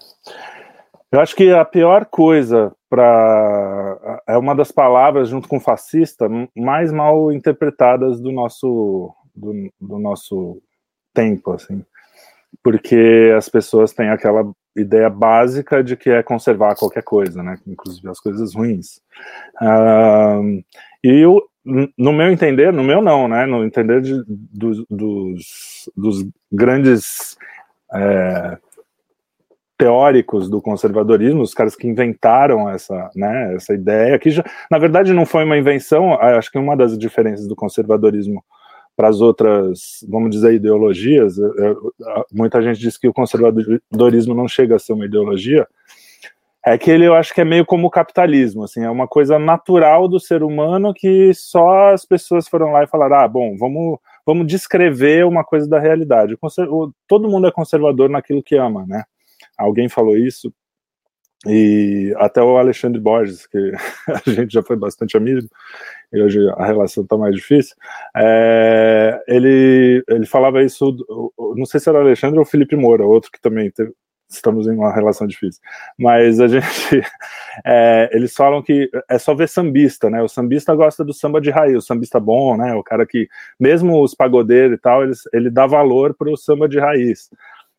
Eu 1.13 1.21
acho 1.21 1.37
que 1.37 1.53
a 1.53 1.65
pior 1.65 2.07
coisa 2.07 2.75
para 2.91 4.21
é 4.27 4.37
uma 4.37 4.55
das 4.55 4.73
palavras 4.73 5.29
junto 5.29 5.47
com 5.47 5.61
fascista 5.61 6.29
mais 6.57 6.91
mal 6.91 7.31
interpretadas 7.31 8.21
do 8.21 8.33
nosso 8.33 9.15
do, 9.35 9.53
do 9.81 9.99
nosso 9.99 10.61
tempo, 11.13 11.53
assim, 11.53 11.85
porque 12.63 13.33
as 13.37 13.49
pessoas 13.49 13.93
têm 13.93 14.09
aquela 14.09 14.45
ideia 14.77 15.09
básica 15.09 15.83
de 15.83 15.97
que 15.97 16.11
é 16.11 16.23
conservar 16.23 16.75
qualquer 16.77 17.03
coisa, 17.03 17.43
né? 17.43 17.59
Inclusive 17.67 18.09
as 18.09 18.21
coisas 18.21 18.55
ruins. 18.55 19.01
Uh, 19.61 20.63
e 21.03 21.21
eu, 21.21 21.43
no 21.97 22.13
meu 22.13 22.31
entender, 22.31 22.73
no 22.73 22.83
meu 22.83 23.01
não, 23.01 23.29
né? 23.29 23.47
No 23.47 23.65
entender 23.65 24.01
de, 24.01 24.23
do, 24.27 24.87
dos, 24.91 25.91
dos, 25.97 26.27
grandes 26.53 27.37
é, 27.93 28.59
teóricos 29.77 30.49
do 30.49 30.61
conservadorismo, 30.61 31.43
os 31.43 31.55
caras 31.55 31.75
que 31.75 31.87
inventaram 31.87 32.69
essa, 32.71 33.11
né, 33.15 33.55
essa 33.55 33.75
ideia, 33.75 34.19
que 34.19 34.31
já, 34.31 34.45
na 34.71 34.79
verdade 34.79 35.13
não 35.13 35.27
foi 35.27 35.45
uma 35.45 35.59
invenção, 35.59 36.15
acho 36.15 36.51
que 36.51 36.59
uma 36.59 36.77
das 36.77 36.97
diferenças 36.97 37.47
do 37.49 37.57
conservadorismo 37.57 38.45
para 38.97 39.09
as 39.09 39.21
outras, 39.21 40.05
vamos 40.09 40.31
dizer, 40.31 40.55
ideologias, 40.55 41.37
muita 42.33 42.63
gente 42.63 42.79
diz 42.79 42.97
que 42.97 43.09
o 43.09 43.13
conservadorismo 43.13 44.35
não 44.35 44.47
chega 44.47 44.77
a 44.77 44.79
ser 44.79 44.93
uma 44.93 45.05
ideologia, 45.05 45.67
é 46.67 46.79
que 46.79 46.91
ele 46.91 47.07
eu 47.07 47.15
acho 47.15 47.35
que 47.35 47.41
é 47.41 47.45
meio 47.45 47.67
como 47.67 47.87
o 47.87 47.91
capitalismo, 47.91 48.65
assim, 48.65 48.83
é 48.83 48.91
uma 48.91 49.07
coisa 49.07 49.39
natural 49.39 50.09
do 50.09 50.19
ser 50.19 50.43
humano 50.43 50.95
que 50.95 51.35
só 51.35 51.93
as 51.93 52.07
pessoas 52.07 52.49
foram 52.49 52.73
lá 52.73 52.85
e 52.85 52.87
falaram, 52.87 53.17
ah, 53.17 53.29
bom, 53.29 53.57
vamos, 53.59 53.99
vamos 54.25 54.47
descrever 54.47 55.27
uma 55.27 55.45
coisa 55.45 55.69
da 55.69 55.79
realidade. 55.79 56.39
Todo 57.07 57.29
mundo 57.29 57.47
é 57.47 57.53
conservador 57.53 58.09
naquilo 58.09 58.43
que 58.43 58.57
ama, 58.57 58.87
né? 58.87 59.05
Alguém 59.59 59.89
falou 59.91 60.17
isso, 60.17 60.53
e 61.47 62.15
até 62.17 62.43
o 62.43 62.57
Alexandre 62.57 63.01
Borges, 63.01 63.47
que 63.47 63.59
a 64.09 64.31
gente 64.31 64.53
já 64.53 64.63
foi 64.63 64.77
bastante 64.77 65.17
amigo, 65.17 65.47
e 66.15 66.23
hoje 66.23 66.39
a 66.57 66.65
relação 66.65 67.03
está 67.03 67.17
mais 67.17 67.35
difícil, 67.35 67.77
é, 68.17 69.23
ele, 69.27 70.03
ele 70.09 70.27
falava 70.27 70.63
isso, 70.63 70.97
não 71.57 71.67
sei 71.67 71.81
se 71.81 71.89
era 71.89 71.99
Alexandre 71.99 72.39
ou 72.39 72.45
Felipe 72.45 72.77
Moura, 72.77 73.05
outro 73.05 73.31
que 73.31 73.41
também 73.41 73.71
teve, 73.71 73.93
estamos 74.29 74.67
em 74.67 74.73
uma 74.73 74.93
relação 74.95 75.27
difícil, 75.27 75.61
mas 75.99 76.41
a 76.41 76.47
gente, 76.49 77.03
é, 77.65 78.09
eles 78.13 78.35
falam 78.35 78.63
que 78.63 78.89
é 79.09 79.19
só 79.19 79.35
ver 79.35 79.49
sambista, 79.49 80.09
né, 80.09 80.23
o 80.23 80.29
sambista 80.29 80.75
gosta 80.75 81.05
do 81.05 81.13
samba 81.13 81.41
de 81.41 81.51
raiz, 81.51 81.77
o 81.77 81.87
sambista 81.87 82.21
bom, 82.21 82.57
né, 82.57 82.75
o 82.75 82.83
cara 82.83 83.05
que, 83.05 83.29
mesmo 83.59 84.03
os 84.03 84.15
pagodeiros 84.15 84.79
e 84.79 84.81
tal, 84.81 85.03
eles, 85.03 85.23
ele 85.33 85.51
dá 85.51 85.67
valor 85.67 86.15
para 86.15 86.31
o 86.31 86.37
samba 86.37 86.69
de 86.69 86.79
raiz, 86.79 87.29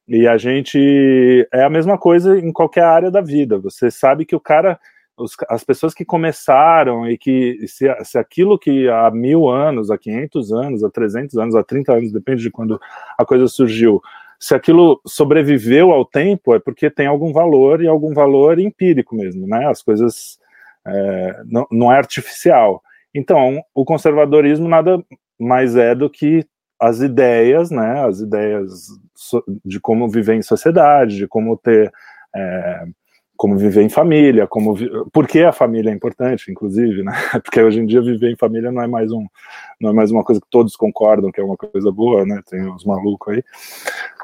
e 0.08 0.28
a 0.28 0.38
gente 0.38 1.48
é 1.52 1.63
a 1.63 1.69
mesma 1.69 1.98
coisa 1.98 2.38
em 2.38 2.52
qualquer 2.52 2.84
área 2.84 3.10
da 3.10 3.21
vida. 3.21 3.58
Você 3.58 3.89
sabe 3.89 4.24
que 4.24 4.36
o 4.36 4.39
cara, 4.39 4.80
os, 5.17 5.36
as 5.49 5.63
pessoas 5.63 5.93
que 5.93 6.06
começaram 6.06 7.10
e 7.10 7.17
que 7.17 7.67
se, 7.67 7.86
se 8.04 8.17
aquilo 8.17 8.60
que 8.60 8.89
há 8.89 9.10
mil 9.12 9.49
anos, 9.49 9.91
há 9.91 9.97
500 9.97 10.54
anos, 10.54 10.84
há 10.84 10.89
300 10.89 11.38
anos, 11.38 11.56
há 11.56 11.63
30 11.63 11.93
anos, 11.93 12.12
depende 12.12 12.41
de 12.41 12.51
quando 12.51 12.80
a 13.17 13.25
coisa 13.25 13.47
surgiu, 13.47 14.01
se 14.39 14.54
aquilo 14.54 15.01
sobreviveu 15.08 15.91
ao 15.91 16.06
tempo, 16.06 16.54
é 16.54 16.60
porque 16.60 16.89
tem 16.89 17.08
algum 17.08 17.32
valor 17.32 17.82
e 17.82 17.88
algum 17.88 18.13
valor 18.13 18.60
empírico 18.60 19.15
mesmo, 19.15 19.47
né? 19.47 19.65
As 19.67 19.82
coisas 19.82 20.38
é, 20.86 21.43
não, 21.45 21.65
não 21.71 21.91
é 21.91 21.97
artificial. 21.97 22.82
Então, 23.13 23.63
o 23.73 23.86
conservadorismo 23.86 24.67
nada 24.67 25.04
mais 25.39 25.75
é 25.75 25.95
do 25.95 26.10
que 26.10 26.45
as 26.80 26.99
ideias, 26.99 27.71
né, 27.71 28.06
as 28.06 28.19
ideias 28.19 28.88
de 29.63 29.80
como 29.80 30.10
viver 30.10 30.36
em 30.36 30.41
sociedade, 30.41 31.17
de 31.17 31.28
como 31.28 31.58
ter, 31.58 31.91
é, 32.36 32.86
como 33.38 33.58
viver 33.58 33.84
em 33.84 33.89
família, 33.89 34.48
como 34.48 34.76
por 35.12 35.28
que 35.28 35.43
a 35.43 35.52
família 35.52 35.89
é 35.89 35.93
importante, 35.93 36.52
inclusive, 36.52 37.04
né, 37.04 37.12
porque 37.43 37.62
hoje 37.62 37.80
em 37.80 37.86
dia 37.86 38.02
viver 38.02 38.32
em 38.32 38.38
família 38.38 38.71
não 38.71 38.82
é 38.82 38.88
mais 38.88 39.12
um, 39.12 39.26
não 39.80 39.89
é 39.89 39.93
mais 39.93 40.12
uma 40.12 40.24
coisa 40.24 40.41
que 40.41 40.48
todos 40.50 40.76
concordam 40.76 41.32
que 41.32 41.41
é 41.41 41.43
uma 41.43 41.58
coisa 41.58 41.91
boa, 41.91 42.26
né, 42.26 42.41
tem 42.50 42.67
uns 42.67 42.86
malucos 42.86 43.34
aí, 43.34 43.43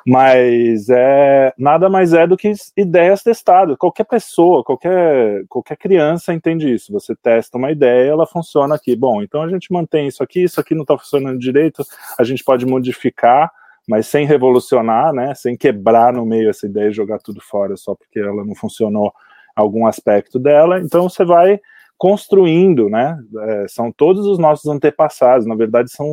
mas 0.06 0.90
é 0.90 1.54
nada 1.58 1.90
mais 1.90 2.14
é 2.14 2.26
do 2.26 2.38
que 2.38 2.52
ideias 2.76 3.22
testadas. 3.22 3.78
Qualquer 3.78 4.06
pessoa, 4.06 4.64
qualquer 4.64 5.46
qualquer 5.48 5.78
criança 5.78 6.34
entende 6.34 6.74
isso. 6.74 6.92
Você 6.92 7.16
testa 7.16 7.58
uma 7.58 7.72
ideia, 7.72 8.10
ela 8.10 8.26
funciona 8.26 8.76
aqui. 8.76 8.96
Bom, 8.96 9.22
então 9.22 9.42
a 9.42 9.50
gente 9.50 9.72
mantém 9.72 10.08
isso 10.08 10.24
aqui, 10.24 10.44
isso 10.44 10.60
aqui 10.60 10.74
não 10.74 10.82
está 10.82 10.98
funcionando 10.98 11.40
direito, 11.40 11.84
a 12.18 12.24
gente 12.24 12.44
pode 12.44 12.66
modificar, 12.66 13.52
mas 13.88 14.08
sem 14.08 14.26
revolucionar, 14.26 15.14
né? 15.14 15.34
Sem 15.36 15.58
quebrar 15.58 16.14
no 16.14 16.26
meio 16.26 16.50
essa 16.50 16.66
ideia 16.66 16.90
e 16.90 16.94
jogar 16.94 17.20
tudo 17.20 17.42
fora 17.42 17.76
só 17.76 17.96
porque 17.96 18.20
ela 18.20 18.46
não 18.46 18.56
funcionou 18.56 19.14
algum 19.56 19.86
aspecto 19.86 20.40
dela. 20.40 20.80
Então 20.80 21.10
você 21.10 21.26
vai 21.26 21.60
construindo, 21.98 22.90
né? 22.90 23.18
É, 23.40 23.66
são 23.68 23.92
todos 23.92 24.26
os 24.26 24.40
nossos 24.40 24.66
antepassados, 24.66 25.46
na 25.46 25.56
verdade, 25.56 25.92
são 25.92 26.08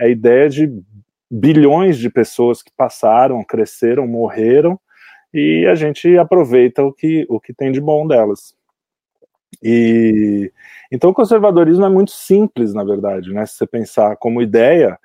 a 0.00 0.06
ideia 0.06 0.48
de 0.48 0.70
bilhões 1.30 1.98
de 1.98 2.10
pessoas 2.10 2.62
que 2.62 2.72
passaram, 2.76 3.44
cresceram, 3.44 4.06
morreram, 4.06 4.78
e 5.32 5.66
a 5.66 5.74
gente 5.74 6.18
aproveita 6.18 6.82
o 6.82 6.92
que, 6.92 7.24
o 7.28 7.38
que 7.38 7.54
tem 7.54 7.70
de 7.70 7.80
bom 7.80 8.06
delas. 8.06 8.54
E 9.62 10.52
então 10.90 11.10
o 11.10 11.14
conservadorismo 11.14 11.84
é 11.84 11.88
muito 11.88 12.10
simples, 12.10 12.74
na 12.74 12.82
verdade, 12.82 13.32
né? 13.32 13.46
Se 13.46 13.54
você 13.54 13.66
pensar 13.66 14.16
como 14.16 14.42
ideia, 14.42 14.98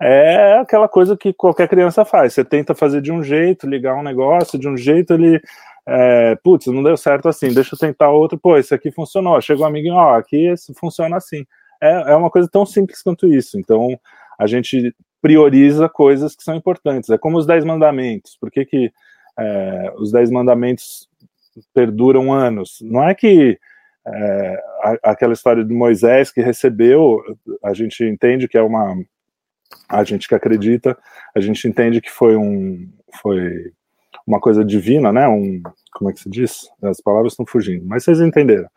é 0.00 0.58
aquela 0.58 0.88
coisa 0.88 1.16
que 1.16 1.32
qualquer 1.32 1.68
criança 1.68 2.04
faz. 2.04 2.32
Você 2.32 2.44
tenta 2.44 2.74
fazer 2.74 3.02
de 3.02 3.12
um 3.12 3.22
jeito, 3.22 3.68
ligar 3.68 3.94
um 3.94 4.02
negócio 4.02 4.58
de 4.58 4.68
um 4.68 4.76
jeito, 4.76 5.12
ele 5.12 5.40
é, 5.86 6.36
putz, 6.36 6.66
não 6.66 6.82
deu 6.82 6.96
certo 6.96 7.28
assim, 7.28 7.52
deixa 7.52 7.74
eu 7.74 7.78
tentar 7.78 8.10
outro, 8.10 8.38
pô, 8.38 8.56
esse 8.56 8.74
aqui 8.74 8.90
funcionou. 8.90 9.40
Chega 9.40 9.62
um 9.62 9.66
amiguinho, 9.66 9.94
ó, 9.94 10.16
aqui 10.16 10.46
esse 10.46 10.72
funciona 10.74 11.16
assim. 11.16 11.44
É, 11.80 12.12
é 12.12 12.16
uma 12.16 12.30
coisa 12.30 12.48
tão 12.50 12.64
simples 12.64 13.02
quanto 13.02 13.26
isso. 13.28 13.58
Então, 13.58 13.98
a 14.38 14.46
gente 14.46 14.94
prioriza 15.20 15.88
coisas 15.88 16.34
que 16.34 16.42
são 16.42 16.54
importantes. 16.54 17.10
É 17.10 17.18
como 17.18 17.38
os 17.38 17.46
Dez 17.46 17.64
Mandamentos. 17.64 18.36
Por 18.40 18.50
que, 18.50 18.64
que 18.64 18.92
é, 19.38 19.92
os 19.96 20.12
Dez 20.12 20.30
Mandamentos 20.30 21.08
perduram 21.74 22.32
anos? 22.32 22.78
Não 22.82 23.06
é 23.06 23.14
que 23.14 23.58
é, 24.06 24.62
aquela 25.02 25.32
história 25.32 25.64
de 25.64 25.74
Moisés 25.74 26.30
que 26.30 26.40
recebeu, 26.40 27.20
a 27.62 27.74
gente 27.74 28.04
entende 28.04 28.48
que 28.48 28.56
é 28.56 28.62
uma. 28.62 28.96
A 29.88 30.04
gente 30.04 30.28
que 30.28 30.34
acredita, 30.34 30.96
a 31.34 31.40
gente 31.40 31.66
entende 31.66 32.00
que 32.00 32.10
foi 32.10 32.36
um. 32.36 32.88
Foi 33.20 33.72
uma 34.26 34.40
coisa 34.40 34.64
divina, 34.64 35.12
né? 35.12 35.26
Um, 35.26 35.60
como 35.92 36.10
é 36.10 36.12
que 36.12 36.20
se 36.20 36.30
diz? 36.30 36.68
As 36.82 37.00
palavras 37.00 37.32
estão 37.32 37.46
fugindo, 37.46 37.84
mas 37.86 38.04
vocês 38.04 38.20
entenderam. 38.20 38.68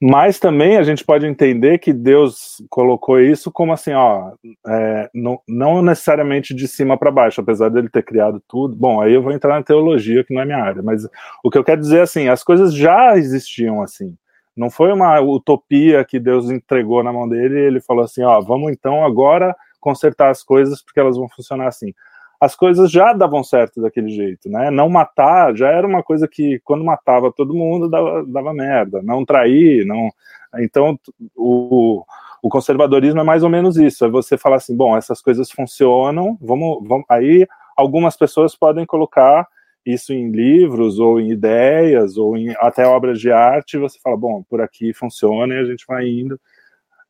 Mas 0.00 0.38
também 0.38 0.76
a 0.76 0.82
gente 0.82 1.02
pode 1.02 1.26
entender 1.26 1.78
que 1.78 1.90
Deus 1.90 2.62
colocou 2.68 3.18
isso 3.18 3.50
como 3.50 3.72
assim, 3.72 3.92
ó, 3.94 4.32
é, 4.68 5.08
não, 5.14 5.40
não, 5.48 5.80
necessariamente 5.80 6.54
de 6.54 6.68
cima 6.68 6.98
para 6.98 7.10
baixo, 7.10 7.40
apesar 7.40 7.70
dele 7.70 7.88
ter 7.88 8.02
criado 8.02 8.42
tudo. 8.46 8.76
Bom, 8.76 9.00
aí 9.00 9.14
eu 9.14 9.22
vou 9.22 9.32
entrar 9.32 9.54
na 9.54 9.62
teologia, 9.62 10.22
que 10.22 10.34
não 10.34 10.42
é 10.42 10.44
minha 10.44 10.62
área, 10.62 10.82
mas 10.82 11.08
o 11.42 11.50
que 11.50 11.56
eu 11.56 11.64
quero 11.64 11.80
dizer 11.80 11.98
é 11.98 12.02
assim, 12.02 12.28
as 12.28 12.44
coisas 12.44 12.74
já 12.74 13.16
existiam 13.16 13.82
assim. 13.82 14.14
Não 14.54 14.68
foi 14.70 14.92
uma 14.92 15.18
utopia 15.20 16.04
que 16.04 16.20
Deus 16.20 16.50
entregou 16.50 17.02
na 17.02 17.12
mão 17.12 17.26
dele 17.26 17.58
e 17.58 17.64
ele 17.64 17.80
falou 17.80 18.04
assim, 18.04 18.22
ó, 18.22 18.38
vamos 18.40 18.70
então 18.72 19.02
agora 19.02 19.56
consertar 19.86 20.30
as 20.30 20.42
coisas 20.42 20.82
porque 20.82 20.98
elas 20.98 21.16
vão 21.16 21.28
funcionar 21.28 21.68
assim 21.68 21.94
as 22.40 22.54
coisas 22.54 22.90
já 22.90 23.12
davam 23.12 23.42
certo 23.42 23.80
daquele 23.80 24.10
jeito, 24.10 24.48
né? 24.50 24.70
Não 24.70 24.88
matar 24.88 25.56
já 25.56 25.68
era 25.68 25.86
uma 25.86 26.02
coisa 26.02 26.28
que, 26.28 26.60
quando 26.64 26.84
matava 26.84 27.32
todo 27.32 27.54
mundo, 27.54 27.88
dava, 27.88 28.24
dava 28.26 28.52
merda. 28.52 29.02
Não 29.02 29.24
trair, 29.24 29.86
não. 29.86 30.10
Então, 30.58 30.98
o, 31.34 32.04
o 32.42 32.48
conservadorismo 32.48 33.20
é 33.20 33.24
mais 33.24 33.42
ou 33.42 33.48
menos 33.48 33.76
isso: 33.76 34.04
é 34.04 34.08
você 34.08 34.36
falar 34.36 34.56
assim, 34.56 34.76
bom, 34.76 34.96
essas 34.96 35.22
coisas 35.22 35.50
funcionam, 35.50 36.36
vamos, 36.40 36.86
vamos. 36.86 37.06
Aí, 37.08 37.46
algumas 37.76 38.16
pessoas 38.16 38.54
podem 38.54 38.84
colocar 38.84 39.48
isso 39.84 40.12
em 40.12 40.30
livros, 40.30 40.98
ou 40.98 41.20
em 41.20 41.30
ideias, 41.30 42.18
ou 42.18 42.36
em 42.36 42.54
até 42.58 42.86
obras 42.86 43.20
de 43.20 43.30
arte, 43.30 43.78
você 43.78 43.98
fala, 44.00 44.16
bom, 44.16 44.42
por 44.42 44.60
aqui 44.60 44.92
funciona 44.92 45.54
e 45.54 45.58
a 45.58 45.64
gente 45.64 45.86
vai 45.86 46.06
indo. 46.06 46.38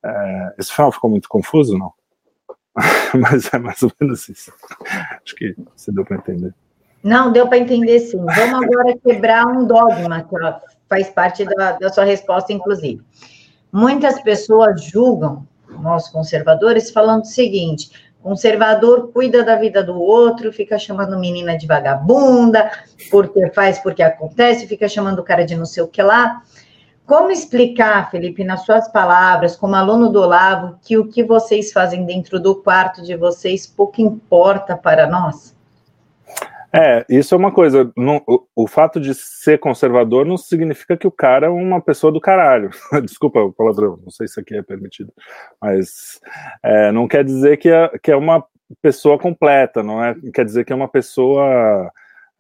É, 0.04 0.54
esse 0.58 0.72
final 0.72 0.92
ficou 0.92 1.10
muito 1.10 1.28
confuso, 1.28 1.76
não? 1.76 1.92
Mas 3.18 3.52
é 3.52 3.58
mais 3.58 3.82
ou 3.82 3.92
menos 4.00 4.28
isso. 4.28 4.52
Acho 5.24 5.34
que 5.34 5.56
você 5.74 5.90
deu 5.90 6.04
para 6.04 6.16
entender. 6.16 6.54
Não, 7.02 7.32
deu 7.32 7.46
para 7.46 7.58
entender 7.58 8.00
sim. 8.00 8.18
Vamos 8.18 8.64
agora 8.64 8.98
quebrar 8.98 9.46
um 9.46 9.64
dogma, 9.64 10.22
que 10.22 10.36
faz 10.88 11.08
parte 11.08 11.44
da, 11.44 11.72
da 11.72 11.88
sua 11.88 12.04
resposta, 12.04 12.52
inclusive. 12.52 13.02
Muitas 13.72 14.20
pessoas 14.22 14.82
julgam 14.82 15.46
nós 15.68 16.08
conservadores 16.08 16.90
falando 16.90 17.22
o 17.22 17.26
seguinte: 17.26 17.90
conservador 18.22 19.12
cuida 19.12 19.44
da 19.44 19.56
vida 19.56 19.82
do 19.82 20.00
outro, 20.00 20.52
fica 20.52 20.78
chamando 20.78 21.18
menina 21.18 21.56
de 21.56 21.66
vagabunda, 21.66 22.70
porque 23.10 23.50
faz 23.50 23.78
porque 23.78 24.02
acontece, 24.02 24.66
fica 24.66 24.88
chamando 24.88 25.20
o 25.20 25.24
cara 25.24 25.44
de 25.44 25.56
não 25.56 25.66
sei 25.66 25.82
o 25.82 25.88
que 25.88 26.02
lá. 26.02 26.42
Como 27.06 27.30
explicar, 27.30 28.10
Felipe, 28.10 28.42
nas 28.42 28.64
suas 28.64 28.88
palavras, 28.90 29.54
como 29.54 29.76
aluno 29.76 30.08
do 30.10 30.20
Olavo, 30.20 30.76
que 30.84 30.98
o 30.98 31.06
que 31.06 31.22
vocês 31.22 31.72
fazem 31.72 32.04
dentro 32.04 32.40
do 32.40 32.60
quarto 32.60 33.00
de 33.00 33.16
vocês 33.16 33.64
pouco 33.64 34.00
importa 34.00 34.76
para 34.76 35.06
nós? 35.06 35.56
É, 36.72 37.06
isso 37.08 37.32
é 37.32 37.38
uma 37.38 37.52
coisa. 37.52 37.90
O, 38.26 38.44
o, 38.64 38.66
fato 38.66 39.00
de 39.00 39.14
ser 39.14 39.58
conservador 39.58 40.26
não 40.26 40.36
significa 40.36 40.96
que 40.96 41.06
o 41.06 41.12
cara 41.12 41.46
é 41.46 41.48
uma 41.48 41.80
pessoa 41.80 42.12
do 42.12 42.20
caralho. 42.20 42.70
Desculpa 43.04 43.38
o 43.38 43.52
palavrão, 43.52 43.98
não 44.02 44.10
sei 44.10 44.26
se 44.26 44.40
aqui 44.40 44.56
é 44.56 44.62
permitido. 44.62 45.12
Mas 45.62 46.20
é, 46.62 46.90
não 46.90 47.06
quer 47.06 47.24
dizer 47.24 47.56
que 47.58 47.70
é, 47.70 47.88
que 48.02 48.10
é 48.10 48.16
uma 48.16 48.44
pessoa 48.82 49.16
completa, 49.16 49.80
não 49.80 50.04
é? 50.04 50.14
Quer 50.34 50.44
dizer 50.44 50.64
que 50.64 50.72
é 50.72 50.76
uma 50.76 50.88
pessoa. 50.88 51.90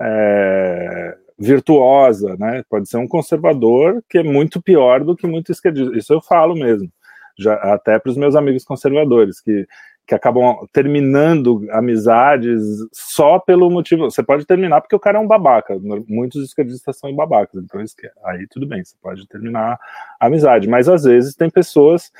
É, 0.02 1.16
virtuosa, 1.38 2.36
né? 2.38 2.62
Pode 2.68 2.88
ser 2.88 2.96
um 2.96 3.08
conservador 3.08 4.02
que 4.08 4.18
é 4.18 4.22
muito 4.22 4.60
pior 4.62 5.04
do 5.04 5.16
que 5.16 5.26
muito 5.26 5.52
esquerdista. 5.52 5.96
Isso 5.96 6.12
eu 6.12 6.20
falo 6.20 6.54
mesmo, 6.54 6.90
já 7.38 7.54
até 7.54 7.98
para 7.98 8.10
os 8.10 8.16
meus 8.16 8.34
amigos 8.34 8.64
conservadores 8.64 9.40
que 9.40 9.66
que 10.06 10.14
acabam 10.14 10.66
terminando 10.72 11.66
amizades 11.72 12.62
só 12.92 13.40
pelo 13.40 13.68
motivo. 13.68 14.04
Você 14.04 14.22
pode 14.22 14.46
terminar 14.46 14.80
porque 14.80 14.94
o 14.94 15.00
cara 15.00 15.18
é 15.18 15.20
um 15.20 15.26
babaca. 15.26 15.76
Muitos 16.06 16.44
esquerdistas 16.44 16.96
são 16.96 17.12
babacas, 17.14 17.60
então 17.62 17.82
aí 18.24 18.46
tudo 18.46 18.66
bem, 18.66 18.84
você 18.84 18.94
pode 19.02 19.26
terminar 19.26 19.78
a 20.20 20.26
amizade. 20.26 20.68
Mas 20.68 20.88
às 20.88 21.02
vezes 21.02 21.34
tem 21.34 21.50
pessoas. 21.50 22.12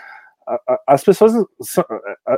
As 0.86 1.02
pessoas. 1.02 1.34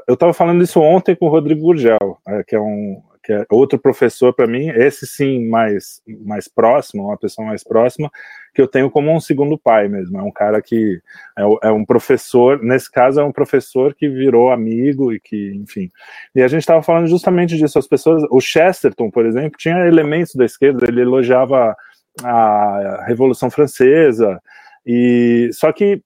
Eu 0.07 0.15
estava 0.15 0.33
falando 0.33 0.63
isso 0.63 0.81
ontem 0.81 1.15
com 1.15 1.27
o 1.27 1.31
Rodrigo 1.31 1.61
Gurgel, 1.61 2.19
é, 2.27 2.43
que 2.43 2.57
é 2.57 2.61
um, 2.61 3.03
que 3.23 3.33
é 3.35 3.45
outro 3.51 3.79
professor 3.79 4.33
para 4.33 4.47
mim, 4.47 4.71
esse 4.71 5.07
sim 5.07 5.47
mais 5.47 6.01
mais 6.25 6.49
próximo, 6.49 7.05
uma 7.09 7.19
pessoa 7.19 7.47
mais 7.47 7.63
próxima, 7.63 8.11
que 8.55 8.63
eu 8.63 8.67
tenho 8.67 8.91
como 8.91 9.13
um 9.13 9.21
segundo 9.21 9.59
pai 9.59 9.87
mesmo. 9.87 10.19
É 10.19 10.23
um 10.23 10.31
cara 10.31 10.63
que 10.63 10.99
é, 11.39 11.69
é, 11.69 11.71
um 11.71 11.85
professor, 11.85 12.63
nesse 12.63 12.91
caso 12.91 13.21
é 13.21 13.25
um 13.25 13.31
professor 13.31 13.95
que 13.95 14.09
virou 14.09 14.51
amigo 14.51 15.13
e 15.13 15.21
que, 15.21 15.53
enfim. 15.57 15.91
E 16.35 16.43
a 16.43 16.49
gente 16.49 16.61
estava 16.61 16.83
falando 16.83 17.07
justamente 17.07 17.59
disso. 17.59 17.79
As 17.79 17.87
pessoas, 17.87 18.23
o 18.31 18.41
Chesterton, 18.41 19.11
por 19.11 19.27
exemplo, 19.27 19.59
tinha 19.59 19.87
elementos 19.87 20.35
da 20.35 20.47
esquerda. 20.47 20.87
Ele 20.89 21.03
elogiava 21.03 21.77
a 22.25 23.05
Revolução 23.07 23.51
Francesa 23.51 24.41
e 24.87 25.51
só 25.53 25.71
que 25.71 26.03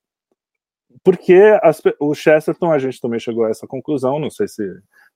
porque 1.05 1.59
as, 1.63 1.81
o 2.01 2.15
Chesterton, 2.15 2.73
a 2.73 2.79
gente 2.79 3.01
também 3.01 3.19
chegou 3.19 3.45
a 3.45 3.51
essa 3.51 3.67
conclusão, 3.67 4.19
não 4.19 4.31
sei 4.31 4.49
se 4.49 4.63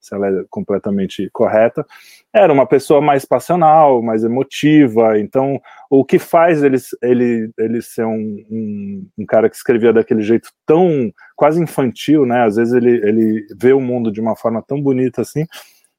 se 0.00 0.14
ela 0.14 0.28
é 0.28 0.44
completamente 0.48 1.28
correta, 1.32 1.84
era 2.32 2.52
uma 2.52 2.66
pessoa 2.66 3.00
mais 3.00 3.24
passional, 3.24 4.02
mais 4.02 4.22
emotiva, 4.24 5.18
então 5.18 5.60
o 5.90 6.04
que 6.04 6.18
faz 6.18 6.62
ele, 6.62 6.76
ele, 7.02 7.50
ele 7.58 7.82
ser 7.82 8.04
um, 8.04 8.44
um, 8.50 9.08
um, 9.18 9.26
cara 9.26 9.48
que 9.48 9.56
escrevia 9.56 9.92
daquele 9.92 10.22
jeito 10.22 10.50
tão 10.64 11.12
quase 11.34 11.60
infantil, 11.60 12.24
né, 12.24 12.44
às 12.44 12.56
vezes 12.56 12.74
ele, 12.74 12.90
ele 13.06 13.46
vê 13.58 13.72
o 13.72 13.80
mundo 13.80 14.12
de 14.12 14.20
uma 14.20 14.36
forma 14.36 14.62
tão 14.62 14.80
bonita 14.80 15.22
assim, 15.22 15.44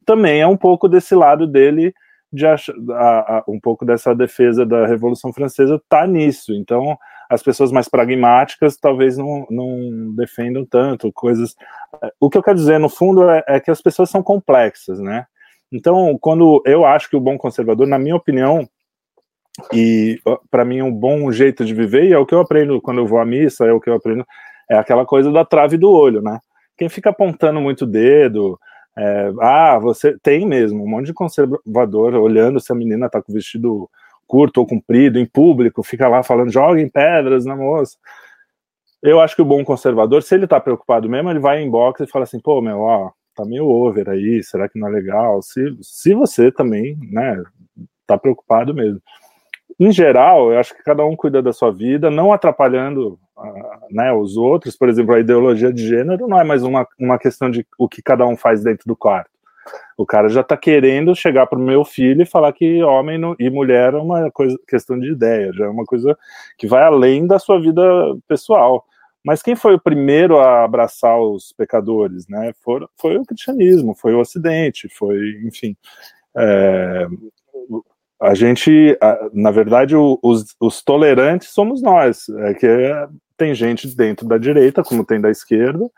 também 0.06 0.41
é 0.41 0.47
um 0.47 0.58
pouco 0.58 0.88
desse 0.88 1.13
lado 1.13 1.45
dele 1.45 1.93
de 2.32 2.45
a, 2.45 2.56
a, 2.95 3.43
um 3.47 3.60
pouco 3.60 3.86
dessa 3.86 4.13
defesa 4.13 4.65
da 4.65 4.86
Revolução 4.86 5.34
Francesa 5.34 5.82
tá 5.89 6.06
nisso, 6.06 6.54
então 6.54 6.97
as 7.30 7.44
pessoas 7.44 7.72
mais 7.72 7.88
pragmáticas 7.88 8.78
talvez 8.78 9.18
não, 9.18 9.46
não 9.50 10.16
defendam 10.16 10.66
tanto 10.66 11.12
coisas. 11.12 11.56
O 12.20 12.30
que 12.30 12.38
eu 12.38 12.44
quero 12.44 12.58
dizer, 12.58 12.80
no 12.80 12.90
fundo, 12.90 13.30
é, 13.30 13.44
é 13.48 13.60
que 13.60 13.72
as 13.72 13.82
pessoas 13.82 14.10
são 14.10 14.24
complexas, 14.24 15.00
né? 15.00 15.26
Então, 15.72 16.18
quando 16.20 16.62
eu 16.66 16.86
acho 16.86 17.10
que 17.10 17.16
o 17.16 17.22
bom 17.22 17.38
conservador, 17.38 17.88
na 17.88 18.00
minha 18.00 18.16
opinião, 18.16 18.68
e 19.74 20.20
para 20.50 20.63
mim 20.63 20.82
um 20.82 20.92
bom 20.92 21.32
jeito 21.32 21.66
de 21.66 21.74
viver, 21.74 22.06
e 22.06 22.13
é 22.13 22.18
o 22.18 22.26
que 22.26 22.34
eu 22.34 22.40
aprendo 22.40 22.82
quando 22.82 23.00
eu 23.00 23.08
vou 23.08 23.20
à 23.20 23.26
missa, 23.26 23.66
é 23.66 23.74
o 23.74 23.82
que 23.82 23.90
eu 23.90 23.96
aprendo, 23.96 24.26
é 24.70 24.78
aquela 24.78 25.06
coisa 25.06 25.32
da 25.32 25.44
trave 25.44 25.78
do 25.78 25.92
olho, 25.92 26.22
né? 26.22 26.40
Quem 26.78 26.90
fica 26.90 27.10
apontando 27.10 27.60
muito 27.60 27.84
o 27.84 27.88
dedo, 27.88 28.60
é, 28.98 29.32
ah, 29.42 29.78
você 29.80 30.18
tem 30.24 30.46
mesmo 30.46 30.84
um 30.84 30.88
monte 30.88 31.08
de 31.08 31.13
conservador 31.13 32.16
olhando 32.16 32.60
se 32.60 32.72
a 32.72 32.76
menina 32.76 33.10
tá 33.10 33.22
com 33.22 33.34
vestido 33.34 33.90
curto 34.28 34.60
ou 34.60 34.68
comprido, 34.68 35.18
em 35.18 35.26
público, 35.26 35.82
fica 35.82 36.08
lá 36.08 36.22
falando, 36.22 36.52
joguem 36.52 36.90
pedras 36.90 37.46
na 37.46 37.56
moça. 37.56 37.98
Eu 39.02 39.20
acho 39.22 39.36
que 39.36 39.42
o 39.42 39.46
bom 39.46 39.63
conservador, 39.63 40.22
se 40.22 40.36
ele 40.36 40.48
tá 40.48 40.60
preocupado 40.60 41.10
mesmo, 41.10 41.30
ele 41.30 41.40
vai 41.40 41.62
em 41.62 41.70
box 41.70 42.02
e 42.02 42.08
fala 42.08 42.24
assim, 42.24 42.40
pô, 42.40 42.62
meu, 42.62 42.80
ó, 42.80 43.12
tá 43.36 43.46
meio 43.46 43.68
over 43.68 44.10
aí, 44.10 44.44
será 44.44 44.68
que 44.68 44.80
não 44.80 44.88
é 44.88 44.92
legal? 44.92 45.42
Se, 45.42 45.78
se 45.82 46.13
você 46.13 46.52
também, 46.52 46.98
né, 47.12 47.42
tá 48.06 48.18
preocupado 48.18 48.74
mesmo. 48.74 49.02
Em 49.80 49.92
geral, 49.92 50.52
eu 50.52 50.60
acho 50.60 50.76
que 50.76 50.84
cada 50.84 51.06
um 51.06 51.16
cuida 51.16 51.42
da 51.42 51.54
sua 51.54 51.72
vida, 51.72 52.10
não 52.10 52.34
atrapalhando 52.34 53.20
uh, 53.38 53.88
né, 53.92 54.12
os 54.12 54.36
outros. 54.36 54.76
Por 54.76 54.90
exemplo, 54.90 55.13
a 55.13 55.20
ideologia 55.20 55.72
de 55.72 55.88
gênero 55.88 56.28
não 56.28 56.40
é 56.40 56.44
mais 56.44 56.63
uma, 56.63 56.88
uma 57.00 57.20
questão 57.20 57.52
de 57.52 57.66
o 57.78 57.88
que 57.88 58.02
cada 58.02 58.26
um 58.26 58.36
faz 58.36 58.63
dentro 58.63 58.88
do 58.88 58.96
quarto. 58.96 59.37
O 59.98 60.06
cara 60.06 60.30
já 60.30 60.42
está 60.42 60.56
querendo 60.56 61.16
chegar 61.16 61.48
para 61.48 61.60
o 61.60 61.62
meu 61.62 61.84
filho 61.84 62.22
e 62.22 62.26
falar 62.26 62.54
que 62.54 62.84
homem 62.84 63.20
e 63.40 63.50
mulher 63.50 63.94
é 63.94 63.98
uma 63.98 64.32
coisa, 64.32 64.58
questão 64.68 65.00
de 65.00 65.12
ideia, 65.12 65.52
já 65.54 65.66
é 65.66 65.70
uma 65.70 65.86
coisa 65.86 66.18
que 66.58 66.68
vai 66.68 66.84
além 66.84 67.26
da 67.26 67.40
sua 67.40 67.60
vida 67.60 67.84
pessoal. 68.28 68.86
Mas 69.24 69.42
quem 69.42 69.56
foi 69.56 69.76
o 69.76 69.82
primeiro 69.82 70.38
a 70.38 70.64
abraçar 70.64 71.20
os 71.20 71.52
pecadores, 71.52 72.28
né? 72.28 72.54
Foi, 72.64 72.86
foi 72.96 73.18
o 73.18 73.26
cristianismo, 73.26 73.94
foi 73.94 74.14
o 74.14 74.20
Ocidente, 74.20 74.88
foi, 74.88 75.42
enfim. 75.44 75.76
É, 76.36 77.08
a 78.22 78.34
gente, 78.34 78.98
na 79.34 79.52
verdade, 79.52 79.96
os, 79.96 80.56
os, 80.60 80.82
tolerantes 80.82 81.50
somos 81.50 81.82
nós, 81.82 82.30
é 82.30 82.54
que 82.54 82.68
tem 83.36 83.54
gente 83.54 83.88
dentro 83.96 84.28
da 84.28 84.38
direita, 84.38 84.84
como 84.84 85.06
tem 85.06 85.22
da 85.22 85.30
esquerda, 85.30 85.90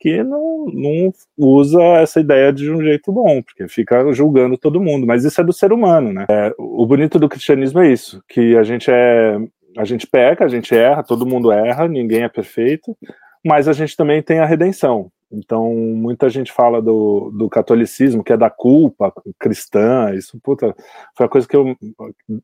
que 0.00 0.22
não, 0.22 0.66
não 0.72 1.12
usa 1.36 1.82
essa 1.98 2.18
ideia 2.18 2.50
de 2.50 2.70
um 2.70 2.82
jeito 2.82 3.12
bom, 3.12 3.42
porque 3.42 3.68
fica 3.68 4.10
julgando 4.12 4.56
todo 4.56 4.80
mundo. 4.80 5.06
Mas 5.06 5.24
isso 5.24 5.40
é 5.40 5.44
do 5.44 5.52
ser 5.52 5.72
humano, 5.72 6.12
né? 6.12 6.24
É, 6.28 6.54
o 6.58 6.86
bonito 6.86 7.18
do 7.18 7.28
cristianismo 7.28 7.80
é 7.80 7.92
isso, 7.92 8.22
que 8.26 8.56
a 8.56 8.62
gente 8.62 8.90
é 8.90 9.38
a 9.76 9.84
gente 9.84 10.06
peca, 10.06 10.44
a 10.44 10.48
gente 10.48 10.74
erra, 10.74 11.02
todo 11.02 11.26
mundo 11.26 11.52
erra, 11.52 11.86
ninguém 11.86 12.22
é 12.22 12.28
perfeito, 12.28 12.96
mas 13.44 13.68
a 13.68 13.72
gente 13.72 13.96
também 13.96 14.20
tem 14.20 14.40
a 14.40 14.44
redenção. 14.44 15.12
Então, 15.32 15.72
muita 15.72 16.28
gente 16.28 16.50
fala 16.50 16.82
do, 16.82 17.30
do 17.30 17.48
catolicismo, 17.48 18.24
que 18.24 18.32
é 18.32 18.36
da 18.36 18.50
culpa 18.50 19.12
cristã, 19.38 20.12
isso, 20.12 20.40
puta, 20.42 20.74
foi 21.16 21.26
a 21.26 21.28
coisa 21.28 21.46
que 21.46 21.54
eu, 21.54 21.76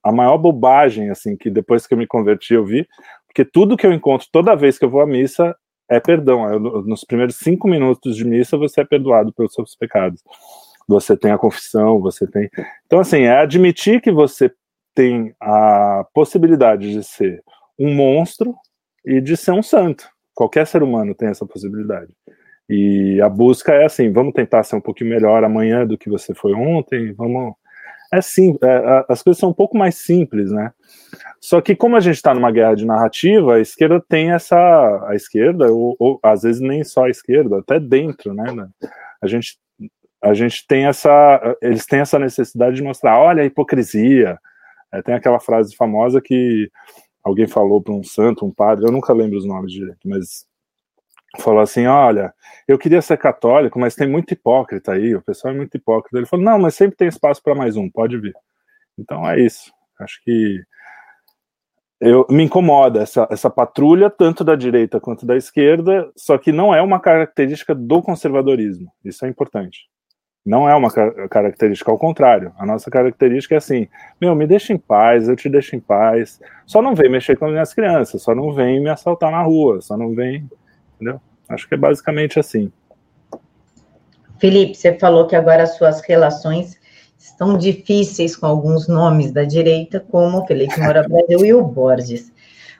a 0.04 0.12
maior 0.12 0.38
bobagem, 0.38 1.10
assim, 1.10 1.36
que 1.36 1.50
depois 1.50 1.84
que 1.84 1.94
eu 1.94 1.98
me 1.98 2.06
converti 2.06 2.54
eu 2.54 2.64
vi, 2.64 2.86
porque 3.26 3.44
tudo 3.44 3.76
que 3.76 3.86
eu 3.86 3.92
encontro 3.92 4.28
toda 4.30 4.54
vez 4.54 4.78
que 4.78 4.84
eu 4.84 4.90
vou 4.90 5.00
à 5.00 5.06
missa 5.06 5.54
é 5.88 6.00
perdão. 6.00 6.58
Nos 6.84 7.04
primeiros 7.04 7.36
cinco 7.36 7.68
minutos 7.68 8.16
de 8.16 8.24
missa 8.24 8.56
você 8.56 8.80
é 8.80 8.84
perdoado 8.84 9.32
pelos 9.32 9.52
seus 9.52 9.74
pecados. 9.74 10.22
Você 10.88 11.16
tem 11.16 11.32
a 11.32 11.38
confissão, 11.38 12.00
você 12.00 12.26
tem. 12.26 12.48
Então, 12.86 13.00
assim, 13.00 13.22
é 13.22 13.38
admitir 13.38 14.00
que 14.00 14.12
você 14.12 14.52
tem 14.94 15.34
a 15.40 16.06
possibilidade 16.14 16.92
de 16.92 17.02
ser 17.02 17.42
um 17.78 17.94
monstro 17.94 18.54
e 19.04 19.20
de 19.20 19.36
ser 19.36 19.52
um 19.52 19.62
santo. 19.62 20.08
Qualquer 20.34 20.66
ser 20.66 20.82
humano 20.82 21.14
tem 21.14 21.28
essa 21.28 21.44
possibilidade. 21.44 22.12
E 22.68 23.20
a 23.20 23.28
busca 23.28 23.72
é 23.72 23.84
assim: 23.84 24.12
vamos 24.12 24.32
tentar 24.32 24.62
ser 24.62 24.76
um 24.76 24.80
pouquinho 24.80 25.10
melhor 25.10 25.42
amanhã 25.44 25.86
do 25.86 25.98
que 25.98 26.08
você 26.08 26.34
foi 26.34 26.52
ontem, 26.52 27.12
vamos 27.12 27.54
é 28.12 28.20
sim, 28.20 28.56
é, 28.62 29.04
as 29.08 29.22
coisas 29.22 29.38
são 29.38 29.50
um 29.50 29.54
pouco 29.54 29.76
mais 29.76 29.96
simples, 29.96 30.50
né? 30.50 30.72
Só 31.40 31.60
que 31.60 31.76
como 31.76 31.96
a 31.96 32.00
gente 32.00 32.16
está 32.16 32.34
numa 32.34 32.50
guerra 32.50 32.74
de 32.74 32.84
narrativa, 32.84 33.54
a 33.54 33.60
esquerda 33.60 34.02
tem 34.08 34.32
essa, 34.32 34.56
a 35.08 35.14
esquerda, 35.14 35.70
ou, 35.70 35.96
ou, 35.98 36.20
às 36.22 36.42
vezes 36.42 36.60
nem 36.60 36.82
só 36.84 37.04
a 37.04 37.10
esquerda, 37.10 37.58
até 37.58 37.78
dentro, 37.78 38.34
né? 38.34 38.68
A 39.22 39.26
gente, 39.26 39.58
a 40.22 40.34
gente 40.34 40.66
tem 40.66 40.86
essa, 40.86 41.56
eles 41.62 41.86
têm 41.86 42.00
essa 42.00 42.18
necessidade 42.18 42.76
de 42.76 42.82
mostrar, 42.82 43.18
olha 43.18 43.42
a 43.42 43.46
hipocrisia. 43.46 44.38
É, 44.92 45.02
tem 45.02 45.14
aquela 45.14 45.40
frase 45.40 45.74
famosa 45.74 46.20
que 46.20 46.70
alguém 47.22 47.46
falou 47.46 47.82
para 47.82 47.92
um 47.92 48.04
santo, 48.04 48.46
um 48.46 48.52
padre, 48.52 48.86
eu 48.86 48.92
nunca 48.92 49.12
lembro 49.12 49.36
os 49.36 49.44
nomes 49.44 49.72
direito, 49.72 49.98
mas 50.04 50.46
falou 51.42 51.60
assim: 51.60 51.86
Olha, 51.86 52.32
eu 52.66 52.78
queria 52.78 53.02
ser 53.02 53.16
católico, 53.18 53.78
mas 53.78 53.94
tem 53.94 54.08
muito 54.08 54.32
hipócrita 54.32 54.92
aí, 54.92 55.14
o 55.14 55.22
pessoal 55.22 55.54
é 55.54 55.56
muito 55.56 55.76
hipócrita. 55.76 56.16
Ele 56.18 56.26
falou: 56.26 56.44
Não, 56.44 56.58
mas 56.58 56.74
sempre 56.74 56.96
tem 56.96 57.08
espaço 57.08 57.42
para 57.42 57.54
mais 57.54 57.76
um, 57.76 57.90
pode 57.90 58.18
vir. 58.18 58.34
Então 58.98 59.28
é 59.28 59.40
isso. 59.40 59.72
Acho 60.00 60.22
que 60.24 60.62
eu, 62.00 62.26
me 62.28 62.42
incomoda 62.44 63.00
essa, 63.02 63.26
essa 63.30 63.48
patrulha, 63.48 64.10
tanto 64.10 64.44
da 64.44 64.54
direita 64.54 65.00
quanto 65.00 65.24
da 65.24 65.36
esquerda, 65.36 66.10
só 66.16 66.36
que 66.36 66.52
não 66.52 66.74
é 66.74 66.82
uma 66.82 67.00
característica 67.00 67.74
do 67.74 68.02
conservadorismo. 68.02 68.92
Isso 69.04 69.24
é 69.24 69.28
importante. 69.28 69.88
Não 70.44 70.68
é 70.68 70.74
uma 70.76 70.90
característica, 71.28 71.90
ao 71.90 71.98
contrário. 71.98 72.52
A 72.56 72.64
nossa 72.64 72.90
característica 72.90 73.54
é 73.54 73.58
assim: 73.58 73.88
meu, 74.20 74.34
me 74.34 74.46
deixa 74.46 74.72
em 74.72 74.78
paz, 74.78 75.28
eu 75.28 75.36
te 75.36 75.48
deixo 75.48 75.74
em 75.74 75.80
paz. 75.80 76.40
Só 76.66 76.80
não 76.82 76.94
vem 76.94 77.10
mexer 77.10 77.36
com 77.36 77.46
as 77.46 77.52
minhas 77.52 77.74
crianças, 77.74 78.22
só 78.22 78.34
não 78.34 78.52
vem 78.52 78.80
me 78.80 78.88
assaltar 78.90 79.32
na 79.32 79.42
rua, 79.42 79.80
só 79.80 79.96
não 79.96 80.14
vem 80.14 80.48
entendeu? 80.96 81.20
Acho 81.48 81.68
que 81.68 81.74
é 81.74 81.78
basicamente 81.78 82.38
assim. 82.38 82.72
Felipe, 84.38 84.74
você 84.74 84.98
falou 84.98 85.26
que 85.26 85.36
agora 85.36 85.62
as 85.62 85.76
suas 85.76 86.00
relações 86.02 86.78
estão 87.18 87.56
difíceis 87.56 88.36
com 88.36 88.46
alguns 88.46 88.86
nomes 88.86 89.32
da 89.32 89.44
direita, 89.44 90.00
como 90.00 90.46
Felipe 90.46 90.78
Moura 90.80 91.06
Brasil 91.08 91.44
e 91.44 91.54
o 91.54 91.62
Borges. 91.62 92.32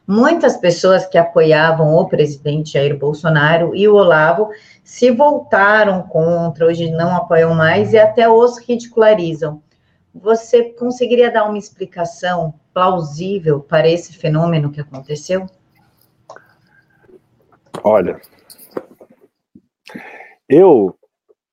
Muitas 0.07 0.57
pessoas 0.57 1.05
que 1.07 1.19
apoiavam 1.19 1.95
o 1.95 2.07
presidente 2.09 2.75
Jair 2.75 2.97
Bolsonaro 2.97 3.75
e 3.75 3.89
o 3.89 3.95
Olavo 3.95 4.51
se 4.85 5.11
voltaram 5.11 6.03
contra, 6.03 6.67
hoje 6.67 6.91
não 6.91 7.17
apoiam 7.17 7.55
mais 7.55 7.93
e 7.93 7.99
até 7.99 8.29
os 8.29 8.59
ridicularizam. 8.59 9.61
Você 10.15 10.71
conseguiria 10.71 11.31
dar 11.31 11.45
uma 11.45 11.59
explicação 11.59 12.55
plausível 12.73 13.61
para 13.61 13.89
esse 13.89 14.13
fenômeno 14.13 14.71
que 14.71 14.81
aconteceu? 14.81 15.47
Olha, 17.83 18.21
eu 20.49 20.95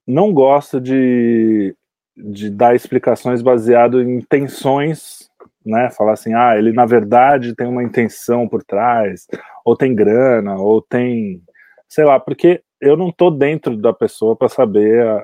não 0.06 0.34
gosto 0.34 0.80
de, 0.80 1.76
de 2.16 2.50
dar 2.50 2.76
explicações 2.76 3.42
baseado 3.42 4.02
em 4.02 4.18
intenções, 4.18 5.30
né? 5.66 5.90
Falar 5.92 6.14
assim, 6.14 6.34
ah, 6.34 6.58
ele 6.58 6.72
na 6.72 6.86
verdade 6.86 7.56
tem 7.56 7.68
uma 7.68 7.84
intenção 7.84 8.48
por 8.48 8.64
trás, 8.64 9.28
ou 9.66 9.76
tem 9.76 9.96
grana, 9.96 10.56
ou 10.56 10.82
tem, 10.82 11.42
sei 11.88 12.04
lá, 12.04 12.20
porque 12.20 12.62
eu 12.82 12.98
não 12.98 13.12
tô 13.12 13.32
dentro 13.32 13.78
da 13.78 13.94
pessoa 13.94 14.36
para 14.36 14.50
saber 14.50 15.06
a, 15.08 15.24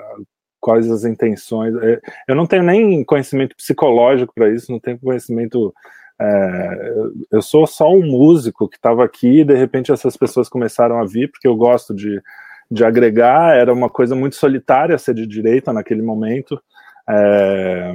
quais 0.60 0.90
as 0.90 1.04
intenções. 1.04 1.76
É, 1.84 2.00
eu 2.28 2.36
não 2.36 2.46
tenho 2.46 2.64
nem 2.64 3.04
conhecimento 3.04 3.56
psicológico 3.56 4.34
para 4.34 4.50
isso, 4.50 4.72
não 4.72 4.80
tenho 4.80 5.00
conhecimento 5.00 5.74
é, 6.22 6.94
eu 7.32 7.42
sou 7.42 7.66
só 7.66 7.90
um 7.90 8.06
músico 8.06 8.68
que 8.68 8.76
estava 8.76 9.06
aqui 9.06 9.40
e 9.40 9.46
de 9.46 9.56
repente 9.56 9.92
essas 9.92 10.18
pessoas 10.18 10.50
começaram 10.50 11.00
a 11.00 11.06
vir, 11.06 11.32
porque 11.32 11.48
eu 11.48 11.56
gosto 11.56 11.96
de, 11.96 12.22
de 12.70 12.86
agregar, 12.86 13.56
era 13.58 13.74
uma 13.74 13.90
coisa 13.90 14.16
muito 14.16 14.36
solitária 14.36 14.98
ser 14.98 15.16
de 15.16 15.26
direita 15.26 15.74
naquele 15.74 16.02
momento. 16.02 16.62
É, 17.10 17.94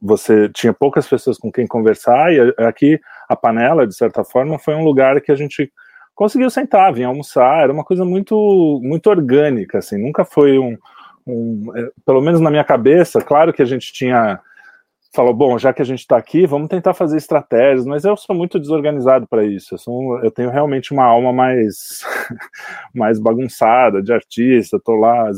você 0.00 0.48
tinha 0.48 0.72
poucas 0.72 1.06
pessoas 1.06 1.38
com 1.38 1.52
quem 1.52 1.66
conversar, 1.66 2.32
e 2.32 2.54
aqui 2.58 2.98
a 3.28 3.36
panela, 3.36 3.86
de 3.86 3.94
certa 3.94 4.24
forma, 4.24 4.58
foi 4.58 4.74
um 4.74 4.84
lugar 4.84 5.20
que 5.20 5.30
a 5.30 5.36
gente 5.36 5.70
conseguiu 6.14 6.50
sentar, 6.50 6.92
vir 6.92 7.04
almoçar, 7.04 7.62
era 7.62 7.72
uma 7.72 7.84
coisa 7.84 8.04
muito, 8.04 8.80
muito 8.82 9.08
orgânica, 9.08 9.78
assim, 9.78 9.96
nunca 9.96 10.24
foi 10.24 10.58
um, 10.58 10.76
um 11.26 11.72
é, 11.76 11.90
pelo 12.04 12.20
menos 12.20 12.40
na 12.40 12.50
minha 12.50 12.64
cabeça, 12.64 13.20
claro 13.22 13.52
que 13.52 13.62
a 13.62 13.66
gente 13.66 13.92
tinha 13.92 14.40
falou, 15.12 15.34
bom, 15.34 15.58
já 15.58 15.72
que 15.72 15.82
a 15.82 15.84
gente 15.84 16.00
está 16.00 16.16
aqui, 16.16 16.46
vamos 16.46 16.68
tentar 16.68 16.94
fazer 16.94 17.16
estratégias, 17.16 17.84
mas 17.84 18.04
eu 18.04 18.16
sou 18.16 18.34
muito 18.34 18.60
desorganizado 18.60 19.26
para 19.26 19.44
isso, 19.44 19.74
eu, 19.74 19.78
sou, 19.78 20.22
eu, 20.22 20.30
tenho 20.30 20.50
realmente 20.50 20.92
uma 20.92 21.04
alma 21.04 21.32
mais, 21.32 22.02
mais 22.94 23.18
bagunçada, 23.18 24.02
de 24.02 24.12
artista, 24.12 24.76
estou 24.76 24.96
lá, 24.96 25.30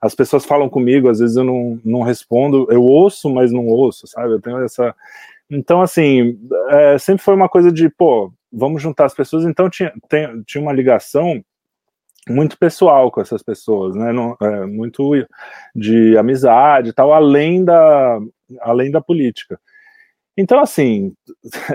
as 0.00 0.14
pessoas 0.14 0.44
falam 0.44 0.68
comigo, 0.68 1.08
às 1.08 1.18
vezes 1.18 1.36
eu 1.36 1.44
não, 1.44 1.80
não 1.84 2.02
respondo, 2.02 2.66
eu 2.70 2.82
ouço, 2.82 3.32
mas 3.32 3.52
não 3.52 3.66
ouço, 3.66 4.06
sabe, 4.06 4.32
eu 4.32 4.40
tenho 4.40 4.62
essa... 4.62 4.94
Então, 5.50 5.82
assim, 5.82 6.38
é, 6.70 6.98
sempre 6.98 7.22
foi 7.22 7.34
uma 7.34 7.48
coisa 7.48 7.70
de, 7.70 7.88
pô, 7.90 8.32
vamos 8.52 8.80
juntar 8.82 9.04
as 9.04 9.14
pessoas, 9.14 9.44
então 9.44 9.68
tinha, 9.68 9.92
tem, 10.08 10.42
tinha 10.42 10.62
uma 10.62 10.72
ligação 10.72 11.44
muito 12.28 12.58
pessoal 12.58 13.10
com 13.10 13.20
essas 13.20 13.42
pessoas, 13.42 13.94
né? 13.94 14.12
Não, 14.12 14.36
é, 14.40 14.64
muito 14.66 15.12
de 15.74 16.16
amizade 16.16 16.90
e 16.90 16.92
tal, 16.92 17.12
além 17.12 17.64
da, 17.64 18.18
além 18.60 18.90
da 18.90 19.00
política. 19.00 19.60
Então, 20.36 20.60
assim, 20.60 21.12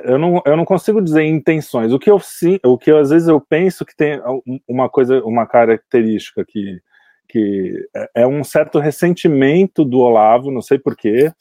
eu 0.04 0.18
não, 0.18 0.42
eu 0.46 0.58
não 0.58 0.66
consigo 0.66 1.02
dizer 1.02 1.24
intenções. 1.24 1.94
O 1.94 2.00
que 2.00 2.10
eu 2.10 2.20
sim, 2.20 2.60
o 2.66 2.78
que 2.78 2.92
às 2.92 3.10
vezes 3.10 3.28
eu 3.28 3.40
penso 3.40 3.86
que 3.86 3.96
tem 3.96 4.22
uma 4.68 4.90
coisa, 4.90 5.24
uma 5.24 5.46
característica 5.46 6.44
que, 6.46 6.80
que 7.28 7.88
é, 7.96 8.24
é 8.24 8.28
um 8.28 8.44
certo 8.44 8.80
ressentimento 8.80 9.86
do 9.86 10.00
Olavo, 10.00 10.52
não 10.52 10.62
sei 10.62 10.78
porquê. 10.78 11.32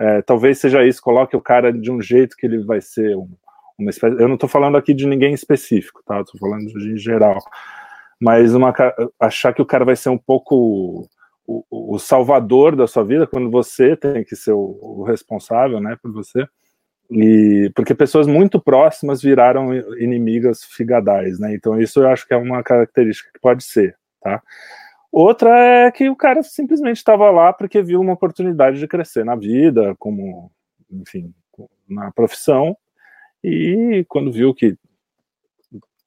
É, 0.00 0.22
talvez 0.22 0.58
seja 0.58 0.84
isso, 0.86 1.02
coloque 1.02 1.36
o 1.36 1.40
cara 1.40 1.72
de 1.72 1.90
um 1.90 2.00
jeito 2.00 2.36
que 2.36 2.46
ele 2.46 2.64
vai 2.64 2.80
ser 2.80 3.16
um, 3.16 3.28
uma 3.78 3.90
espécie. 3.90 4.20
Eu 4.20 4.28
não 4.28 4.34
estou 4.34 4.48
falando 4.48 4.76
aqui 4.76 4.94
de 4.94 5.06
ninguém 5.06 5.34
específico, 5.34 6.02
tá? 6.06 6.20
Estou 6.20 6.38
falando 6.38 6.66
de 6.66 6.96
geral 6.96 7.38
mas 8.20 8.54
uma, 8.54 8.74
achar 9.20 9.54
que 9.54 9.62
o 9.62 9.66
cara 9.66 9.84
vai 9.84 9.94
ser 9.94 10.08
um 10.08 10.18
pouco 10.18 11.08
o, 11.46 11.64
o, 11.70 11.98
salvador 11.98 12.74
da 12.74 12.86
sua 12.86 13.04
vida 13.04 13.26
quando 13.26 13.50
você 13.50 13.96
tem 13.96 14.24
que 14.24 14.34
ser 14.34 14.52
o, 14.52 14.78
o, 14.82 15.04
responsável, 15.04 15.80
né, 15.80 15.96
por 16.02 16.12
você. 16.12 16.46
E 17.10 17.70
porque 17.74 17.94
pessoas 17.94 18.26
muito 18.26 18.60
próximas 18.60 19.22
viraram 19.22 19.74
inimigas 19.98 20.62
figadais, 20.64 21.38
né? 21.38 21.54
Então 21.54 21.80
isso 21.80 22.00
eu 22.00 22.08
acho 22.08 22.26
que 22.26 22.34
é 22.34 22.36
uma 22.36 22.62
característica 22.62 23.30
que 23.32 23.40
pode 23.40 23.64
ser, 23.64 23.96
tá? 24.20 24.42
Outra 25.10 25.58
é 25.58 25.90
que 25.90 26.10
o 26.10 26.16
cara 26.16 26.42
simplesmente 26.42 26.98
estava 26.98 27.30
lá 27.30 27.52
porque 27.52 27.82
viu 27.82 28.00
uma 28.00 28.12
oportunidade 28.12 28.78
de 28.78 28.86
crescer 28.86 29.24
na 29.24 29.34
vida, 29.34 29.94
como, 29.98 30.52
enfim, 30.90 31.32
na 31.88 32.12
profissão, 32.12 32.76
e 33.42 34.04
quando 34.06 34.30
viu 34.30 34.54
que, 34.54 34.76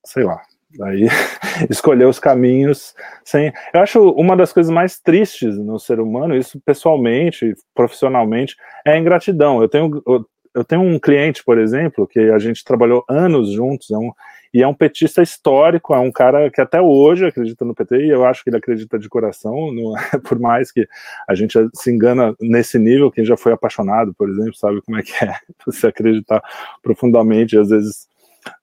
sei 0.05 0.23
lá, 0.23 0.39
Aí 0.79 1.07
escolher 1.69 2.05
os 2.05 2.19
caminhos 2.19 2.95
sem. 3.25 3.51
Eu 3.73 3.81
acho 3.81 4.09
uma 4.11 4.37
das 4.37 4.53
coisas 4.53 4.71
mais 4.71 4.99
tristes 4.99 5.57
no 5.57 5.79
ser 5.79 5.99
humano, 5.99 6.35
isso 6.35 6.61
pessoalmente, 6.61 7.53
profissionalmente, 7.73 8.55
é 8.85 8.93
a 8.93 8.97
ingratidão. 8.97 9.61
Eu 9.61 9.67
tenho, 9.67 10.01
eu, 10.07 10.25
tenho 10.67 10.81
um 10.81 10.99
cliente, 10.99 11.43
por 11.43 11.57
exemplo, 11.57 12.07
que 12.07 12.19
a 12.19 12.39
gente 12.39 12.63
trabalhou 12.63 13.05
anos 13.07 13.51
juntos, 13.51 13.89
é 13.91 13.97
um, 13.97 14.11
e 14.53 14.61
é 14.61 14.67
um 14.67 14.73
petista 14.73 15.21
histórico, 15.21 15.93
é 15.93 15.99
um 15.99 16.11
cara 16.11 16.49
que 16.51 16.59
até 16.59 16.81
hoje 16.81 17.25
acredita 17.25 17.63
no 17.63 17.73
PT, 17.73 18.05
e 18.05 18.09
eu 18.09 18.25
acho 18.25 18.43
que 18.43 18.49
ele 18.49 18.57
acredita 18.57 18.99
de 18.99 19.07
coração, 19.07 19.71
no, 19.71 19.93
por 20.27 20.37
mais 20.39 20.71
que 20.71 20.87
a 21.27 21.33
gente 21.33 21.57
se 21.73 21.91
engana 21.91 22.35
nesse 22.39 22.77
nível, 22.77 23.11
quem 23.11 23.23
já 23.23 23.37
foi 23.37 23.53
apaixonado, 23.53 24.13
por 24.13 24.29
exemplo, 24.29 24.53
sabe 24.55 24.81
como 24.81 24.97
é 24.97 25.03
que 25.03 25.13
é 25.23 25.33
você 25.65 25.87
acreditar 25.87 26.43
profundamente, 26.83 27.57
às 27.57 27.69
vezes, 27.69 28.07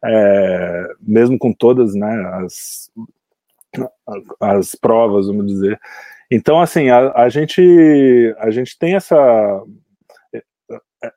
é, 0.04 0.86
mesmo 1.00 1.38
com 1.38 1.52
todas 1.52 1.94
né, 1.94 2.14
as, 2.44 2.90
as 4.40 4.74
provas, 4.74 5.26
vamos 5.26 5.46
dizer. 5.46 5.80
Então, 6.30 6.60
assim, 6.60 6.90
a, 6.90 7.12
a 7.12 7.28
gente, 7.30 8.34
a 8.38 8.50
gente 8.50 8.78
tem 8.78 8.94
essa 8.94 9.62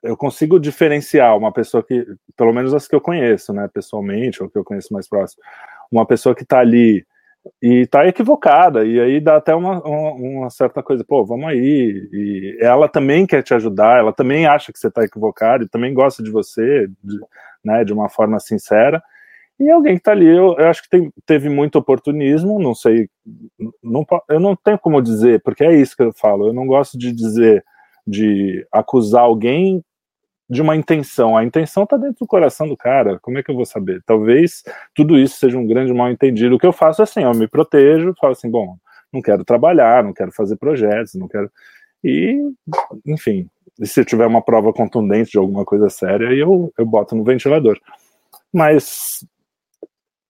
eu 0.02 0.16
consigo 0.16 0.60
diferenciar 0.60 1.36
uma 1.36 1.52
pessoa 1.52 1.82
que, 1.82 2.06
pelo 2.36 2.52
menos 2.52 2.72
as 2.74 2.86
que 2.86 2.94
eu 2.94 3.00
conheço, 3.00 3.52
né, 3.52 3.68
pessoalmente, 3.72 4.42
ou 4.42 4.48
que 4.48 4.56
eu 4.56 4.64
conheço 4.64 4.92
mais 4.92 5.08
próximo, 5.08 5.42
uma 5.90 6.06
pessoa 6.06 6.34
que 6.34 6.42
está 6.42 6.60
ali 6.60 7.04
e 7.60 7.82
está 7.82 8.06
equivocada, 8.06 8.84
e 8.84 9.00
aí 9.00 9.20
dá 9.20 9.36
até 9.36 9.52
uma, 9.52 9.82
uma, 9.82 10.12
uma, 10.12 10.50
certa 10.50 10.80
coisa, 10.80 11.04
pô, 11.04 11.24
vamos 11.24 11.46
aí, 11.48 12.08
e 12.12 12.56
ela 12.60 12.88
também 12.88 13.26
quer 13.26 13.42
te 13.42 13.52
ajudar, 13.52 13.98
ela 13.98 14.12
também 14.12 14.46
acha 14.46 14.72
que 14.72 14.78
você 14.78 14.86
está 14.86 15.02
equivocado, 15.02 15.64
e 15.64 15.68
também 15.68 15.92
gosta 15.92 16.22
de 16.22 16.30
você, 16.30 16.86
de, 17.02 17.18
né, 17.64 17.84
de 17.84 17.92
uma 17.92 18.08
forma 18.08 18.38
sincera, 18.38 19.02
e 19.58 19.68
alguém 19.70 19.94
que 19.94 20.00
está 20.00 20.12
ali, 20.12 20.26
eu, 20.26 20.56
eu, 20.56 20.68
acho 20.68 20.82
que 20.82 20.88
tem, 20.88 21.12
teve 21.26 21.48
muito 21.48 21.76
oportunismo, 21.78 22.60
não 22.60 22.76
sei, 22.76 23.08
não, 23.82 24.06
eu 24.28 24.38
não 24.38 24.54
tenho 24.54 24.78
como 24.78 25.02
dizer, 25.02 25.42
porque 25.42 25.64
é 25.64 25.74
isso 25.74 25.96
que 25.96 26.02
eu 26.04 26.12
falo, 26.12 26.46
eu 26.46 26.52
não 26.52 26.66
gosto 26.66 26.96
de 26.96 27.12
dizer 27.12 27.64
de 28.06 28.66
acusar 28.72 29.22
alguém 29.22 29.84
de 30.48 30.60
uma 30.60 30.76
intenção. 30.76 31.36
A 31.36 31.44
intenção 31.44 31.84
está 31.84 31.96
dentro 31.96 32.18
do 32.20 32.26
coração 32.26 32.68
do 32.68 32.76
cara. 32.76 33.18
Como 33.20 33.38
é 33.38 33.42
que 33.42 33.50
eu 33.50 33.54
vou 33.54 33.64
saber? 33.64 34.02
Talvez 34.04 34.62
tudo 34.94 35.18
isso 35.18 35.38
seja 35.38 35.56
um 35.56 35.66
grande 35.66 35.92
mal 35.94 36.10
entendido. 36.10 36.56
O 36.56 36.58
que 36.58 36.66
eu 36.66 36.72
faço 36.72 37.00
é 37.00 37.04
assim, 37.04 37.22
eu 37.22 37.32
me 37.32 37.48
protejo, 37.48 38.14
falo 38.20 38.32
assim, 38.32 38.50
bom, 38.50 38.76
não 39.12 39.22
quero 39.22 39.44
trabalhar, 39.44 40.04
não 40.04 40.12
quero 40.12 40.30
fazer 40.30 40.56
projetos, 40.56 41.14
não 41.14 41.26
quero. 41.26 41.50
E, 42.04 42.38
enfim, 43.06 43.48
se 43.82 44.04
tiver 44.04 44.26
uma 44.26 44.42
prova 44.42 44.72
contundente 44.72 45.30
de 45.30 45.38
alguma 45.38 45.64
coisa 45.64 45.88
séria, 45.88 46.28
aí 46.28 46.38
eu, 46.38 46.72
eu 46.76 46.84
boto 46.84 47.14
no 47.14 47.24
ventilador. 47.24 47.78
Mas, 48.52 49.26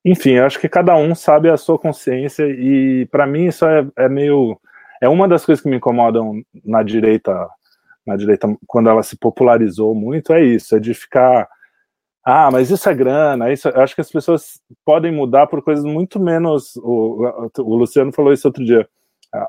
enfim, 0.05 0.33
eu 0.33 0.45
acho 0.45 0.61
que 0.61 0.69
cada 0.69 0.97
um 0.97 1.15
sabe 1.15 1.51
a 1.51 1.57
sua 1.57 1.79
consciência, 1.79 2.45
e 2.45 3.07
para 3.07 3.27
mim 3.27 3.47
isso 3.47 3.67
é, 3.67 3.87
é 3.97 4.09
meio. 4.09 4.59
É 5.01 5.09
uma 5.09 5.27
das 5.27 5.45
coisas 5.45 5.63
que 5.63 5.69
me 5.69 5.77
incomodam 5.77 6.43
na 6.65 6.83
direita 6.83 7.49
na 8.07 8.17
direita, 8.17 8.49
quando 8.67 8.89
ela 8.91 9.03
se 9.03 9.17
popularizou 9.17 9.95
muito, 9.95 10.33
é 10.33 10.43
isso, 10.43 10.77
é 10.77 10.81
de 10.81 10.93
ficar. 10.95 11.49
Ah, 12.25 12.51
mas 12.51 12.71
isso 12.71 12.89
é 12.89 12.95
grana. 12.95 13.53
Isso, 13.53 13.69
acho 13.69 13.95
que 13.95 14.01
as 14.01 14.11
pessoas 14.11 14.61
podem 14.85 15.13
mudar 15.13 15.47
por 15.47 15.63
coisas 15.63 15.85
muito 15.85 16.21
menos. 16.21 16.77
O, 16.77 17.51
o 17.59 17.77
Luciano 17.77 18.13
falou 18.13 18.33
isso 18.33 18.47
outro 18.47 18.65
dia. 18.65 18.89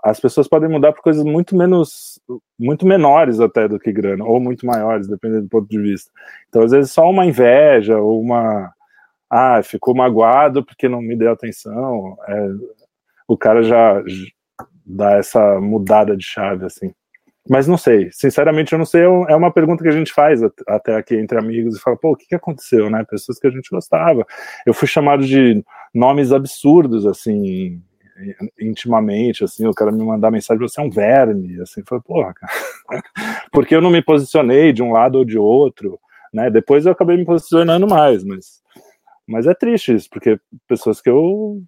As 0.02 0.20
pessoas 0.20 0.48
podem 0.48 0.70
mudar 0.70 0.94
por 0.94 1.02
coisas 1.02 1.24
muito 1.26 1.58
menos, 1.58 2.20
muito 2.58 2.88
menores 2.88 3.40
até 3.42 3.68
do 3.68 3.78
que 3.78 3.92
grana, 3.92 4.24
ou 4.24 4.40
muito 4.40 4.66
maiores, 4.66 5.10
dependendo 5.10 5.44
do 5.44 5.50
ponto 5.50 5.68
de 5.68 5.78
vista. 5.78 6.10
Então, 6.48 6.64
às 6.64 6.72
vezes, 6.72 6.92
só 6.92 7.10
uma 7.10 7.26
inveja, 7.26 7.98
ou 8.00 8.22
uma. 8.22 8.72
Ah, 9.30 9.62
ficou 9.64 9.96
magoado 9.96 10.64
porque 10.64 10.88
não 10.88 11.02
me 11.02 11.16
deu 11.16 11.32
atenção. 11.32 12.18
É, 12.28 12.50
o 13.28 13.38
cara 13.38 13.62
já 13.64 14.02
dá 14.86 15.18
essa 15.18 15.60
mudada 15.60 16.16
de 16.16 16.24
chave, 16.24 16.66
assim. 16.66 16.94
Mas 17.50 17.68
não 17.68 17.78
sei, 17.78 18.10
sinceramente 18.12 18.72
eu 18.72 18.80
não 18.80 18.86
sei, 18.86 19.02
é, 19.02 19.06
é 19.06 19.36
uma 19.36 19.52
pergunta 19.52 19.84
que 19.84 19.90
a 19.90 19.94
gente 19.94 20.14
faz 20.14 20.42
até 20.66 20.96
aqui 20.96 21.16
entre 21.16 21.38
amigos 21.38 21.76
e 21.76 21.80
fala, 21.80 21.98
pô, 21.98 22.12
o 22.12 22.16
que, 22.16 22.34
aconteceu, 22.34 22.90
né? 22.90 23.04
Pessoas 23.04 23.38
que 23.38 23.48
a 23.48 23.50
gente 23.50 23.70
gostava. 23.70 24.26
Eu 24.66 24.74
fui 24.74 24.88
chamado 24.88 25.26
de 25.26 25.64
nomes 25.94 26.32
absurdos, 26.32 27.06
assim, 27.06 27.82
intimamente, 28.60 29.44
assim, 29.44 29.68
o 29.68 29.74
cara 29.74 29.92
me 29.92 30.04
mandar 30.06 30.32
mensagem, 30.32 30.62
você 30.62 30.80
é 30.80 30.84
um 30.84 30.90
verme, 30.90 31.60
assim, 31.62 31.84
foi 31.86 32.00
porra, 32.00 32.34
cara. 32.34 32.54
Porque 33.52 33.76
eu 33.76 33.82
não 33.82 33.90
me 33.90 34.02
posicionei 34.02 34.72
de 34.72 34.82
um 34.82 34.94
lado 34.94 35.18
ou 35.18 35.26
de 35.26 35.38
outro, 35.38 36.00
né? 36.34 36.50
Depois 36.50 36.86
eu 36.86 36.94
acabei 36.94 37.18
me 37.18 37.26
posicionando 37.26 37.88
mais, 37.88 38.24
mas, 38.24 38.62
mas 39.28 39.48
é 39.48 39.54
triste 39.54 39.94
isso, 39.94 40.10
porque 40.10 40.40
pessoas 40.68 41.02
que 41.02 41.10
eu 41.10 41.62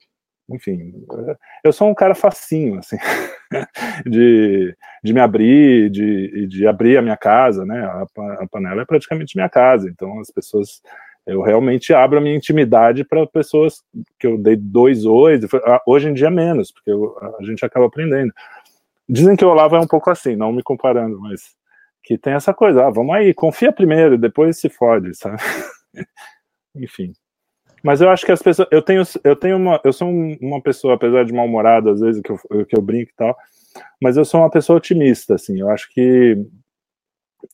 enfim, 0.49 0.93
eu 1.63 1.73
sou 1.73 1.89
um 1.89 1.93
cara 1.95 2.13
facinho, 2.13 2.77
assim, 2.77 2.97
de, 4.05 4.75
de 5.03 5.13
me 5.13 5.19
abrir, 5.19 5.89
de, 5.89 6.47
de 6.47 6.67
abrir 6.67 6.97
a 6.97 7.01
minha 7.01 7.17
casa, 7.17 7.65
né? 7.65 7.83
A, 7.83 8.05
a, 8.43 8.47
panela 8.47 8.83
é 8.83 8.85
praticamente 8.85 9.35
minha 9.35 9.49
casa, 9.49 9.89
então 9.89 10.19
as 10.19 10.29
pessoas, 10.29 10.81
eu 11.25 11.41
realmente 11.41 11.93
abro 11.93 12.19
a 12.19 12.21
minha 12.21 12.35
intimidade 12.35 13.03
para 13.03 13.25
pessoas 13.25 13.83
que 14.19 14.27
eu 14.27 14.37
dei 14.37 14.55
dois 14.55 15.05
ois, 15.05 15.43
ah, 15.65 15.81
hoje 15.87 16.09
em 16.09 16.13
dia 16.13 16.29
menos, 16.29 16.71
porque 16.71 16.91
eu, 16.91 17.17
a 17.39 17.43
gente 17.43 17.65
acaba 17.65 17.87
aprendendo. 17.87 18.31
Dizem 19.09 19.35
que 19.35 19.45
o 19.45 19.49
Olavo 19.49 19.75
é 19.75 19.79
um 19.79 19.87
pouco 19.87 20.11
assim, 20.11 20.35
não 20.35 20.51
me 20.51 20.61
comparando, 20.61 21.19
mas 21.19 21.55
que 22.03 22.19
tem 22.19 22.33
essa 22.33 22.53
coisa, 22.53 22.85
ah, 22.85 22.91
vamos 22.91 23.15
aí, 23.15 23.33
confia 23.33 23.71
primeiro, 23.71 24.15
depois 24.15 24.59
se 24.59 24.69
fode, 24.69 25.15
sabe? 25.15 25.37
Enfim. 26.75 27.13
Mas 27.85 28.01
eu 28.01 28.09
acho 28.09 28.25
que 28.25 28.31
as 28.31 28.41
pessoas. 28.41 28.67
Eu 28.71 28.81
tenho, 28.81 29.03
eu 29.23 29.35
tenho 29.35 29.57
uma. 29.57 29.79
Eu 29.83 29.93
sou 29.93 30.09
uma 30.09 30.59
pessoa, 30.59 30.95
apesar 30.95 31.23
de 31.23 31.31
mal-humorada, 31.31 31.91
às 31.91 31.99
vezes, 31.99 32.19
que 32.19 32.31
eu, 32.31 32.65
que 32.65 32.75
eu 32.75 32.81
brinco 32.81 33.11
e 33.11 33.15
tal, 33.15 33.37
mas 34.01 34.17
eu 34.17 34.25
sou 34.25 34.39
uma 34.39 34.49
pessoa 34.49 34.77
otimista, 34.77 35.35
assim. 35.35 35.59
Eu 35.59 35.69
acho 35.69 35.87
que. 35.93 36.35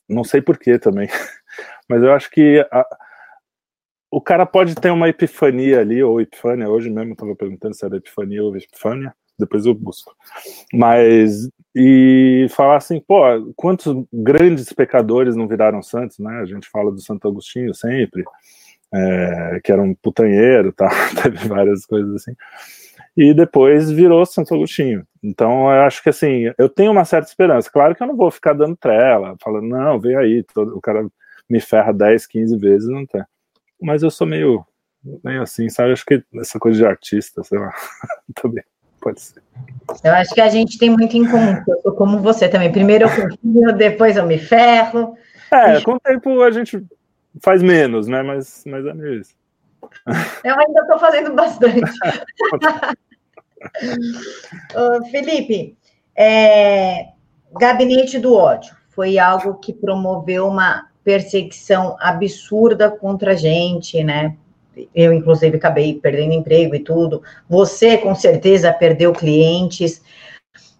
Não 0.08 0.24
sei 0.24 0.40
porquê 0.40 0.78
também, 0.78 1.06
mas 1.86 2.02
eu 2.02 2.14
acho 2.14 2.30
que. 2.30 2.66
A, 2.72 2.86
o 4.10 4.22
cara 4.22 4.46
pode 4.46 4.74
ter 4.74 4.90
uma 4.90 5.10
epifania 5.10 5.80
ali, 5.80 6.02
ou 6.02 6.18
epifânia, 6.18 6.68
hoje 6.68 6.88
mesmo 6.88 7.12
estava 7.12 7.36
perguntando 7.36 7.74
se 7.74 7.84
era 7.84 7.98
epifania 7.98 8.42
ou 8.42 8.56
epifânia, 8.56 9.14
depois 9.38 9.66
eu 9.66 9.74
busco. 9.74 10.14
Mas, 10.72 11.46
e 11.74 12.46
falar 12.50 12.76
assim, 12.76 13.00
pô, 13.00 13.22
quantos 13.54 13.94
grandes 14.10 14.72
pecadores 14.72 15.36
não 15.36 15.46
viraram 15.46 15.82
santos, 15.82 16.18
né? 16.18 16.40
A 16.40 16.46
gente 16.46 16.70
fala 16.70 16.90
do 16.90 17.00
Santo 17.00 17.28
Agostinho 17.28 17.74
sempre, 17.74 18.24
é, 18.92 19.60
que 19.62 19.72
era 19.72 19.82
um 19.82 19.94
putanheiro, 19.94 20.72
tá? 20.76 20.88
teve 21.22 21.48
várias 21.48 21.86
coisas 21.86 22.14
assim. 22.16 22.34
E 23.16 23.34
depois 23.34 23.90
virou 23.90 24.24
Santo 24.24 24.54
Agostinho. 24.54 25.06
Então, 25.22 25.70
eu 25.70 25.82
acho 25.82 26.02
que 26.02 26.08
assim, 26.08 26.52
eu 26.58 26.68
tenho 26.68 26.92
uma 26.92 27.04
certa 27.04 27.28
esperança. 27.28 27.70
Claro 27.70 27.94
que 27.94 28.02
eu 28.02 28.06
não 28.06 28.16
vou 28.16 28.30
ficar 28.30 28.54
dando 28.54 28.76
trela, 28.76 29.36
falando, 29.42 29.68
não, 29.68 30.00
vem 30.00 30.16
aí, 30.16 30.42
todo, 30.54 30.76
o 30.76 30.80
cara 30.80 31.06
me 31.48 31.60
ferra 31.60 31.92
10, 31.92 32.26
15 32.26 32.56
vezes, 32.56 32.88
não 32.88 33.06
tem. 33.06 33.22
Mas 33.80 34.02
eu 34.02 34.10
sou 34.10 34.26
meio, 34.26 34.64
meio 35.22 35.42
assim, 35.42 35.68
sabe? 35.68 35.92
Acho 35.92 36.06
que 36.06 36.22
essa 36.36 36.58
coisa 36.58 36.78
de 36.78 36.86
artista, 36.86 37.42
sei 37.42 37.58
lá, 37.58 37.72
também 38.40 38.64
pode 39.00 39.20
ser. 39.20 39.42
Eu 40.02 40.14
acho 40.14 40.32
que 40.32 40.40
a 40.40 40.48
gente 40.48 40.78
tem 40.78 40.88
muito 40.88 41.16
em 41.16 41.28
comum. 41.28 41.62
Eu 41.68 41.80
sou 41.82 41.92
como 41.92 42.20
você 42.20 42.48
também. 42.48 42.70
Primeiro 42.70 43.04
eu 43.04 43.10
confio, 43.10 43.76
depois 43.76 44.16
eu 44.16 44.24
me 44.24 44.38
ferro. 44.38 45.14
É, 45.50 45.80
com 45.80 45.94
o 45.94 46.00
tempo 46.00 46.40
a 46.42 46.50
gente 46.50 46.82
faz 47.40 47.62
menos, 47.62 48.06
né? 48.06 48.22
Mas, 48.22 48.62
mas 48.66 48.86
é 48.86 48.94
meio 48.94 49.20
isso. 49.20 49.34
Eu 50.44 50.58
ainda 50.58 50.82
estou 50.82 50.98
fazendo 50.98 51.34
bastante. 51.34 51.80
Felipe, 55.10 55.76
é, 56.16 57.08
gabinete 57.58 58.18
do 58.18 58.34
ódio 58.34 58.74
foi 58.90 59.18
algo 59.18 59.54
que 59.54 59.72
promoveu 59.72 60.46
uma 60.46 60.88
perseguição 61.04 61.96
absurda 62.00 62.90
contra 62.90 63.32
a 63.32 63.36
gente, 63.36 64.02
né? 64.04 64.36
Eu, 64.94 65.12
inclusive, 65.12 65.56
acabei 65.56 66.00
perdendo 66.00 66.32
emprego 66.32 66.74
e 66.74 66.80
tudo. 66.80 67.22
Você, 67.48 67.98
com 67.98 68.14
certeza, 68.14 68.72
perdeu 68.72 69.12
clientes. 69.12 70.02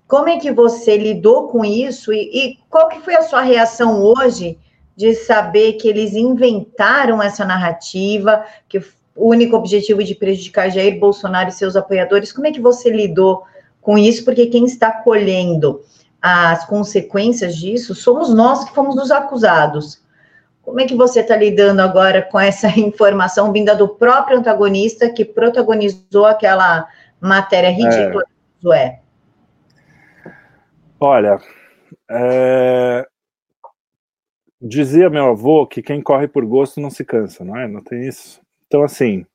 Como 0.07 0.29
é 0.29 0.39
que 0.39 0.51
você 0.51 0.97
lidou 0.97 1.49
com 1.49 1.65
isso 1.65 2.13
e, 2.13 2.31
e 2.33 2.59
qual 2.71 2.89
que 2.89 3.01
foi 3.01 3.15
a 3.15 3.23
sua 3.23 3.43
reação 3.43 4.03
hoje 4.03 4.59
de 5.03 5.17
saber 5.17 5.73
que 5.73 5.89
eles 5.89 6.15
inventaram 6.15 7.21
essa 7.21 7.45
narrativa, 7.45 8.47
que 8.69 8.79
o 9.17 9.31
único 9.31 9.57
objetivo 9.57 10.05
de 10.05 10.15
prejudicar 10.15 10.71
Jair 10.71 10.97
Bolsonaro 11.01 11.49
e 11.49 11.53
seus 11.53 11.75
apoiadores. 11.75 12.33
Como 12.33 12.47
é 12.47 12.53
que 12.53 12.61
você 12.61 12.89
lidou 12.89 13.43
com 13.81 13.99
isso? 13.99 14.25
Porque 14.25 14.47
quem 14.47 14.65
está 14.65 14.93
colhendo 14.93 15.83
as 16.23 16.65
consequências 16.67 17.57
disso 17.57 17.97
somos 17.97 18.33
nós 18.33 18.63
que 18.63 18.73
fomos 18.77 18.95
os 18.95 19.11
acusados. 19.11 20.01
Como 20.63 20.81
é 20.81 20.87
que 20.87 20.95
você 20.95 21.19
está 21.19 21.35
lidando 21.35 21.83
agora 21.83 22.23
com 22.23 22.39
essa 22.39 22.69
informação 22.79 23.51
vinda 23.51 23.75
do 23.75 23.89
próprio 23.89 24.39
antagonista 24.39 25.11
que 25.11 25.25
protagonizou 25.25 26.27
aquela 26.27 26.87
matéria 27.21 27.71
ridícula 27.71 28.23
é. 28.73 28.77
é? 28.77 28.99
Olha, 31.01 31.41
é, 32.09 33.05
dizia 34.63 35.11
meu 35.11 35.27
avô 35.27 35.67
que 35.67 35.83
quem 35.83 36.01
corre 36.01 36.29
por 36.29 36.45
gosto 36.47 36.81
não 36.81 36.91
se 36.91 37.05
cansa, 37.05 37.45
não 37.45 37.57
é? 37.57 37.67
Não 37.67 37.83
tem 37.83 38.07
isso. 38.07 38.41
Então, 38.67 38.85
assim, 38.85 39.27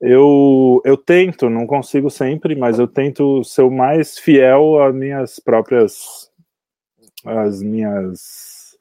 eu, 0.00 0.80
eu 0.84 0.96
tento, 0.96 1.50
não 1.50 1.66
consigo 1.66 2.08
sempre, 2.08 2.56
mas 2.56 2.78
eu 2.78 2.88
tento 2.88 3.44
ser 3.44 3.62
o 3.62 3.70
mais 3.70 4.18
fiel 4.18 4.82
às 4.82 4.94
minhas 4.94 5.38
próprias. 5.38 6.30
às 7.24 7.62
minhas. 7.62 8.76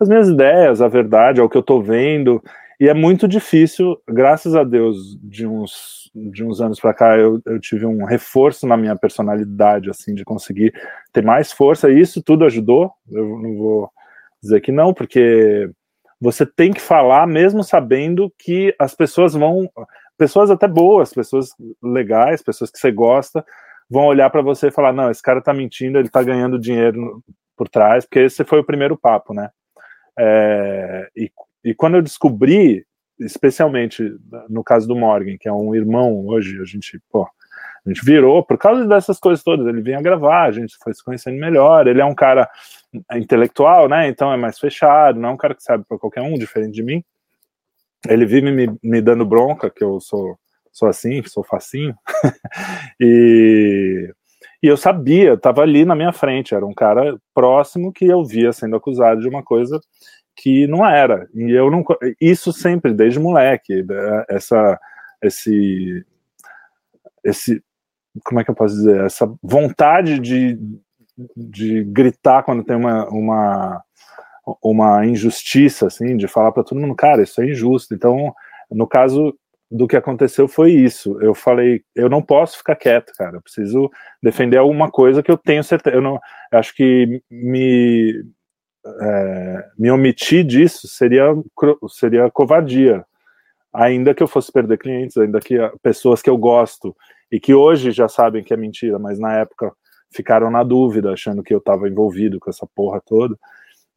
as 0.00 0.08
minhas 0.08 0.28
ideias, 0.28 0.80
a 0.80 0.88
verdade, 0.88 1.40
ao 1.40 1.48
que 1.50 1.56
eu 1.56 1.62
tô 1.62 1.82
vendo. 1.82 2.42
E 2.80 2.88
é 2.88 2.94
muito 2.94 3.28
difícil, 3.28 3.96
graças 4.08 4.54
a 4.54 4.64
Deus, 4.64 5.16
de 5.22 5.46
uns, 5.46 6.10
de 6.14 6.42
uns 6.44 6.60
anos 6.60 6.80
para 6.80 6.92
cá, 6.92 7.16
eu, 7.16 7.40
eu 7.46 7.60
tive 7.60 7.86
um 7.86 8.04
reforço 8.04 8.66
na 8.66 8.76
minha 8.76 8.96
personalidade, 8.96 9.90
assim, 9.90 10.14
de 10.14 10.24
conseguir 10.24 10.72
ter 11.12 11.22
mais 11.22 11.52
força, 11.52 11.90
e 11.90 12.00
isso 12.00 12.22
tudo 12.22 12.44
ajudou. 12.44 12.90
Eu 13.10 13.38
não 13.38 13.56
vou 13.56 13.90
dizer 14.44 14.60
que 14.60 14.72
não, 14.72 14.94
porque 14.94 15.70
você 16.20 16.46
tem 16.46 16.72
que 16.72 16.80
falar 16.80 17.26
mesmo 17.26 17.64
sabendo 17.64 18.32
que 18.38 18.74
as 18.78 18.94
pessoas 18.94 19.34
vão, 19.34 19.68
pessoas 20.16 20.50
até 20.50 20.68
boas, 20.68 21.12
pessoas 21.12 21.50
legais, 21.82 22.42
pessoas 22.42 22.70
que 22.70 22.78
você 22.78 22.90
gosta, 22.92 23.44
vão 23.90 24.06
olhar 24.06 24.30
para 24.30 24.42
você 24.42 24.68
e 24.68 24.72
falar: 24.72 24.92
não, 24.92 25.10
esse 25.10 25.22
cara 25.22 25.42
tá 25.42 25.52
mentindo, 25.52 25.98
ele 25.98 26.08
tá 26.08 26.22
ganhando 26.22 26.58
dinheiro 26.58 27.22
por 27.56 27.68
trás, 27.68 28.04
porque 28.04 28.20
esse 28.20 28.44
foi 28.44 28.60
o 28.60 28.64
primeiro 28.64 28.96
papo, 28.96 29.34
né? 29.34 29.50
É, 30.18 31.08
e, 31.16 31.30
e 31.64 31.74
quando 31.74 31.96
eu 31.96 32.02
descobri, 32.02 32.86
especialmente 33.18 34.14
no 34.48 34.62
caso 34.62 34.86
do 34.86 34.96
Morgan, 34.96 35.36
que 35.38 35.48
é 35.48 35.52
um 35.52 35.74
irmão 35.74 36.26
hoje, 36.26 36.60
a 36.60 36.64
gente, 36.64 37.00
pô, 37.10 37.28
a 37.84 37.88
gente 37.88 38.04
virou 38.04 38.42
por 38.42 38.56
causa 38.56 38.86
dessas 38.86 39.18
coisas 39.18 39.44
todas. 39.44 39.66
Ele 39.66 39.82
vinha 39.82 40.00
gravar, 40.00 40.44
a 40.44 40.52
gente 40.52 40.76
foi 40.82 40.94
se 40.94 41.04
conhecendo 41.04 41.38
melhor. 41.38 41.86
Ele 41.86 42.00
é 42.00 42.04
um 42.04 42.14
cara 42.14 42.48
intelectual, 43.12 43.88
né? 43.88 44.08
Então 44.08 44.32
é 44.32 44.36
mais 44.36 44.58
fechado, 44.58 45.20
não 45.20 45.30
é 45.30 45.32
um 45.32 45.36
cara 45.36 45.54
que 45.54 45.62
sabe 45.62 45.84
para 45.86 45.98
qualquer 45.98 46.22
um, 46.22 46.34
diferente 46.34 46.72
de 46.72 46.82
mim. 46.82 47.04
Ele 48.08 48.24
vive 48.26 48.50
me, 48.50 48.78
me 48.82 49.00
dando 49.00 49.24
bronca, 49.24 49.70
que 49.70 49.82
eu 49.82 50.00
sou, 50.00 50.38
sou 50.72 50.88
assim, 50.88 51.22
sou 51.24 51.44
facinho. 51.44 51.94
e, 53.00 54.12
e 54.62 54.66
eu 54.66 54.76
sabia, 54.76 55.34
estava 55.34 55.62
ali 55.62 55.84
na 55.84 55.94
minha 55.94 56.12
frente, 56.12 56.54
era 56.54 56.64
um 56.64 56.74
cara 56.74 57.18
próximo 57.34 57.92
que 57.92 58.06
eu 58.06 58.24
via 58.24 58.52
sendo 58.52 58.76
acusado 58.76 59.20
de 59.20 59.28
uma 59.28 59.42
coisa 59.42 59.80
que 60.36 60.66
não 60.66 60.86
era. 60.86 61.28
E 61.34 61.52
eu 61.52 61.70
não. 61.70 61.84
Isso 62.20 62.52
sempre, 62.52 62.92
desde 62.92 63.20
moleque, 63.20 63.82
né, 63.82 64.24
essa, 64.28 64.78
esse, 65.22 66.04
esse. 67.22 67.62
Como 68.22 68.40
é 68.40 68.44
que 68.44 68.50
eu 68.50 68.54
posso 68.54 68.74
dizer? 68.74 69.04
Essa 69.04 69.32
vontade 69.42 70.18
de, 70.18 70.58
de 71.36 71.84
gritar 71.84 72.42
quando 72.42 72.64
tem 72.64 72.76
uma, 72.76 73.08
uma, 73.08 73.82
uma 74.62 75.06
injustiça, 75.06 75.86
assim, 75.86 76.16
de 76.16 76.28
falar 76.28 76.52
para 76.52 76.62
todo 76.62 76.80
mundo, 76.80 76.94
cara, 76.94 77.22
isso 77.22 77.40
é 77.40 77.46
injusto. 77.46 77.94
Então, 77.94 78.32
no 78.70 78.86
caso 78.86 79.34
do 79.70 79.88
que 79.88 79.96
aconteceu 79.96 80.46
foi 80.46 80.70
isso. 80.72 81.20
Eu 81.20 81.34
falei, 81.34 81.82
eu 81.94 82.08
não 82.08 82.22
posso 82.22 82.58
ficar 82.58 82.76
quieto, 82.76 83.12
cara. 83.16 83.36
Eu 83.36 83.42
preciso 83.42 83.90
defender 84.22 84.56
alguma 84.56 84.90
coisa 84.90 85.22
que 85.22 85.30
eu 85.30 85.36
tenho 85.36 85.64
certeza. 85.64 85.96
Eu 85.96 86.02
não, 86.02 86.20
acho 86.52 86.74
que 86.74 87.20
me 87.28 88.24
é, 88.86 89.64
me 89.78 89.90
omitir 89.90 90.44
disso 90.44 90.86
seria 90.86 91.34
seria 91.88 92.30
covardia. 92.30 93.04
Ainda 93.72 94.14
que 94.14 94.22
eu 94.22 94.28
fosse 94.28 94.52
perder 94.52 94.78
clientes, 94.78 95.16
ainda 95.16 95.40
que 95.40 95.56
pessoas 95.82 96.22
que 96.22 96.30
eu 96.30 96.38
gosto 96.38 96.94
e 97.34 97.40
que 97.40 97.52
hoje 97.52 97.90
já 97.90 98.06
sabem 98.06 98.44
que 98.44 98.54
é 98.54 98.56
mentira, 98.56 98.96
mas 98.96 99.18
na 99.18 99.36
época 99.40 99.72
ficaram 100.08 100.52
na 100.52 100.62
dúvida, 100.62 101.12
achando 101.12 101.42
que 101.42 101.52
eu 101.52 101.58
estava 101.58 101.88
envolvido 101.88 102.38
com 102.38 102.48
essa 102.48 102.64
porra 102.64 103.02
toda. 103.04 103.36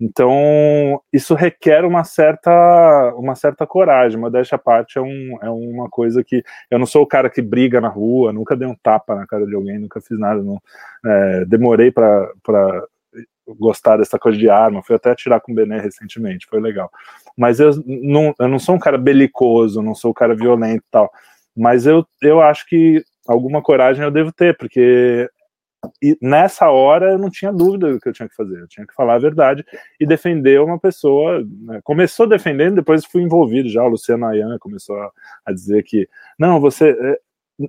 Então, 0.01 0.99
isso 1.13 1.35
requer 1.35 1.85
uma 1.85 2.03
certa, 2.03 3.13
uma 3.15 3.35
certa 3.35 3.67
coragem. 3.67 4.19
Modéstia 4.19 4.55
à 4.55 4.57
parte 4.57 4.97
é, 4.97 5.01
um, 5.01 5.37
é 5.39 5.51
uma 5.51 5.87
coisa 5.87 6.23
que. 6.23 6.43
Eu 6.71 6.79
não 6.79 6.87
sou 6.87 7.03
o 7.03 7.07
cara 7.07 7.29
que 7.29 7.39
briga 7.39 7.79
na 7.79 7.89
rua, 7.89 8.33
nunca 8.33 8.55
dei 8.55 8.67
um 8.67 8.75
tapa 8.75 9.13
na 9.13 9.27
cara 9.27 9.45
de 9.45 9.53
alguém, 9.53 9.77
nunca 9.77 10.01
fiz 10.01 10.17
nada. 10.17 10.41
Não, 10.41 10.59
é, 11.05 11.45
demorei 11.45 11.91
para 11.91 12.31
gostar 13.47 13.97
dessa 13.97 14.17
coisa 14.17 14.35
de 14.35 14.49
arma. 14.49 14.81
Fui 14.81 14.95
até 14.95 15.11
atirar 15.11 15.41
com 15.41 15.51
o 15.51 15.55
Bené 15.55 15.79
recentemente, 15.79 16.47
foi 16.47 16.59
legal. 16.59 16.89
Mas 17.37 17.59
eu 17.59 17.69
não, 17.85 18.33
eu 18.39 18.47
não 18.47 18.57
sou 18.57 18.73
um 18.73 18.79
cara 18.79 18.97
belicoso, 18.97 19.83
não 19.83 19.93
sou 19.93 20.09
um 20.09 20.15
cara 20.15 20.35
violento 20.35 20.83
e 20.87 20.91
tal. 20.91 21.11
Mas 21.55 21.87
eu, 21.87 22.03
eu 22.21 22.39
acho 22.39 22.67
que 22.67 23.03
alguma 23.27 23.61
coragem 23.61 24.03
eu 24.03 24.11
devo 24.11 24.31
ter, 24.31 24.55
porque 24.57 25.29
nessa 26.21 26.69
hora 26.69 27.11
eu 27.11 27.17
não 27.17 27.29
tinha 27.29 27.51
dúvida 27.51 27.91
do 27.91 27.99
que 27.99 28.09
eu 28.09 28.13
tinha 28.13 28.27
que 28.27 28.35
fazer, 28.35 28.59
eu 28.59 28.67
tinha 28.67 28.85
que 28.85 28.93
falar 28.93 29.15
a 29.15 29.19
verdade 29.19 29.65
e 29.99 30.05
defender 30.05 30.61
uma 30.61 30.79
pessoa. 30.79 31.43
Né? 31.43 31.79
Começou 31.83 32.27
defendendo, 32.27 32.75
depois 32.75 33.05
fui 33.05 33.21
envolvido 33.21 33.69
já. 33.69 33.83
O 33.83 33.89
Luciano 33.89 34.25
Ayan 34.25 34.57
começou 34.59 34.99
a, 34.99 35.11
a, 35.45 35.51
dizer 35.51 35.83
que, 35.83 36.07
não, 36.39 36.59
você. 36.59 36.89
É, 36.89 37.19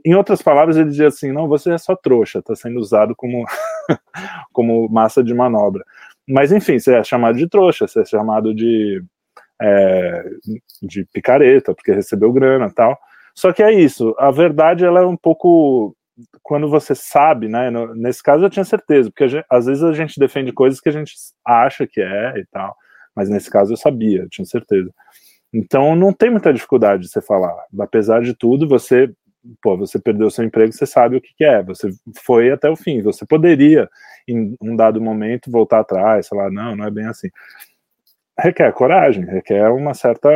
em 0.05 0.15
outras 0.15 0.43
palavras, 0.43 0.77
ele 0.77 0.91
dizia 0.91 1.09
assim: 1.09 1.33
não, 1.33 1.49
você 1.49 1.73
é 1.73 1.79
só 1.79 1.97
trouxa, 1.97 2.41
está 2.41 2.55
sendo 2.55 2.79
usado 2.79 3.15
como, 3.17 3.45
como 4.53 4.89
massa 4.89 5.23
de 5.23 5.35
manobra. 5.35 5.85
Mas 6.29 6.53
enfim, 6.53 6.79
você 6.79 6.95
é 6.95 7.03
chamado 7.03 7.39
de 7.39 7.49
trouxa, 7.49 7.87
você 7.89 8.03
é 8.03 8.05
chamado 8.05 8.55
de, 8.55 9.03
é, 9.61 10.25
de 10.83 11.07
picareta, 11.07 11.75
porque 11.75 11.93
recebeu 11.93 12.33
grana 12.33 12.71
tal. 12.71 12.99
Só 13.39 13.53
que 13.53 13.63
é 13.63 13.73
isso, 13.73 14.17
a 14.19 14.33
verdade 14.33 14.85
ela 14.85 14.99
é 14.99 15.07
um 15.07 15.17
pouco 15.17 15.97
quando 16.43 16.69
você 16.69 16.93
sabe, 16.93 17.47
né? 17.47 17.71
Nesse 17.95 18.21
caso 18.21 18.45
eu 18.45 18.51
tinha 18.51 18.65
certeza, 18.65 19.11
porque 19.11 19.29
gente, 19.29 19.47
às 19.49 19.67
vezes 19.67 19.85
a 19.85 19.93
gente 19.93 20.19
defende 20.19 20.51
coisas 20.51 20.81
que 20.81 20.89
a 20.89 20.93
gente 20.93 21.15
acha 21.47 21.87
que 21.87 22.01
é 22.01 22.37
e 22.37 22.45
tal, 22.47 22.75
mas 23.15 23.29
nesse 23.31 23.49
caso 23.49 23.73
eu 23.73 23.77
sabia, 23.77 24.23
eu 24.23 24.29
tinha 24.29 24.45
certeza. 24.45 24.91
Então 25.55 25.95
não 25.95 26.13
tem 26.13 26.31
muita 26.31 26.53
dificuldade 26.53 27.03
de 27.05 27.11
você 27.11 27.23
falar. 27.23 27.55
Apesar 27.79 28.23
de 28.23 28.35
tudo, 28.35 28.67
você, 28.67 29.09
pô, 29.63 29.77
você 29.77 30.01
perdeu 30.01 30.29
seu 30.33 30.45
emprego, 30.45 30.73
você 30.73 30.85
sabe 30.85 31.17
o 31.17 31.21
que, 31.21 31.33
que 31.37 31.45
é, 31.45 31.63
você 31.63 31.91
foi 32.25 32.51
até 32.51 32.69
o 32.69 32.75
fim. 32.75 33.03
Você 33.03 33.25
poderia, 33.25 33.89
em 34.27 34.57
um 34.61 34.75
dado 34.75 35.01
momento, 35.01 35.49
voltar 35.49 35.79
atrás, 35.79 36.27
falar, 36.27 36.51
não, 36.51 36.75
não 36.75 36.85
é 36.85 36.91
bem 36.91 37.07
assim. 37.07 37.29
Requer 38.37 38.73
coragem, 38.73 39.25
requer 39.25 39.71
uma 39.71 39.95
certa 39.95 40.29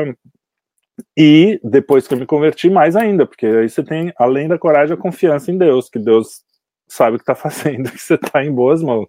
e 1.17 1.61
depois 1.65 2.07
que 2.07 2.15
eu 2.15 2.19
me 2.19 2.27
converti, 2.27 2.69
mais 2.71 2.97
ainda, 2.97 3.27
porque 3.27 3.47
aí 3.47 3.69
você 3.69 3.83
tem, 3.83 4.13
além 4.19 4.49
da 4.49 4.59
coragem, 4.59 4.95
a 4.95 5.01
confiança 5.01 5.51
em 5.51 5.59
Deus, 5.59 5.89
que 5.89 5.99
Deus 5.99 6.43
sabe 6.87 7.17
o 7.17 7.19
que 7.19 7.23
está 7.23 7.35
fazendo, 7.37 7.91
que 7.91 7.99
você 7.99 8.15
está 8.15 8.45
em 8.45 8.53
boas 8.53 8.83
mãos. 8.83 9.07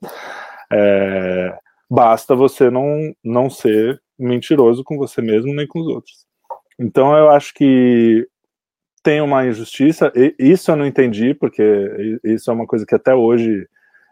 É, 0.72 1.58
basta 1.90 2.36
você 2.36 2.70
não, 2.70 3.14
não 3.24 3.50
ser 3.50 4.02
mentiroso 4.18 4.84
com 4.84 4.98
você 4.98 5.22
mesmo 5.22 5.54
nem 5.54 5.68
com 5.68 5.80
os 5.80 5.88
outros. 5.88 6.26
Então 6.80 7.16
eu 7.16 7.30
acho 7.30 7.54
que 7.54 8.28
tem 9.04 9.22
uma 9.22 9.46
injustiça, 9.46 10.12
e 10.16 10.34
isso 10.40 10.72
eu 10.72 10.78
não 10.78 10.86
entendi, 10.86 11.34
porque 11.34 12.20
isso 12.24 12.50
é 12.50 12.54
uma 12.54 12.66
coisa 12.66 12.86
que 12.86 12.96
até 12.96 13.14
hoje 13.14 13.68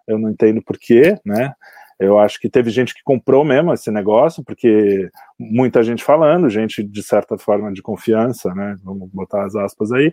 eu 0.06 0.20
não 0.20 0.30
entendo 0.30 0.62
por 0.62 0.78
quê, 0.78 1.16
né? 1.26 1.54
Eu 2.02 2.18
acho 2.18 2.40
que 2.40 2.50
teve 2.50 2.72
gente 2.72 2.96
que 2.96 3.04
comprou 3.04 3.46
mesmo 3.46 3.72
esse 3.72 3.92
negócio, 3.92 4.44
porque 4.44 5.10
muita 5.40 5.84
gente 5.84 6.04
falando, 6.04 6.50
gente 6.50 6.84
de 6.84 7.04
certa 7.04 7.38
forma 7.38 7.72
de 7.72 7.82
confiança, 7.82 8.54
né? 8.56 8.76
Vamos 8.84 9.08
botar 9.12 9.46
as 9.46 9.56
aspas 9.56 9.92
aí, 9.92 10.12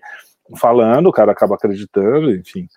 falando, 0.57 1.07
o 1.09 1.13
cara 1.13 1.33
acaba 1.33 1.55
acreditando, 1.55 2.31
enfim. 2.31 2.69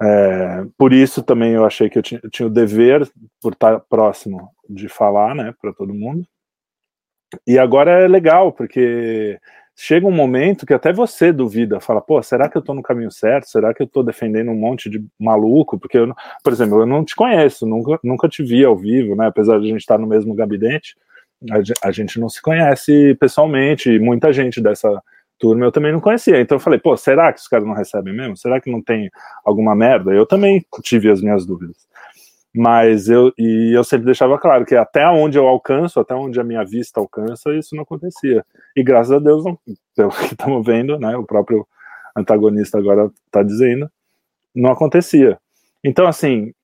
É, 0.00 0.64
por 0.78 0.92
isso 0.92 1.22
também 1.22 1.52
eu 1.52 1.64
achei 1.64 1.90
que 1.90 1.98
eu 1.98 2.02
tinha, 2.02 2.20
eu 2.22 2.30
tinha 2.30 2.46
o 2.46 2.50
dever, 2.50 3.06
por 3.40 3.52
estar 3.52 3.80
próximo, 3.80 4.50
de 4.68 4.88
falar, 4.88 5.34
né, 5.34 5.54
para 5.60 5.72
todo 5.72 5.94
mundo. 5.94 6.26
E 7.46 7.58
agora 7.58 7.90
é 8.02 8.08
legal, 8.08 8.52
porque 8.52 9.38
chega 9.76 10.06
um 10.06 10.10
momento 10.10 10.64
que 10.64 10.72
até 10.72 10.90
você 10.92 11.30
duvida, 11.30 11.78
fala, 11.78 12.00
pô, 12.00 12.22
será 12.22 12.48
que 12.48 12.56
eu 12.56 12.62
tô 12.62 12.72
no 12.72 12.82
caminho 12.82 13.10
certo? 13.10 13.48
Será 13.48 13.74
que 13.74 13.82
eu 13.82 13.86
tô 13.86 14.02
defendendo 14.02 14.50
um 14.50 14.56
monte 14.56 14.88
de 14.88 15.04
maluco? 15.20 15.78
Porque, 15.78 15.98
eu, 15.98 16.14
por 16.42 16.52
exemplo, 16.52 16.80
eu 16.80 16.86
não 16.86 17.04
te 17.04 17.14
conheço, 17.14 17.66
nunca, 17.66 18.00
nunca 18.02 18.28
te 18.28 18.42
vi 18.42 18.64
ao 18.64 18.76
vivo, 18.76 19.14
né? 19.14 19.26
Apesar 19.26 19.58
de 19.60 19.66
a 19.66 19.68
gente 19.68 19.80
estar 19.80 19.98
no 19.98 20.06
mesmo 20.06 20.34
gabinete, 20.34 20.96
a, 21.50 21.88
a 21.88 21.92
gente 21.92 22.18
não 22.18 22.28
se 22.30 22.40
conhece 22.40 23.14
pessoalmente, 23.20 23.90
e 23.90 23.98
muita 23.98 24.32
gente 24.32 24.62
dessa 24.62 24.88
turma 25.38 25.66
eu 25.66 25.72
também 25.72 25.92
não 25.92 26.00
conhecia. 26.00 26.40
Então 26.40 26.56
eu 26.56 26.60
falei, 26.60 26.78
pô, 26.78 26.96
será 26.96 27.30
que 27.30 27.40
os 27.40 27.48
caras 27.48 27.66
não 27.66 27.74
recebem 27.74 28.14
mesmo? 28.14 28.36
Será 28.36 28.58
que 28.58 28.70
não 28.70 28.82
tem 28.82 29.10
alguma 29.44 29.74
merda? 29.74 30.10
Eu 30.12 30.24
também 30.24 30.64
tive 30.82 31.10
as 31.10 31.20
minhas 31.20 31.44
dúvidas. 31.44 31.86
Mas 32.56 33.10
eu, 33.10 33.34
e 33.36 33.76
eu 33.76 33.84
sempre 33.84 34.06
deixava 34.06 34.38
claro 34.38 34.64
que 34.64 34.74
até 34.74 35.06
onde 35.06 35.36
eu 35.36 35.46
alcanço, 35.46 36.00
até 36.00 36.14
onde 36.14 36.40
a 36.40 36.44
minha 36.44 36.64
vista 36.64 36.98
alcança, 36.98 37.54
isso 37.54 37.76
não 37.76 37.82
acontecia. 37.82 38.42
E 38.74 38.82
graças 38.82 39.12
a 39.12 39.18
Deus, 39.18 39.44
pelo 39.94 40.10
que 40.10 40.24
estamos 40.32 40.64
vendo, 40.64 40.98
né, 40.98 41.14
o 41.18 41.22
próprio 41.22 41.68
antagonista 42.16 42.78
agora 42.78 43.10
está 43.26 43.42
dizendo, 43.42 43.90
não 44.54 44.72
acontecia. 44.72 45.38
Então, 45.84 46.06
assim, 46.06 46.54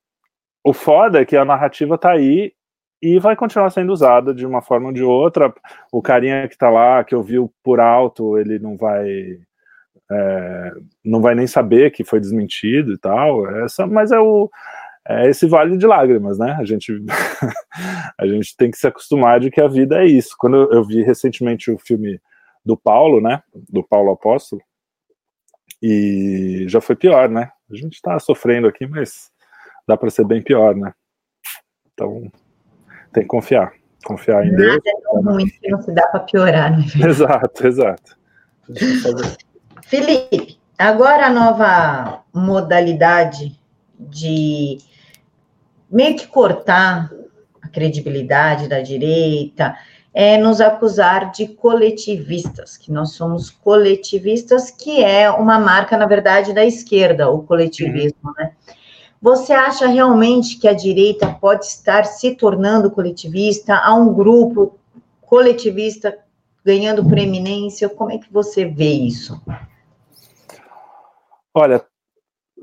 o 0.64 0.72
foda 0.72 1.20
é 1.20 1.26
que 1.26 1.36
a 1.36 1.44
narrativa 1.44 1.96
está 1.96 2.12
aí 2.12 2.54
e 3.02 3.18
vai 3.18 3.36
continuar 3.36 3.68
sendo 3.68 3.92
usada 3.92 4.32
de 4.32 4.46
uma 4.46 4.62
forma 4.62 4.86
ou 4.86 4.94
de 4.94 5.02
outra. 5.02 5.52
O 5.92 6.00
carinha 6.00 6.48
que 6.48 6.54
está 6.54 6.70
lá, 6.70 7.04
que 7.04 7.14
ouviu 7.14 7.52
por 7.62 7.80
alto, 7.80 8.38
ele 8.38 8.58
não 8.58 8.78
vai. 8.78 9.38
É, 10.10 10.72
não 11.04 11.20
vai 11.20 11.34
nem 11.34 11.46
saber 11.46 11.90
que 11.90 12.02
foi 12.02 12.18
desmentido 12.18 12.92
e 12.92 12.98
tal. 12.98 13.46
Essa, 13.64 13.86
mas 13.86 14.10
é 14.10 14.18
o 14.18 14.50
é 15.08 15.28
esse 15.28 15.46
vale 15.46 15.76
de 15.76 15.86
lágrimas, 15.86 16.38
né? 16.38 16.56
A 16.58 16.64
gente, 16.64 16.92
a 18.18 18.26
gente 18.26 18.56
tem 18.56 18.70
que 18.70 18.78
se 18.78 18.86
acostumar 18.86 19.40
de 19.40 19.50
que 19.50 19.60
a 19.60 19.68
vida 19.68 20.02
é 20.02 20.06
isso. 20.06 20.34
Quando 20.38 20.72
eu, 20.72 20.84
vi 20.84 21.02
recentemente 21.02 21.70
o 21.70 21.78
filme 21.78 22.20
do 22.64 22.76
Paulo, 22.76 23.20
né? 23.20 23.42
Do 23.68 23.82
Paulo 23.82 24.12
Apóstolo, 24.12 24.62
e 25.82 26.64
já 26.68 26.80
foi 26.80 26.94
pior, 26.94 27.28
né? 27.28 27.50
A 27.70 27.74
gente 27.74 27.94
está 27.94 28.18
sofrendo 28.18 28.68
aqui, 28.68 28.86
mas 28.86 29.30
dá 29.86 29.96
para 29.96 30.10
ser 30.10 30.24
bem 30.24 30.40
pior, 30.40 30.76
né? 30.76 30.92
Então 31.92 32.30
tem 33.12 33.24
que 33.24 33.28
confiar. 33.28 33.72
confiar 34.04 34.46
em 34.46 34.52
Nada 34.52 34.62
Deus. 34.62 34.80
é 34.86 35.00
tão 35.02 35.22
ruim 35.22 35.46
que 35.48 35.68
não 35.68 35.82
se 35.82 35.92
dá 35.92 36.06
para 36.06 36.20
piorar, 36.20 36.70
né? 36.70 36.84
Exato, 37.04 37.66
exato. 37.66 38.16
Felipe, 39.84 40.58
agora 40.78 41.26
a 41.26 41.30
nova 41.30 42.22
modalidade 42.32 43.58
de 43.98 44.78
meio 45.92 46.16
que 46.16 46.26
cortar 46.26 47.12
a 47.60 47.68
credibilidade 47.68 48.66
da 48.68 48.80
direita 48.80 49.76
é 50.14 50.36
nos 50.36 50.60
acusar 50.60 51.30
de 51.30 51.46
coletivistas, 51.46 52.76
que 52.76 52.90
nós 52.90 53.12
somos 53.12 53.50
coletivistas, 53.50 54.70
que 54.70 55.02
é 55.02 55.30
uma 55.30 55.58
marca, 55.58 55.96
na 55.96 56.06
verdade, 56.06 56.52
da 56.52 56.64
esquerda, 56.64 57.30
o 57.30 57.42
coletivismo, 57.42 58.18
uhum. 58.24 58.32
né? 58.36 58.52
Você 59.20 59.52
acha 59.52 59.86
realmente 59.86 60.58
que 60.58 60.66
a 60.66 60.72
direita 60.72 61.28
pode 61.40 61.66
estar 61.66 62.04
se 62.04 62.34
tornando 62.34 62.90
coletivista? 62.90 63.76
Há 63.76 63.94
um 63.94 64.12
grupo 64.12 64.76
coletivista 65.20 66.18
ganhando 66.64 67.04
preeminência? 67.04 67.88
Como 67.88 68.10
é 68.10 68.18
que 68.18 68.32
você 68.32 68.64
vê 68.64 68.90
isso? 68.90 69.40
Olha, 71.54 71.84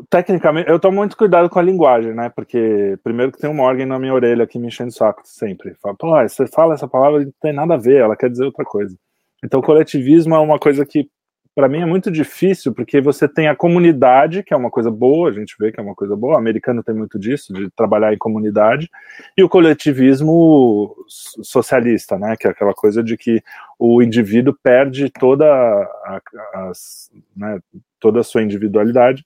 tecnicamente, 0.09 0.69
eu 0.69 0.79
tomo 0.79 0.97
muito 0.97 1.17
cuidado 1.17 1.49
com 1.49 1.59
a 1.59 1.63
linguagem, 1.63 2.13
né? 2.13 2.29
Porque, 2.29 2.97
primeiro, 3.03 3.31
que 3.31 3.39
tem 3.39 3.49
um 3.49 3.59
órgão 3.59 3.85
na 3.85 3.99
minha 3.99 4.13
orelha 4.13 4.43
aqui 4.43 4.59
me 4.59 4.67
enchendo 4.67 4.89
o 4.89 4.93
saco 4.93 5.21
sempre. 5.25 5.75
Fala, 5.81 5.95
pô, 5.95 6.11
você 6.21 6.47
fala 6.47 6.73
essa 6.73 6.87
palavra 6.87 7.23
não 7.23 7.33
tem 7.41 7.53
nada 7.53 7.73
a 7.73 7.77
ver, 7.77 8.01
ela 8.01 8.15
quer 8.15 8.29
dizer 8.29 8.45
outra 8.45 8.63
coisa. 8.63 8.95
Então, 9.43 9.61
coletivismo 9.61 10.35
é 10.35 10.39
uma 10.39 10.59
coisa 10.59 10.85
que, 10.85 11.09
para 11.55 11.67
mim, 11.67 11.81
é 11.81 11.85
muito 11.85 12.11
difícil, 12.11 12.73
porque 12.73 13.01
você 13.01 13.27
tem 13.27 13.47
a 13.47 13.55
comunidade, 13.55 14.43
que 14.43 14.53
é 14.53 14.57
uma 14.57 14.69
coisa 14.69 14.91
boa, 14.91 15.29
a 15.29 15.33
gente 15.33 15.55
vê 15.59 15.71
que 15.71 15.79
é 15.79 15.83
uma 15.83 15.95
coisa 15.95 16.15
boa, 16.15 16.35
o 16.35 16.37
americano 16.37 16.83
tem 16.83 16.95
muito 16.95 17.17
disso, 17.17 17.53
de 17.53 17.69
trabalhar 17.71 18.13
em 18.13 18.17
comunidade, 18.17 18.89
e 19.37 19.43
o 19.43 19.49
coletivismo 19.49 20.95
socialista, 21.07 22.17
né? 22.17 22.35
Que 22.37 22.47
é 22.47 22.51
aquela 22.51 22.73
coisa 22.73 23.03
de 23.03 23.17
que 23.17 23.41
o 23.77 24.01
indivíduo 24.01 24.55
perde 24.61 25.09
toda 25.09 25.45
a, 25.45 26.21
a, 26.53 26.71
né, 27.35 27.59
toda 27.99 28.19
a 28.19 28.23
sua 28.23 28.43
individualidade 28.43 29.23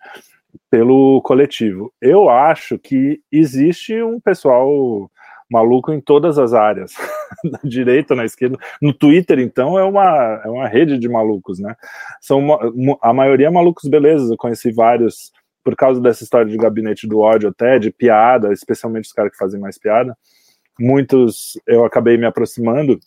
pelo 0.70 1.22
coletivo. 1.22 1.94
Eu 2.02 2.30
acho 2.30 2.78
que 2.80 3.20
existe 3.32 4.02
um 4.02 4.20
pessoal 4.20 5.10
maluco 5.50 5.94
em 5.94 6.02
todas 6.02 6.40
as 6.40 6.54
áreas, 6.54 6.94
na 7.44 7.60
direita, 7.64 8.16
na 8.16 8.26
esquerda. 8.26 8.58
No 8.82 8.94
Twitter, 8.94 9.40
então, 9.40 9.78
é 9.78 9.84
uma, 9.84 10.42
é 10.44 10.50
uma 10.50 10.68
rede 10.68 10.98
de 10.98 11.08
malucos, 11.08 11.60
né? 11.60 11.76
São 12.20 12.60
a 13.02 13.14
maioria 13.14 13.52
malucos, 13.52 13.90
beleza. 13.90 14.34
Eu 14.34 14.38
conheci 14.38 14.72
vários 14.72 15.32
por 15.64 15.76
causa 15.76 16.02
dessa 16.02 16.24
história 16.24 16.50
de 16.50 16.58
gabinete 16.58 17.08
do 17.08 17.20
ódio, 17.20 17.50
até 17.50 17.80
de 17.80 17.92
piada, 17.92 18.52
especialmente 18.52 19.06
os 19.06 19.14
caras 19.14 19.32
que 19.32 19.38
fazem 19.38 19.60
mais 19.60 19.78
piada. 19.78 20.18
Muitos 20.80 21.54
eu 21.68 21.86
acabei 21.86 22.18
me 22.18 22.26
aproximando 22.26 23.00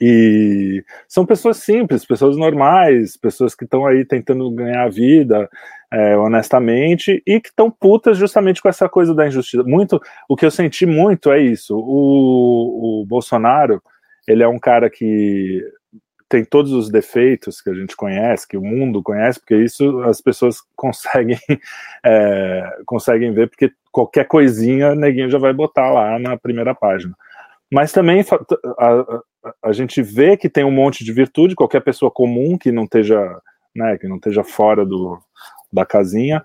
e 0.00 0.84
são 1.08 1.24
pessoas 1.24 1.58
simples, 1.58 2.04
pessoas 2.04 2.36
normais, 2.36 3.16
pessoas 3.16 3.54
que 3.54 3.64
estão 3.64 3.86
aí 3.86 4.04
tentando 4.04 4.50
ganhar 4.50 4.84
a 4.84 4.88
vida 4.88 5.48
é, 5.92 6.16
honestamente 6.16 7.22
e 7.26 7.40
que 7.40 7.48
estão 7.48 7.70
putas 7.70 8.18
justamente 8.18 8.60
com 8.60 8.68
essa 8.68 8.88
coisa 8.88 9.14
da 9.14 9.26
injustiça. 9.26 9.62
Muito, 9.62 10.00
o 10.28 10.36
que 10.36 10.44
eu 10.44 10.50
senti 10.50 10.84
muito 10.84 11.30
é 11.30 11.40
isso. 11.40 11.76
O, 11.76 13.02
o 13.02 13.06
Bolsonaro, 13.06 13.82
ele 14.28 14.42
é 14.42 14.48
um 14.48 14.58
cara 14.58 14.90
que 14.90 15.62
tem 16.28 16.44
todos 16.44 16.72
os 16.72 16.90
defeitos 16.90 17.60
que 17.60 17.70
a 17.70 17.74
gente 17.74 17.96
conhece, 17.96 18.48
que 18.48 18.56
o 18.56 18.62
mundo 18.62 19.02
conhece, 19.02 19.38
porque 19.38 19.56
isso 19.56 20.00
as 20.00 20.20
pessoas 20.20 20.58
conseguem 20.76 21.38
é, 22.04 22.78
conseguem 22.84 23.32
ver, 23.32 23.48
porque 23.48 23.72
qualquer 23.92 24.26
coisinha, 24.26 24.94
neguinho 24.94 25.30
já 25.30 25.38
vai 25.38 25.52
botar 25.52 25.90
lá 25.90 26.18
na 26.18 26.36
primeira 26.36 26.74
página. 26.74 27.14
Mas 27.72 27.92
também 27.92 28.24
a, 28.78 28.88
a, 28.88 29.22
a 29.64 29.72
gente 29.72 30.02
vê 30.02 30.36
que 30.36 30.48
tem 30.48 30.64
um 30.64 30.70
monte 30.70 31.04
de 31.04 31.12
virtude, 31.12 31.54
qualquer 31.54 31.80
pessoa 31.80 32.10
comum 32.10 32.56
que 32.56 32.70
não 32.70 32.84
esteja, 32.84 33.20
né, 33.74 33.98
que 33.98 34.06
não 34.08 34.16
esteja 34.16 34.44
fora 34.44 34.84
do, 34.84 35.18
da 35.72 35.84
casinha, 35.84 36.44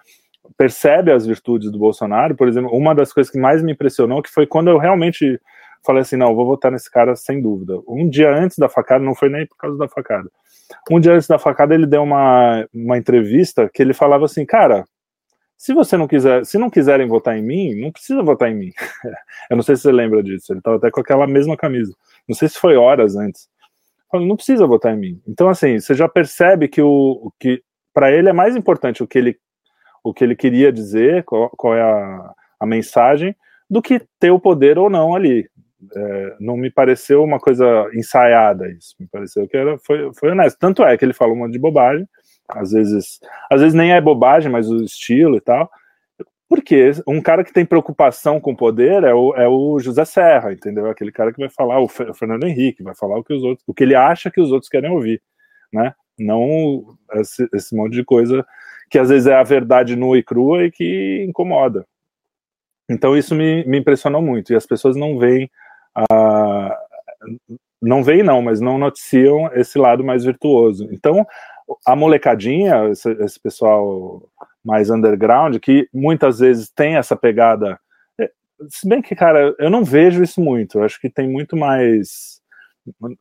percebe 0.57 1.11
as 1.11 1.26
virtudes 1.26 1.72
do 1.72 1.78
Bolsonaro. 1.78 2.36
Por 2.36 2.47
exemplo, 2.47 2.72
uma 2.76 2.95
das 2.95 3.13
coisas 3.13 3.32
que 3.32 3.39
mais 3.39 3.61
me 3.63 3.74
impressionou 3.74 4.22
que 4.22 4.32
foi 4.32 4.47
quando 4.47 4.69
eu 4.69 4.78
realmente 4.78 5.39
falei 5.84 6.01
assim, 6.01 6.15
não, 6.15 6.36
vou 6.36 6.45
votar 6.45 6.72
nesse 6.72 6.89
cara 6.89 7.15
sem 7.15 7.41
dúvida. 7.41 7.80
Um 7.88 8.07
dia 8.07 8.32
antes 8.34 8.57
da 8.57 8.69
facada, 8.69 9.03
não 9.03 9.15
foi 9.15 9.30
nem 9.30 9.45
por 9.47 9.57
causa 9.57 9.78
da 9.78 9.88
facada. 9.88 10.30
Um 10.89 10.99
dia 10.99 11.13
antes 11.13 11.28
da 11.28 11.39
facada, 11.39 11.74
ele 11.74 11.86
deu 11.86 12.03
uma, 12.03 12.65
uma 12.74 12.97
entrevista 12.97 13.69
que 13.74 13.82
ele 13.82 13.93
falava 13.93 14.26
assim, 14.26 14.45
cara, 14.45 14.86
se 15.62 15.76
você 15.76 15.95
não 15.95 16.07
quiser, 16.07 16.43
se 16.43 16.57
não 16.57 16.72
quiserem 16.72 17.07
votar 17.07 17.38
em 17.38 17.43
mim, 17.43 17.76
não 17.76 17.91
precisa 17.91 18.24
votar 18.24 18.49
em 18.49 18.55
mim. 18.55 18.72
eu 19.47 19.55
não 19.55 19.62
sei 19.62 19.76
se 19.76 19.84
você 19.84 19.91
lembra 19.91 20.24
disso. 20.24 20.51
Ele 20.51 20.57
estava 20.57 20.78
até 20.78 20.89
com 20.89 20.99
aquela 20.99 21.28
mesma 21.28 21.55
camisa. 21.55 21.93
Não 22.28 22.36
sei 22.36 22.49
se 22.49 22.57
foi 22.57 22.76
horas 22.76 23.16
antes. 23.16 23.47
Não 24.12 24.36
precisa 24.36 24.66
votar 24.66 24.91
em 24.91 24.97
mim. 24.97 25.22
Então, 25.28 25.49
assim, 25.49 25.80
você 25.80 25.93
já 25.93 26.09
percebe 26.09 26.68
que 26.68 26.82
o 26.82 27.32
que 27.39 27.62
para 27.93 28.12
ele 28.12 28.28
é 28.28 28.34
mais 28.34 28.55
importante 28.55 29.03
o 29.03 29.07
que 29.07 29.20
ele 29.20 29.38
o 30.03 30.12
que 30.12 30.24
ele 30.24 30.36
queria 30.36 30.72
dizer, 30.72 31.24
qual, 31.26 31.47
qual 31.51 31.76
é 31.76 31.82
a, 31.84 32.34
a 32.59 32.66
mensagem, 32.66 33.36
do 33.70 33.84
que 33.84 34.01
ter 34.20 34.32
o 34.32 34.39
poder 34.39 34.80
ou 34.80 34.89
não 34.89 35.14
ali. 35.14 35.47
É, 35.95 36.36
não 36.39 36.57
me 36.57 36.72
pareceu 36.72 37.24
uma 37.24 37.39
coisa 37.39 37.88
ensaiada 37.93 38.68
isso. 38.68 38.95
Me 38.99 39.07
pareceu 39.07 39.47
que 39.47 39.55
era, 39.55 39.78
foi, 39.78 40.12
foi 40.16 40.32
honesto. 40.32 40.57
Tanto 40.57 40.84
é 40.84 40.97
que 40.97 41.05
ele 41.05 41.14
falou 41.14 41.36
um 41.36 41.39
monte 41.41 41.53
de 41.53 41.59
bobagem, 41.59 42.07
às 42.54 42.72
vezes, 42.72 43.20
às 43.49 43.62
vezes 43.62 43.74
nem 43.74 43.93
é 43.93 44.02
bobagem, 44.02 44.52
mas 44.52 44.70
o 44.70 44.78
estilo 44.84 45.38
e 45.38 45.41
tal. 45.41 45.70
Porque 46.49 46.91
um 47.08 47.22
cara 47.22 47.45
que 47.45 47.54
tem 47.54 47.66
preocupação 47.66 48.39
com 48.39 48.54
poder 48.54 49.04
é 49.04 49.14
o, 49.14 49.34
é 49.36 49.47
o 49.47 49.80
José 49.80 50.04
Serra, 50.04 50.52
entendeu? 50.52 50.89
Aquele 50.89 51.12
cara 51.12 51.32
que 51.32 51.39
vai 51.39 51.49
falar, 51.49 51.80
o 51.80 51.88
Fernando 51.88 52.45
Henrique, 52.45 52.84
vai 52.84 52.93
falar 52.93 53.18
o 53.18 53.24
que 53.24 53.34
os 53.34 53.41
outros, 53.41 53.64
o 53.66 53.74
que 53.74 53.84
ele 53.84 53.95
acha 53.95 54.30
que 54.30 54.41
os 54.41 54.52
outros 54.52 54.70
querem 54.70 54.91
ouvir, 54.91 55.22
né? 55.72 55.93
Não 56.20 56.97
esse, 57.14 57.47
esse 57.54 57.76
monte 57.76 57.93
de 57.93 58.04
coisa 58.04 58.45
que 58.89 58.99
às 58.99 59.08
vezes 59.08 59.26
é 59.28 59.34
a 59.34 59.43
verdade 59.43 59.95
nua 59.95 60.18
e 60.18 60.24
crua 60.24 60.66
e 60.66 60.72
que 60.72 61.26
incomoda. 61.26 61.88
Então 62.89 63.16
isso 63.16 63.34
me, 63.34 63.64
me 63.66 63.80
impressionou 63.80 64.22
muito. 64.22 64.52
E 64.52 64.56
as 64.56 64.66
pessoas 64.66 64.97
não 64.97 65.18
veem, 65.18 65.49
a, 65.95 66.78
não 67.82 68.04
veem 68.04 68.22
não, 68.22 68.41
mas 68.41 68.60
não 68.60 68.78
noticiam 68.78 69.49
esse 69.54 69.80
lado 69.80 70.04
mais 70.04 70.26
virtuoso. 70.26 70.89
Então 70.91 71.26
a 71.86 71.95
molecadinha, 71.95 72.89
esse, 72.89 73.11
esse 73.11 73.39
pessoal 73.39 74.22
mais 74.63 74.89
underground, 74.89 75.57
que 75.57 75.88
muitas 75.93 76.39
vezes 76.39 76.69
tem 76.69 76.95
essa 76.95 77.15
pegada. 77.15 77.80
É, 78.19 78.30
se 78.69 78.88
bem 78.88 79.01
que, 79.01 79.15
cara, 79.15 79.55
eu 79.59 79.69
não 79.69 79.84
vejo 79.84 80.24
isso 80.24 80.39
muito. 80.39 80.80
Eu 80.80 80.84
acho 80.84 80.99
que 80.99 81.09
tem 81.09 81.30
muito 81.30 81.55
mais. 81.57 82.39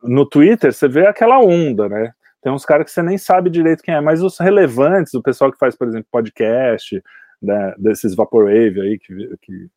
No 0.03 0.25
Twitter, 0.25 0.73
você 0.73 0.87
vê 0.87 1.05
aquela 1.05 1.39
onda, 1.39 1.87
né? 1.87 2.13
Tem 2.41 2.51
uns 2.51 2.65
caras 2.65 2.85
que 2.85 2.91
você 2.91 3.03
nem 3.03 3.17
sabe 3.17 3.49
direito 3.49 3.83
quem 3.83 3.93
é, 3.93 4.01
mas 4.01 4.23
os 4.23 4.39
relevantes, 4.39 5.13
o 5.13 5.21
pessoal 5.21 5.51
que 5.51 5.59
faz, 5.59 5.75
por 5.75 5.87
exemplo, 5.87 6.07
podcast, 6.11 7.01
né, 7.41 7.73
desses 7.77 8.15
Vaporwave 8.15 8.81
aí, 8.81 8.97
que, 8.97 9.37
que 9.41 9.69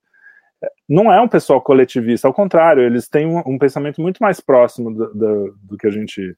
é, 0.63 0.69
não 0.89 1.13
é 1.13 1.21
um 1.21 1.29
pessoal 1.29 1.61
coletivista, 1.61 2.27
ao 2.27 2.33
contrário, 2.33 2.83
eles 2.83 3.07
têm 3.07 3.27
um, 3.27 3.43
um 3.47 3.59
pensamento 3.59 4.01
muito 4.01 4.19
mais 4.19 4.41
próximo 4.41 4.95
do, 4.95 5.15
do, 5.15 5.59
do 5.63 5.77
que 5.77 5.87
a 5.87 5.91
gente 5.91 6.35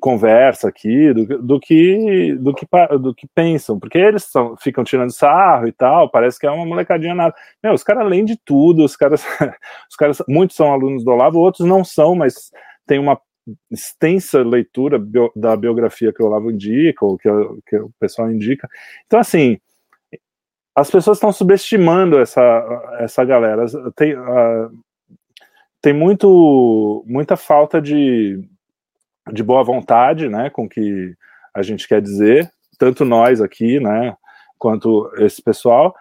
conversa 0.00 0.68
aqui 0.68 1.12
do, 1.12 1.38
do, 1.42 1.60
que 1.60 2.34
do 2.34 2.54
que 2.54 2.66
do 2.98 3.14
que 3.14 3.26
pensam, 3.34 3.78
porque 3.78 3.98
eles 3.98 4.24
são, 4.24 4.56
ficam 4.56 4.82
tirando 4.82 5.12
sarro 5.12 5.68
e 5.68 5.72
tal, 5.72 6.10
parece 6.10 6.38
que 6.38 6.46
é 6.46 6.50
uma 6.50 6.66
molecadinha 6.66 7.14
nada. 7.14 7.34
Meu, 7.62 7.74
os 7.74 7.84
caras 7.84 8.04
além 8.04 8.24
de 8.24 8.36
tudo, 8.36 8.84
os 8.84 8.96
caras 8.96 9.24
os 9.88 9.96
caras 9.96 10.22
muitos 10.28 10.56
são 10.56 10.72
alunos 10.72 11.04
do 11.04 11.10
Olavo, 11.10 11.38
outros 11.38 11.66
não 11.66 11.84
são, 11.84 12.14
mas 12.14 12.50
tem 12.86 12.98
uma 12.98 13.20
extensa 13.70 14.42
leitura 14.42 14.98
bio, 14.98 15.30
da 15.34 15.56
biografia 15.56 16.12
que 16.12 16.22
o 16.22 16.26
Olavo 16.26 16.50
indica 16.50 17.04
ou 17.04 17.18
que, 17.18 17.28
que 17.66 17.76
o 17.76 17.90
pessoal 18.00 18.30
indica. 18.30 18.68
Então 19.06 19.20
assim, 19.20 19.58
as 20.74 20.90
pessoas 20.90 21.18
estão 21.18 21.32
subestimando 21.32 22.18
essa 22.18 22.96
essa 22.98 23.24
galera. 23.24 23.66
Tem 23.94 24.14
uh, 24.16 24.70
tem 25.80 25.92
muito 25.92 27.04
muita 27.06 27.36
falta 27.36 27.80
de 27.80 28.48
de 29.30 29.42
boa 29.42 29.62
vontade, 29.62 30.28
né, 30.28 30.50
com 30.50 30.68
que 30.68 31.14
a 31.54 31.62
gente 31.62 31.86
quer 31.86 32.00
dizer, 32.00 32.50
tanto 32.78 33.04
nós 33.04 33.40
aqui, 33.40 33.78
né, 33.78 34.16
quanto 34.58 35.10
esse 35.18 35.42
pessoal. 35.42 35.94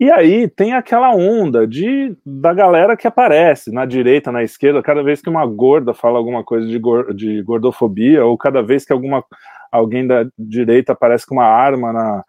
E 0.00 0.10
aí 0.10 0.48
tem 0.48 0.74
aquela 0.74 1.10
onda 1.14 1.66
de 1.66 2.16
da 2.24 2.54
galera 2.54 2.96
que 2.96 3.06
aparece 3.06 3.72
na 3.72 3.84
direita, 3.84 4.30
na 4.30 4.44
esquerda, 4.44 4.82
cada 4.82 5.02
vez 5.02 5.20
que 5.20 5.28
uma 5.28 5.44
gorda 5.44 5.92
fala 5.92 6.18
alguma 6.18 6.44
coisa 6.44 6.66
de, 6.66 6.80
de 7.14 7.42
gordofobia, 7.42 8.24
ou 8.24 8.38
cada 8.38 8.62
vez 8.62 8.84
que 8.84 8.92
alguma 8.92 9.24
alguém 9.70 10.06
da 10.06 10.24
direita 10.38 10.92
aparece 10.92 11.26
com 11.26 11.34
uma 11.34 11.44
arma 11.44 11.92
na, 11.92 12.24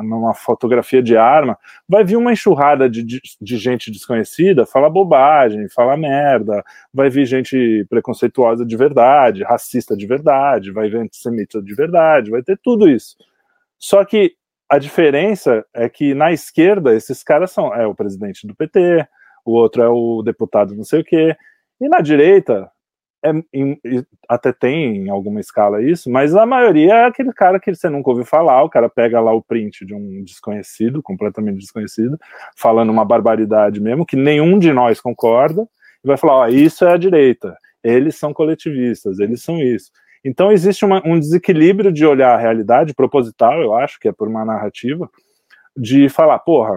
numa 0.00 0.34
fotografia 0.34 1.02
de 1.02 1.16
arma, 1.16 1.58
vai 1.88 2.04
vir 2.04 2.16
uma 2.16 2.32
enxurrada 2.32 2.88
de, 2.88 3.02
de, 3.02 3.20
de, 3.40 3.56
gente 3.56 3.90
desconhecida, 3.90 4.64
fala 4.64 4.88
bobagem, 4.88 5.68
fala 5.68 5.96
merda, 5.96 6.62
vai 6.92 7.10
vir 7.10 7.26
gente 7.26 7.84
preconceituosa 7.88 8.64
de 8.64 8.76
verdade, 8.76 9.42
racista 9.42 9.96
de 9.96 10.06
verdade, 10.06 10.70
vai 10.70 10.88
vir 10.88 10.98
antissemita 10.98 11.60
de 11.60 11.74
verdade, 11.74 12.30
vai 12.30 12.42
ter 12.42 12.58
tudo 12.62 12.88
isso. 12.88 13.16
Só 13.78 14.04
que 14.04 14.34
a 14.70 14.78
diferença 14.78 15.64
é 15.74 15.88
que 15.88 16.14
na 16.14 16.32
esquerda 16.32 16.94
esses 16.94 17.22
caras 17.22 17.50
são 17.50 17.74
é 17.74 17.86
o 17.86 17.94
presidente 17.94 18.46
do 18.46 18.54
PT, 18.54 19.06
o 19.44 19.52
outro 19.52 19.82
é 19.82 19.88
o 19.88 20.22
deputado 20.22 20.74
não 20.74 20.84
sei 20.84 21.00
o 21.00 21.04
quê, 21.04 21.36
E 21.80 21.88
na 21.88 22.00
direita, 22.00 22.70
é, 23.24 23.32
em, 23.54 23.80
até 24.28 24.52
tem 24.52 24.98
em 24.98 25.08
alguma 25.08 25.40
escala 25.40 25.82
isso, 25.82 26.10
mas 26.10 26.36
a 26.36 26.44
maioria 26.44 26.92
é 26.92 27.04
aquele 27.06 27.32
cara 27.32 27.58
que 27.58 27.74
você 27.74 27.88
nunca 27.88 28.10
ouviu 28.10 28.24
falar, 28.24 28.62
o 28.62 28.68
cara 28.68 28.88
pega 28.88 29.18
lá 29.18 29.32
o 29.32 29.42
print 29.42 29.86
de 29.86 29.94
um 29.94 30.22
desconhecido, 30.22 31.02
completamente 31.02 31.58
desconhecido, 31.58 32.18
falando 32.54 32.90
uma 32.90 33.04
barbaridade 33.04 33.80
mesmo, 33.80 34.04
que 34.04 34.14
nenhum 34.14 34.58
de 34.58 34.72
nós 34.72 35.00
concorda, 35.00 35.66
e 36.04 36.06
vai 36.06 36.18
falar, 36.18 36.34
ó, 36.34 36.48
isso 36.48 36.84
é 36.84 36.92
a 36.92 36.98
direita, 36.98 37.56
eles 37.82 38.16
são 38.16 38.34
coletivistas, 38.34 39.18
eles 39.18 39.42
são 39.42 39.58
isso. 39.58 39.90
Então 40.22 40.52
existe 40.52 40.84
uma, 40.84 41.02
um 41.06 41.18
desequilíbrio 41.18 41.90
de 41.90 42.04
olhar 42.04 42.34
a 42.34 42.38
realidade, 42.38 42.94
proposital, 42.94 43.60
eu 43.62 43.74
acho, 43.74 43.98
que 43.98 44.08
é 44.08 44.12
por 44.12 44.28
uma 44.28 44.44
narrativa, 44.44 45.08
de 45.74 46.10
falar, 46.10 46.38
porra, 46.40 46.76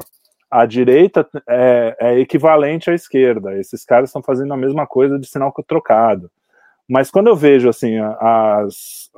a 0.49 0.65
direita 0.65 1.27
é, 1.47 1.97
é, 1.99 2.19
equivalente 2.19 2.89
à 2.89 2.93
esquerda. 2.93 3.57
Esses 3.57 3.83
caras 3.83 4.09
estão 4.09 4.23
fazendo 4.23 4.53
a 4.53 4.57
mesma 4.57 4.87
coisa 4.87 5.19
de 5.19 5.27
sinal 5.27 5.53
trocado. 5.67 6.31
Mas 6.87 7.11
quando 7.11 7.27
eu 7.27 7.35
vejo 7.35 7.67
assim 7.67 7.97
as, 8.19 9.09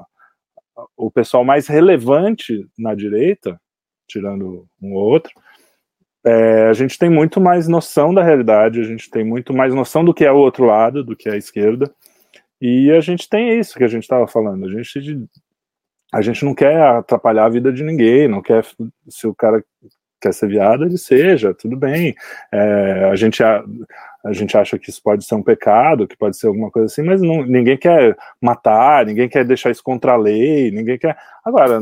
o 0.97 1.11
pessoal 1.11 1.43
mais 1.43 1.67
relevante 1.67 2.67
na 2.77 2.95
direita, 2.95 3.59
tirando 4.07 4.67
um 4.81 4.93
ou 4.93 5.03
outro, 5.03 5.31
é, 6.25 6.67
a 6.67 6.73
gente 6.73 6.97
tem 6.97 7.09
muito 7.09 7.39
mais 7.39 7.67
noção 7.67 8.13
da 8.13 8.23
realidade, 8.23 8.79
a 8.79 8.83
gente 8.83 9.09
tem 9.09 9.23
muito 9.23 9.53
mais 9.53 9.73
noção 9.73 10.03
do 10.03 10.13
que 10.13 10.25
é 10.25 10.31
o 10.31 10.37
outro 10.37 10.65
lado, 10.65 11.03
do 11.03 11.15
que 11.15 11.29
é 11.29 11.33
a 11.33 11.37
esquerda, 11.37 11.93
e 12.61 12.91
a 12.91 12.99
gente 12.99 13.29
tem 13.29 13.57
isso 13.57 13.77
que 13.77 13.83
a 13.83 13.87
gente 13.87 14.03
estava 14.03 14.27
falando. 14.27 14.65
A 14.65 14.69
gente, 14.69 15.27
a 16.13 16.21
gente 16.21 16.43
não 16.43 16.53
quer 16.53 16.81
atrapalhar 16.81 17.45
a 17.45 17.49
vida 17.49 17.71
de 17.71 17.83
ninguém, 17.83 18.27
não 18.27 18.41
quer 18.41 18.65
se 19.07 19.27
o 19.27 19.33
cara 19.33 19.63
quer 20.19 20.33
ser 20.33 20.47
viado, 20.47 20.83
ele 20.83 20.97
seja, 20.97 21.53
tudo 21.53 21.75
bem. 21.75 22.15
É, 22.51 23.09
a, 23.11 23.15
gente, 23.15 23.43
a, 23.43 23.63
a, 24.25 24.33
gente 24.33 24.57
acha 24.57 24.77
que 24.77 24.89
isso 24.89 25.01
pode 25.01 25.25
ser 25.25 25.35
um 25.35 25.43
pecado, 25.43 26.07
que 26.07 26.17
pode 26.17 26.37
ser 26.37 26.47
alguma 26.47 26.69
coisa 26.71 26.87
assim, 26.87 27.03
mas 27.03 27.21
não, 27.21 27.45
ninguém 27.45 27.77
quer 27.77 28.15
matar, 28.41 29.05
ninguém 29.05 29.29
quer 29.29 29.45
deixar 29.45 29.71
isso 29.71 29.83
contra 29.83 30.13
a 30.13 30.17
lei, 30.17 30.71
ninguém 30.71 30.97
quer. 30.97 31.17
Agora, 31.43 31.81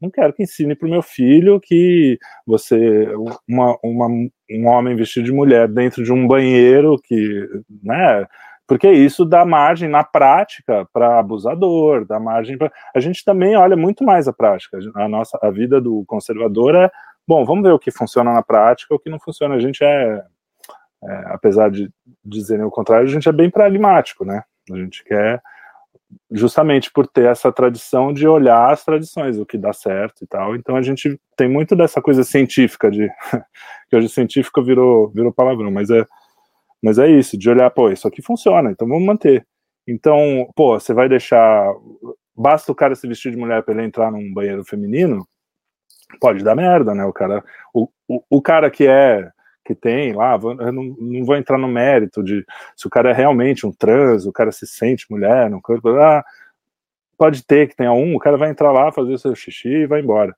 não 0.00 0.10
quero 0.10 0.32
que 0.32 0.42
ensine 0.42 0.74
para 0.74 0.88
o 0.88 0.90
meu 0.90 1.02
filho 1.02 1.60
que 1.60 2.18
você, 2.46 3.08
uma, 3.48 3.78
uma, 3.82 4.08
um 4.50 4.66
homem 4.66 4.96
vestido 4.96 5.26
de 5.26 5.32
mulher 5.32 5.68
dentro 5.68 6.02
de 6.02 6.12
um 6.12 6.26
banheiro, 6.26 6.96
que, 7.04 7.48
né, 7.82 8.26
porque 8.66 8.90
isso 8.90 9.24
dá 9.24 9.44
margem 9.44 9.88
na 9.88 10.02
prática 10.02 10.88
para 10.92 11.18
abusador, 11.18 12.06
dá 12.06 12.18
margem 12.18 12.56
para. 12.56 12.72
A 12.94 13.00
gente 13.00 13.24
também 13.24 13.54
olha 13.54 13.76
muito 13.76 14.02
mais 14.02 14.26
a 14.26 14.32
prática. 14.32 14.78
A 14.94 15.08
nossa 15.08 15.38
a 15.42 15.50
vida 15.50 15.80
do 15.80 16.04
conservador 16.06 16.74
é 16.74 16.90
Bom, 17.32 17.46
vamos 17.46 17.62
ver 17.64 17.72
o 17.72 17.78
que 17.78 17.90
funciona 17.90 18.30
na 18.30 18.42
prática, 18.42 18.94
o 18.94 18.98
que 18.98 19.08
não 19.08 19.18
funciona. 19.18 19.54
A 19.54 19.58
gente 19.58 19.82
é, 19.82 20.22
é 21.02 21.22
apesar 21.28 21.70
de 21.70 21.90
dizerem 22.22 22.62
o 22.62 22.70
contrário, 22.70 23.08
a 23.08 23.10
gente 23.10 23.26
é 23.26 23.32
bem 23.32 23.48
pragmático, 23.48 24.22
né? 24.22 24.42
A 24.70 24.76
gente 24.76 25.02
quer, 25.02 25.40
justamente 26.30 26.92
por 26.92 27.06
ter 27.06 27.24
essa 27.24 27.50
tradição 27.50 28.12
de 28.12 28.28
olhar 28.28 28.70
as 28.70 28.84
tradições, 28.84 29.38
o 29.38 29.46
que 29.46 29.56
dá 29.56 29.72
certo 29.72 30.22
e 30.22 30.26
tal. 30.26 30.54
Então 30.54 30.76
a 30.76 30.82
gente 30.82 31.18
tem 31.34 31.48
muito 31.48 31.74
dessa 31.74 32.02
coisa 32.02 32.22
científica 32.22 32.90
de 32.90 33.08
que 33.88 33.96
hoje 33.96 34.10
científico 34.10 34.62
virou 34.62 35.08
virou 35.08 35.32
palavrão, 35.32 35.70
mas 35.70 35.88
é 35.88 36.04
mas 36.82 36.98
é 36.98 37.08
isso, 37.10 37.38
de 37.38 37.48
olhar, 37.48 37.70
pô, 37.70 37.88
isso 37.88 38.06
aqui 38.06 38.20
funciona, 38.20 38.70
então 38.70 38.86
vamos 38.86 39.06
manter. 39.06 39.46
Então, 39.88 40.50
pô, 40.54 40.78
você 40.78 40.92
vai 40.92 41.08
deixar 41.08 41.72
basta 42.36 42.70
o 42.70 42.74
cara 42.74 42.94
se 42.94 43.08
vestir 43.08 43.32
de 43.32 43.38
mulher 43.38 43.62
para 43.62 43.72
ele 43.72 43.84
entrar 43.84 44.12
num 44.12 44.34
banheiro 44.34 44.62
feminino? 44.66 45.26
Pode 46.20 46.44
dar 46.44 46.54
merda, 46.54 46.94
né? 46.94 47.04
O 47.04 47.12
cara, 47.12 47.42
o, 47.72 47.88
o, 48.08 48.22
o 48.30 48.42
cara 48.42 48.70
que 48.70 48.86
é 48.86 49.30
que 49.64 49.74
tem 49.74 50.12
lá, 50.12 50.38
eu 50.42 50.72
não, 50.72 50.96
não 50.98 51.24
vou 51.24 51.36
entrar 51.36 51.56
no 51.56 51.68
mérito 51.68 52.22
de 52.22 52.44
se 52.76 52.86
o 52.86 52.90
cara 52.90 53.10
é 53.10 53.12
realmente 53.12 53.66
um 53.66 53.72
trans, 53.72 54.26
o 54.26 54.32
cara 54.32 54.50
se 54.50 54.66
sente 54.66 55.06
mulher, 55.10 55.48
no 55.48 55.62
corpo, 55.62 55.88
ah, 55.90 56.24
pode 57.16 57.46
ter 57.46 57.68
que 57.68 57.76
tenha 57.76 57.92
um, 57.92 58.16
o 58.16 58.18
cara 58.18 58.36
vai 58.36 58.50
entrar 58.50 58.72
lá, 58.72 58.90
fazer 58.90 59.12
o 59.12 59.18
seu 59.18 59.34
xixi 59.34 59.68
e 59.68 59.86
vai 59.86 60.00
embora. 60.00 60.34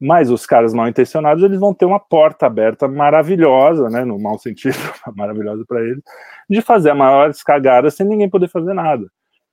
Mas 0.00 0.30
os 0.30 0.46
caras 0.46 0.74
mal 0.74 0.88
intencionados, 0.88 1.42
eles 1.42 1.58
vão 1.58 1.74
ter 1.74 1.84
uma 1.84 1.98
porta 1.98 2.46
aberta 2.46 2.88
maravilhosa, 2.88 3.88
né, 3.88 4.04
no 4.04 4.18
mau 4.18 4.38
sentido, 4.38 4.76
maravilhosa 5.16 5.64
para 5.66 5.80
eles, 5.80 6.02
de 6.48 6.60
fazer 6.60 6.90
a 6.90 6.94
maiores 6.94 7.42
cagadas 7.42 7.94
sem 7.94 8.06
ninguém 8.06 8.28
poder 8.28 8.48
fazer 8.48 8.74
nada. 8.74 9.06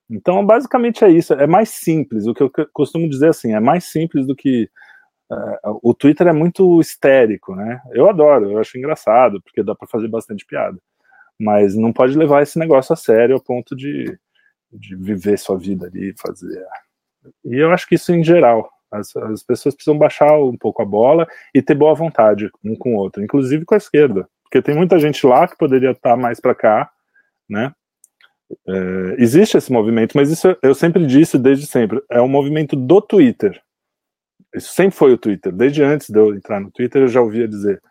Então, 0.10 0.44
basicamente 0.46 1.04
é 1.04 1.10
isso, 1.10 1.34
é 1.34 1.46
mais 1.46 1.70
simples, 1.70 2.26
o 2.26 2.34
que 2.34 2.44
eu 2.44 2.52
costumo 2.74 3.10
dizer 3.10 3.30
assim, 3.30 3.54
é 3.54 3.60
mais 3.60 3.86
simples 3.86 4.26
do 4.26 4.36
que 4.36 4.70
Uh, 5.32 5.80
o 5.84 5.94
Twitter 5.94 6.28
é 6.28 6.34
muito 6.34 6.82
histérico, 6.82 7.56
né? 7.56 7.82
Eu 7.92 8.10
adoro, 8.10 8.52
eu 8.52 8.58
acho 8.58 8.78
engraçado, 8.78 9.40
porque 9.42 9.62
dá 9.62 9.76
para 9.76 9.88
fazer 9.88 10.08
bastante 10.08 10.46
piada. 10.46 10.78
Mas 11.40 11.76
não 11.76 11.94
pode 11.94 12.18
levar 12.18 12.42
esse 12.42 12.58
negócio 12.58 12.94
a 12.94 12.96
sério 12.96 13.36
ao 13.36 13.42
ponto 13.42 13.76
de, 13.76 14.18
de 14.72 14.96
viver 14.96 15.38
sua 15.38 15.58
vida 15.58 15.86
ali, 15.86 16.14
fazer. 16.18 16.66
E 17.46 17.56
eu 17.56 17.72
acho 17.72 17.88
que 17.88 17.96
isso 17.96 18.12
em 18.12 18.24
geral. 18.24 18.70
As, 18.92 19.16
as 19.16 19.44
pessoas 19.44 19.76
precisam 19.76 19.98
baixar 19.98 20.36
um 20.40 20.58
pouco 20.58 20.82
a 20.82 20.86
bola 20.86 21.28
e 21.54 21.62
ter 21.62 21.76
boa 21.76 21.94
vontade 21.94 22.50
um 22.64 22.76
com 22.76 22.96
o 22.96 22.98
outro, 22.98 23.24
inclusive 23.24 23.64
com 23.66 23.76
a 23.76 23.78
esquerda. 23.78 24.28
Porque 24.44 24.64
tem 24.64 24.76
muita 24.76 24.98
gente 24.98 25.26
lá 25.28 25.48
que 25.48 25.56
poderia 25.56 25.92
estar 25.92 26.18
mais 26.18 26.40
para 26.40 26.56
cá, 26.56 26.90
né? 27.48 27.72
É, 28.68 29.16
existe 29.20 29.56
esse 29.56 29.72
movimento, 29.72 30.18
mas 30.18 30.32
isso 30.32 30.58
eu 30.64 30.74
sempre 30.74 31.06
disse 31.06 31.38
desde 31.38 31.68
sempre. 31.68 32.02
É 32.10 32.20
um 32.20 32.28
movimento 32.28 32.76
do 32.76 33.00
Twitter 33.00 33.62
isso 34.56 34.74
sempre 34.74 34.98
foi 34.98 35.14
o 35.14 35.18
Twitter. 35.18 35.52
Desde 35.52 35.84
antes 35.84 36.10
de 36.10 36.20
eu 36.20 36.34
entrar 36.34 36.60
no 36.60 36.72
Twitter, 36.72 37.04
eu 37.04 37.08
já 37.08 37.22
ouvia 37.22 37.48
dizer: 37.48 37.82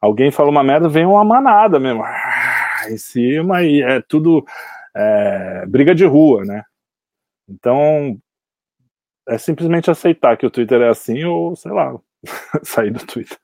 alguém 0.00 0.30
fala 0.30 0.50
uma 0.50 0.62
merda, 0.62 0.88
vem 0.88 1.04
uma 1.04 1.24
manada 1.24 1.78
mesmo, 1.78 2.02
ah, 2.02 2.86
em 2.88 2.98
cima, 2.98 3.62
e 3.62 3.82
é 3.82 4.00
tudo 4.00 4.44
é, 4.94 5.66
briga 5.66 5.94
de 5.94 6.04
rua, 6.04 6.44
né? 6.44 6.64
Então, 7.48 8.18
é 9.28 9.38
simplesmente 9.38 9.90
aceitar 9.90 10.36
que 10.36 10.46
o 10.46 10.50
Twitter 10.50 10.80
é 10.80 10.88
assim, 10.88 11.24
ou 11.24 11.54
sei 11.56 11.72
lá, 11.72 11.94
sair 12.62 12.90
do 12.90 13.04
Twitter. 13.04 13.38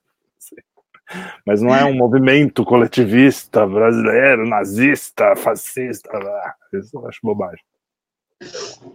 Mas 1.46 1.60
não 1.60 1.74
é 1.74 1.84
um 1.84 1.94
movimento 1.94 2.64
coletivista 2.64 3.66
brasileiro, 3.66 4.48
nazista, 4.48 5.36
fascista. 5.36 6.10
Isso 6.72 6.96
eu 6.96 7.06
acho 7.06 7.20
bobagem. 7.22 7.62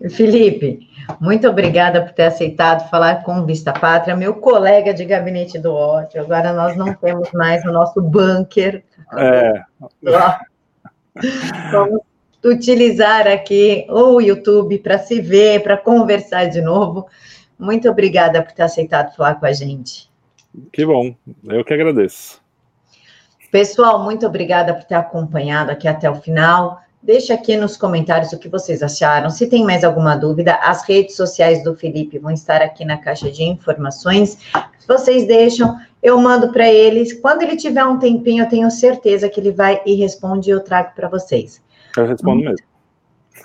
Felipe, 0.09 0.87
muito 1.19 1.47
obrigada 1.47 2.01
por 2.01 2.13
ter 2.13 2.23
aceitado 2.23 2.89
falar 2.89 3.23
com 3.23 3.45
Vista 3.45 3.73
Pátria, 3.73 4.15
meu 4.15 4.35
colega 4.35 4.93
de 4.93 5.03
gabinete 5.05 5.57
do 5.57 5.73
ódio. 5.73 6.21
Agora 6.21 6.53
nós 6.53 6.75
não 6.75 6.93
temos 6.93 7.31
mais 7.33 7.63
o 7.65 7.71
nosso 7.71 8.01
bunker. 8.01 8.83
É. 9.17 9.63
Vamos 11.71 12.01
utilizar 12.45 13.27
aqui 13.27 13.85
o 13.89 14.21
YouTube 14.21 14.79
para 14.79 14.97
se 14.97 15.19
ver, 15.19 15.61
para 15.63 15.77
conversar 15.77 16.45
de 16.45 16.61
novo. 16.61 17.07
Muito 17.57 17.89
obrigada 17.89 18.41
por 18.41 18.53
ter 18.53 18.63
aceitado 18.63 19.15
falar 19.15 19.35
com 19.35 19.45
a 19.45 19.51
gente. 19.51 20.09
Que 20.71 20.85
bom, 20.85 21.13
eu 21.43 21.63
que 21.63 21.73
agradeço. 21.73 22.41
Pessoal, 23.51 24.03
muito 24.03 24.25
obrigada 24.25 24.73
por 24.73 24.83
ter 24.83 24.95
acompanhado 24.95 25.71
aqui 25.71 25.87
até 25.87 26.09
o 26.09 26.15
final. 26.15 26.79
Deixe 27.01 27.31
aqui 27.31 27.55
nos 27.55 27.77
comentários 27.77 28.33
o 28.33 28.37
que 28.37 28.49
vocês 28.49 28.83
acharam. 28.83 29.29
Se 29.29 29.47
tem 29.47 29.63
mais 29.63 29.85
alguma 29.85 30.17
dúvida, 30.17 30.55
as 30.55 30.83
redes 30.83 31.15
sociais 31.15 31.63
do 31.63 31.73
Felipe 31.73 32.19
vão 32.19 32.31
estar 32.31 32.61
aqui 32.61 32.83
na 32.83 32.97
caixa 32.97 33.31
de 33.31 33.43
informações. 33.43 34.37
Vocês 34.85 35.25
deixam, 35.25 35.79
eu 36.03 36.19
mando 36.19 36.51
para 36.51 36.67
eles. 36.67 37.13
Quando 37.13 37.43
ele 37.43 37.55
tiver 37.55 37.85
um 37.85 37.97
tempinho, 37.97 38.43
eu 38.43 38.49
tenho 38.49 38.69
certeza 38.69 39.29
que 39.29 39.39
ele 39.39 39.51
vai 39.51 39.81
e 39.85 39.95
responde 39.95 40.49
e 40.49 40.53
eu 40.53 40.61
trago 40.61 40.93
para 40.93 41.07
vocês. 41.07 41.63
Eu 41.95 42.05
respondo 42.05 42.43
mesmo. 42.43 42.65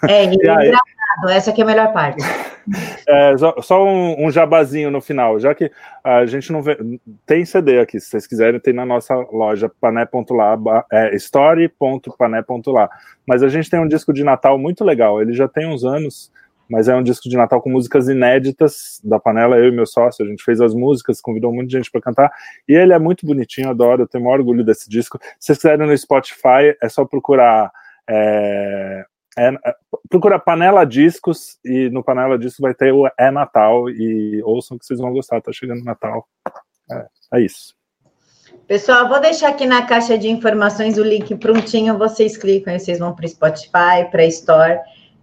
É, 0.08 0.24
e 0.26 0.28
é 0.28 0.34
engraçado, 0.34 1.28
essa 1.28 1.50
aqui 1.50 1.60
é 1.60 1.64
a 1.64 1.66
melhor 1.66 1.92
parte. 1.92 2.24
É, 3.06 3.36
só, 3.36 3.54
só 3.60 3.84
um, 3.84 4.26
um, 4.26 4.30
jabazinho 4.30 4.90
no 4.90 5.00
final, 5.00 5.38
já 5.38 5.54
que 5.54 5.70
a 6.02 6.24
gente 6.24 6.50
não 6.50 6.62
vê. 6.62 6.76
Tem 7.26 7.44
CD 7.44 7.78
aqui, 7.78 8.00
se 8.00 8.08
vocês 8.08 8.26
quiserem, 8.26 8.58
tem 8.58 8.72
na 8.72 8.86
nossa 8.86 9.14
loja 9.14 9.70
pané.lá, 9.80 10.86
é, 10.90 11.14
story.pané.lá. 11.16 12.88
Mas 13.26 13.42
a 13.42 13.48
gente 13.48 13.68
tem 13.68 13.78
um 13.78 13.88
disco 13.88 14.12
de 14.12 14.24
Natal 14.24 14.58
muito 14.58 14.84
legal, 14.84 15.20
ele 15.20 15.34
já 15.34 15.46
tem 15.46 15.66
uns 15.66 15.84
anos, 15.84 16.32
mas 16.68 16.88
é 16.88 16.96
um 16.96 17.02
disco 17.02 17.28
de 17.28 17.36
Natal 17.36 17.60
com 17.60 17.70
músicas 17.70 18.08
inéditas 18.08 19.00
da 19.04 19.18
panela, 19.18 19.56
eu 19.56 19.68
e 19.68 19.70
meu 19.70 19.86
sócio, 19.86 20.24
a 20.24 20.28
gente 20.28 20.42
fez 20.42 20.60
as 20.60 20.74
músicas, 20.74 21.20
convidou 21.20 21.52
um 21.52 21.56
monte 21.56 21.68
de 21.68 21.76
gente 21.76 21.90
para 21.90 22.00
cantar, 22.00 22.32
e 22.66 22.72
ele 22.72 22.92
é 22.92 22.98
muito 22.98 23.26
bonitinho, 23.26 23.68
adoro, 23.68 24.02
eu 24.02 24.08
tenho 24.08 24.22
o 24.22 24.26
maior 24.26 24.40
orgulho 24.40 24.64
desse 24.64 24.88
disco. 24.88 25.18
Se 25.38 25.46
vocês 25.46 25.58
quiserem 25.58 25.86
no 25.86 25.96
Spotify, 25.96 26.74
é 26.82 26.88
só 26.88 27.04
procurar. 27.04 27.70
É, 28.08 29.04
é, 29.38 29.48
é, 29.48 29.74
procura 30.08 30.38
Panela 30.38 30.84
Discos 30.84 31.58
e 31.64 31.90
no 31.90 32.02
Panela 32.02 32.38
Discos 32.38 32.60
vai 32.60 32.74
ter 32.74 32.92
o 32.92 33.06
É 33.18 33.30
Natal 33.30 33.88
e 33.90 34.42
ouçam 34.44 34.78
que 34.78 34.86
vocês 34.86 35.00
vão 35.00 35.12
gostar, 35.12 35.40
tá 35.40 35.52
chegando 35.52 35.84
Natal. 35.84 36.26
É, 36.90 37.06
é 37.34 37.40
isso. 37.40 37.74
Pessoal, 38.66 39.08
vou 39.08 39.20
deixar 39.20 39.48
aqui 39.48 39.66
na 39.66 39.82
caixa 39.82 40.16
de 40.16 40.28
informações 40.28 40.96
o 40.96 41.02
link 41.02 41.34
prontinho, 41.36 41.98
vocês 41.98 42.36
clicam 42.36 42.74
e 42.74 42.78
vocês 42.78 42.98
vão 42.98 43.14
para 43.14 43.26
o 43.26 43.28
Spotify, 43.28 44.08
para 44.10 44.22
a 44.22 44.26
Store, 44.26 44.80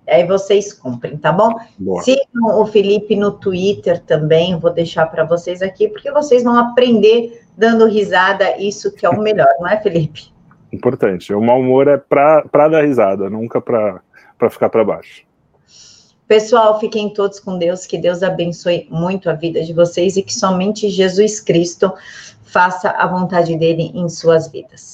aí 0.07 0.27
vocês 0.27 0.73
comprem, 0.73 1.17
tá 1.17 1.31
bom? 1.31 1.55
Boa. 1.79 2.03
Sigam 2.03 2.59
o 2.59 2.65
Felipe 2.65 3.15
no 3.15 3.31
Twitter 3.31 3.99
também, 4.01 4.59
vou 4.59 4.71
deixar 4.71 5.07
para 5.07 5.23
vocês 5.23 5.61
aqui, 5.61 5.87
porque 5.87 6.11
vocês 6.11 6.43
vão 6.43 6.55
aprender 6.57 7.43
dando 7.57 7.87
risada, 7.87 8.57
isso 8.57 8.91
que 8.91 9.05
é 9.05 9.09
o 9.09 9.21
melhor, 9.21 9.49
não 9.59 9.67
é, 9.67 9.81
Felipe? 9.81 10.31
Importante. 10.71 11.33
O 11.33 11.41
mau 11.41 11.59
humor 11.59 11.87
é 11.87 11.97
para 11.97 12.67
dar 12.69 12.85
risada, 12.85 13.29
nunca 13.29 13.59
para 13.59 14.01
ficar 14.49 14.69
para 14.69 14.83
baixo. 14.83 15.23
Pessoal, 16.27 16.79
fiquem 16.79 17.13
todos 17.13 17.41
com 17.41 17.57
Deus, 17.57 17.85
que 17.85 17.97
Deus 17.97 18.23
abençoe 18.23 18.87
muito 18.89 19.29
a 19.29 19.33
vida 19.33 19.61
de 19.63 19.73
vocês 19.73 20.15
e 20.15 20.23
que 20.23 20.33
somente 20.33 20.87
Jesus 20.87 21.41
Cristo 21.41 21.91
faça 22.43 22.89
a 22.91 23.05
vontade 23.05 23.57
dele 23.57 23.91
em 23.93 24.07
suas 24.07 24.49
vidas. 24.49 24.89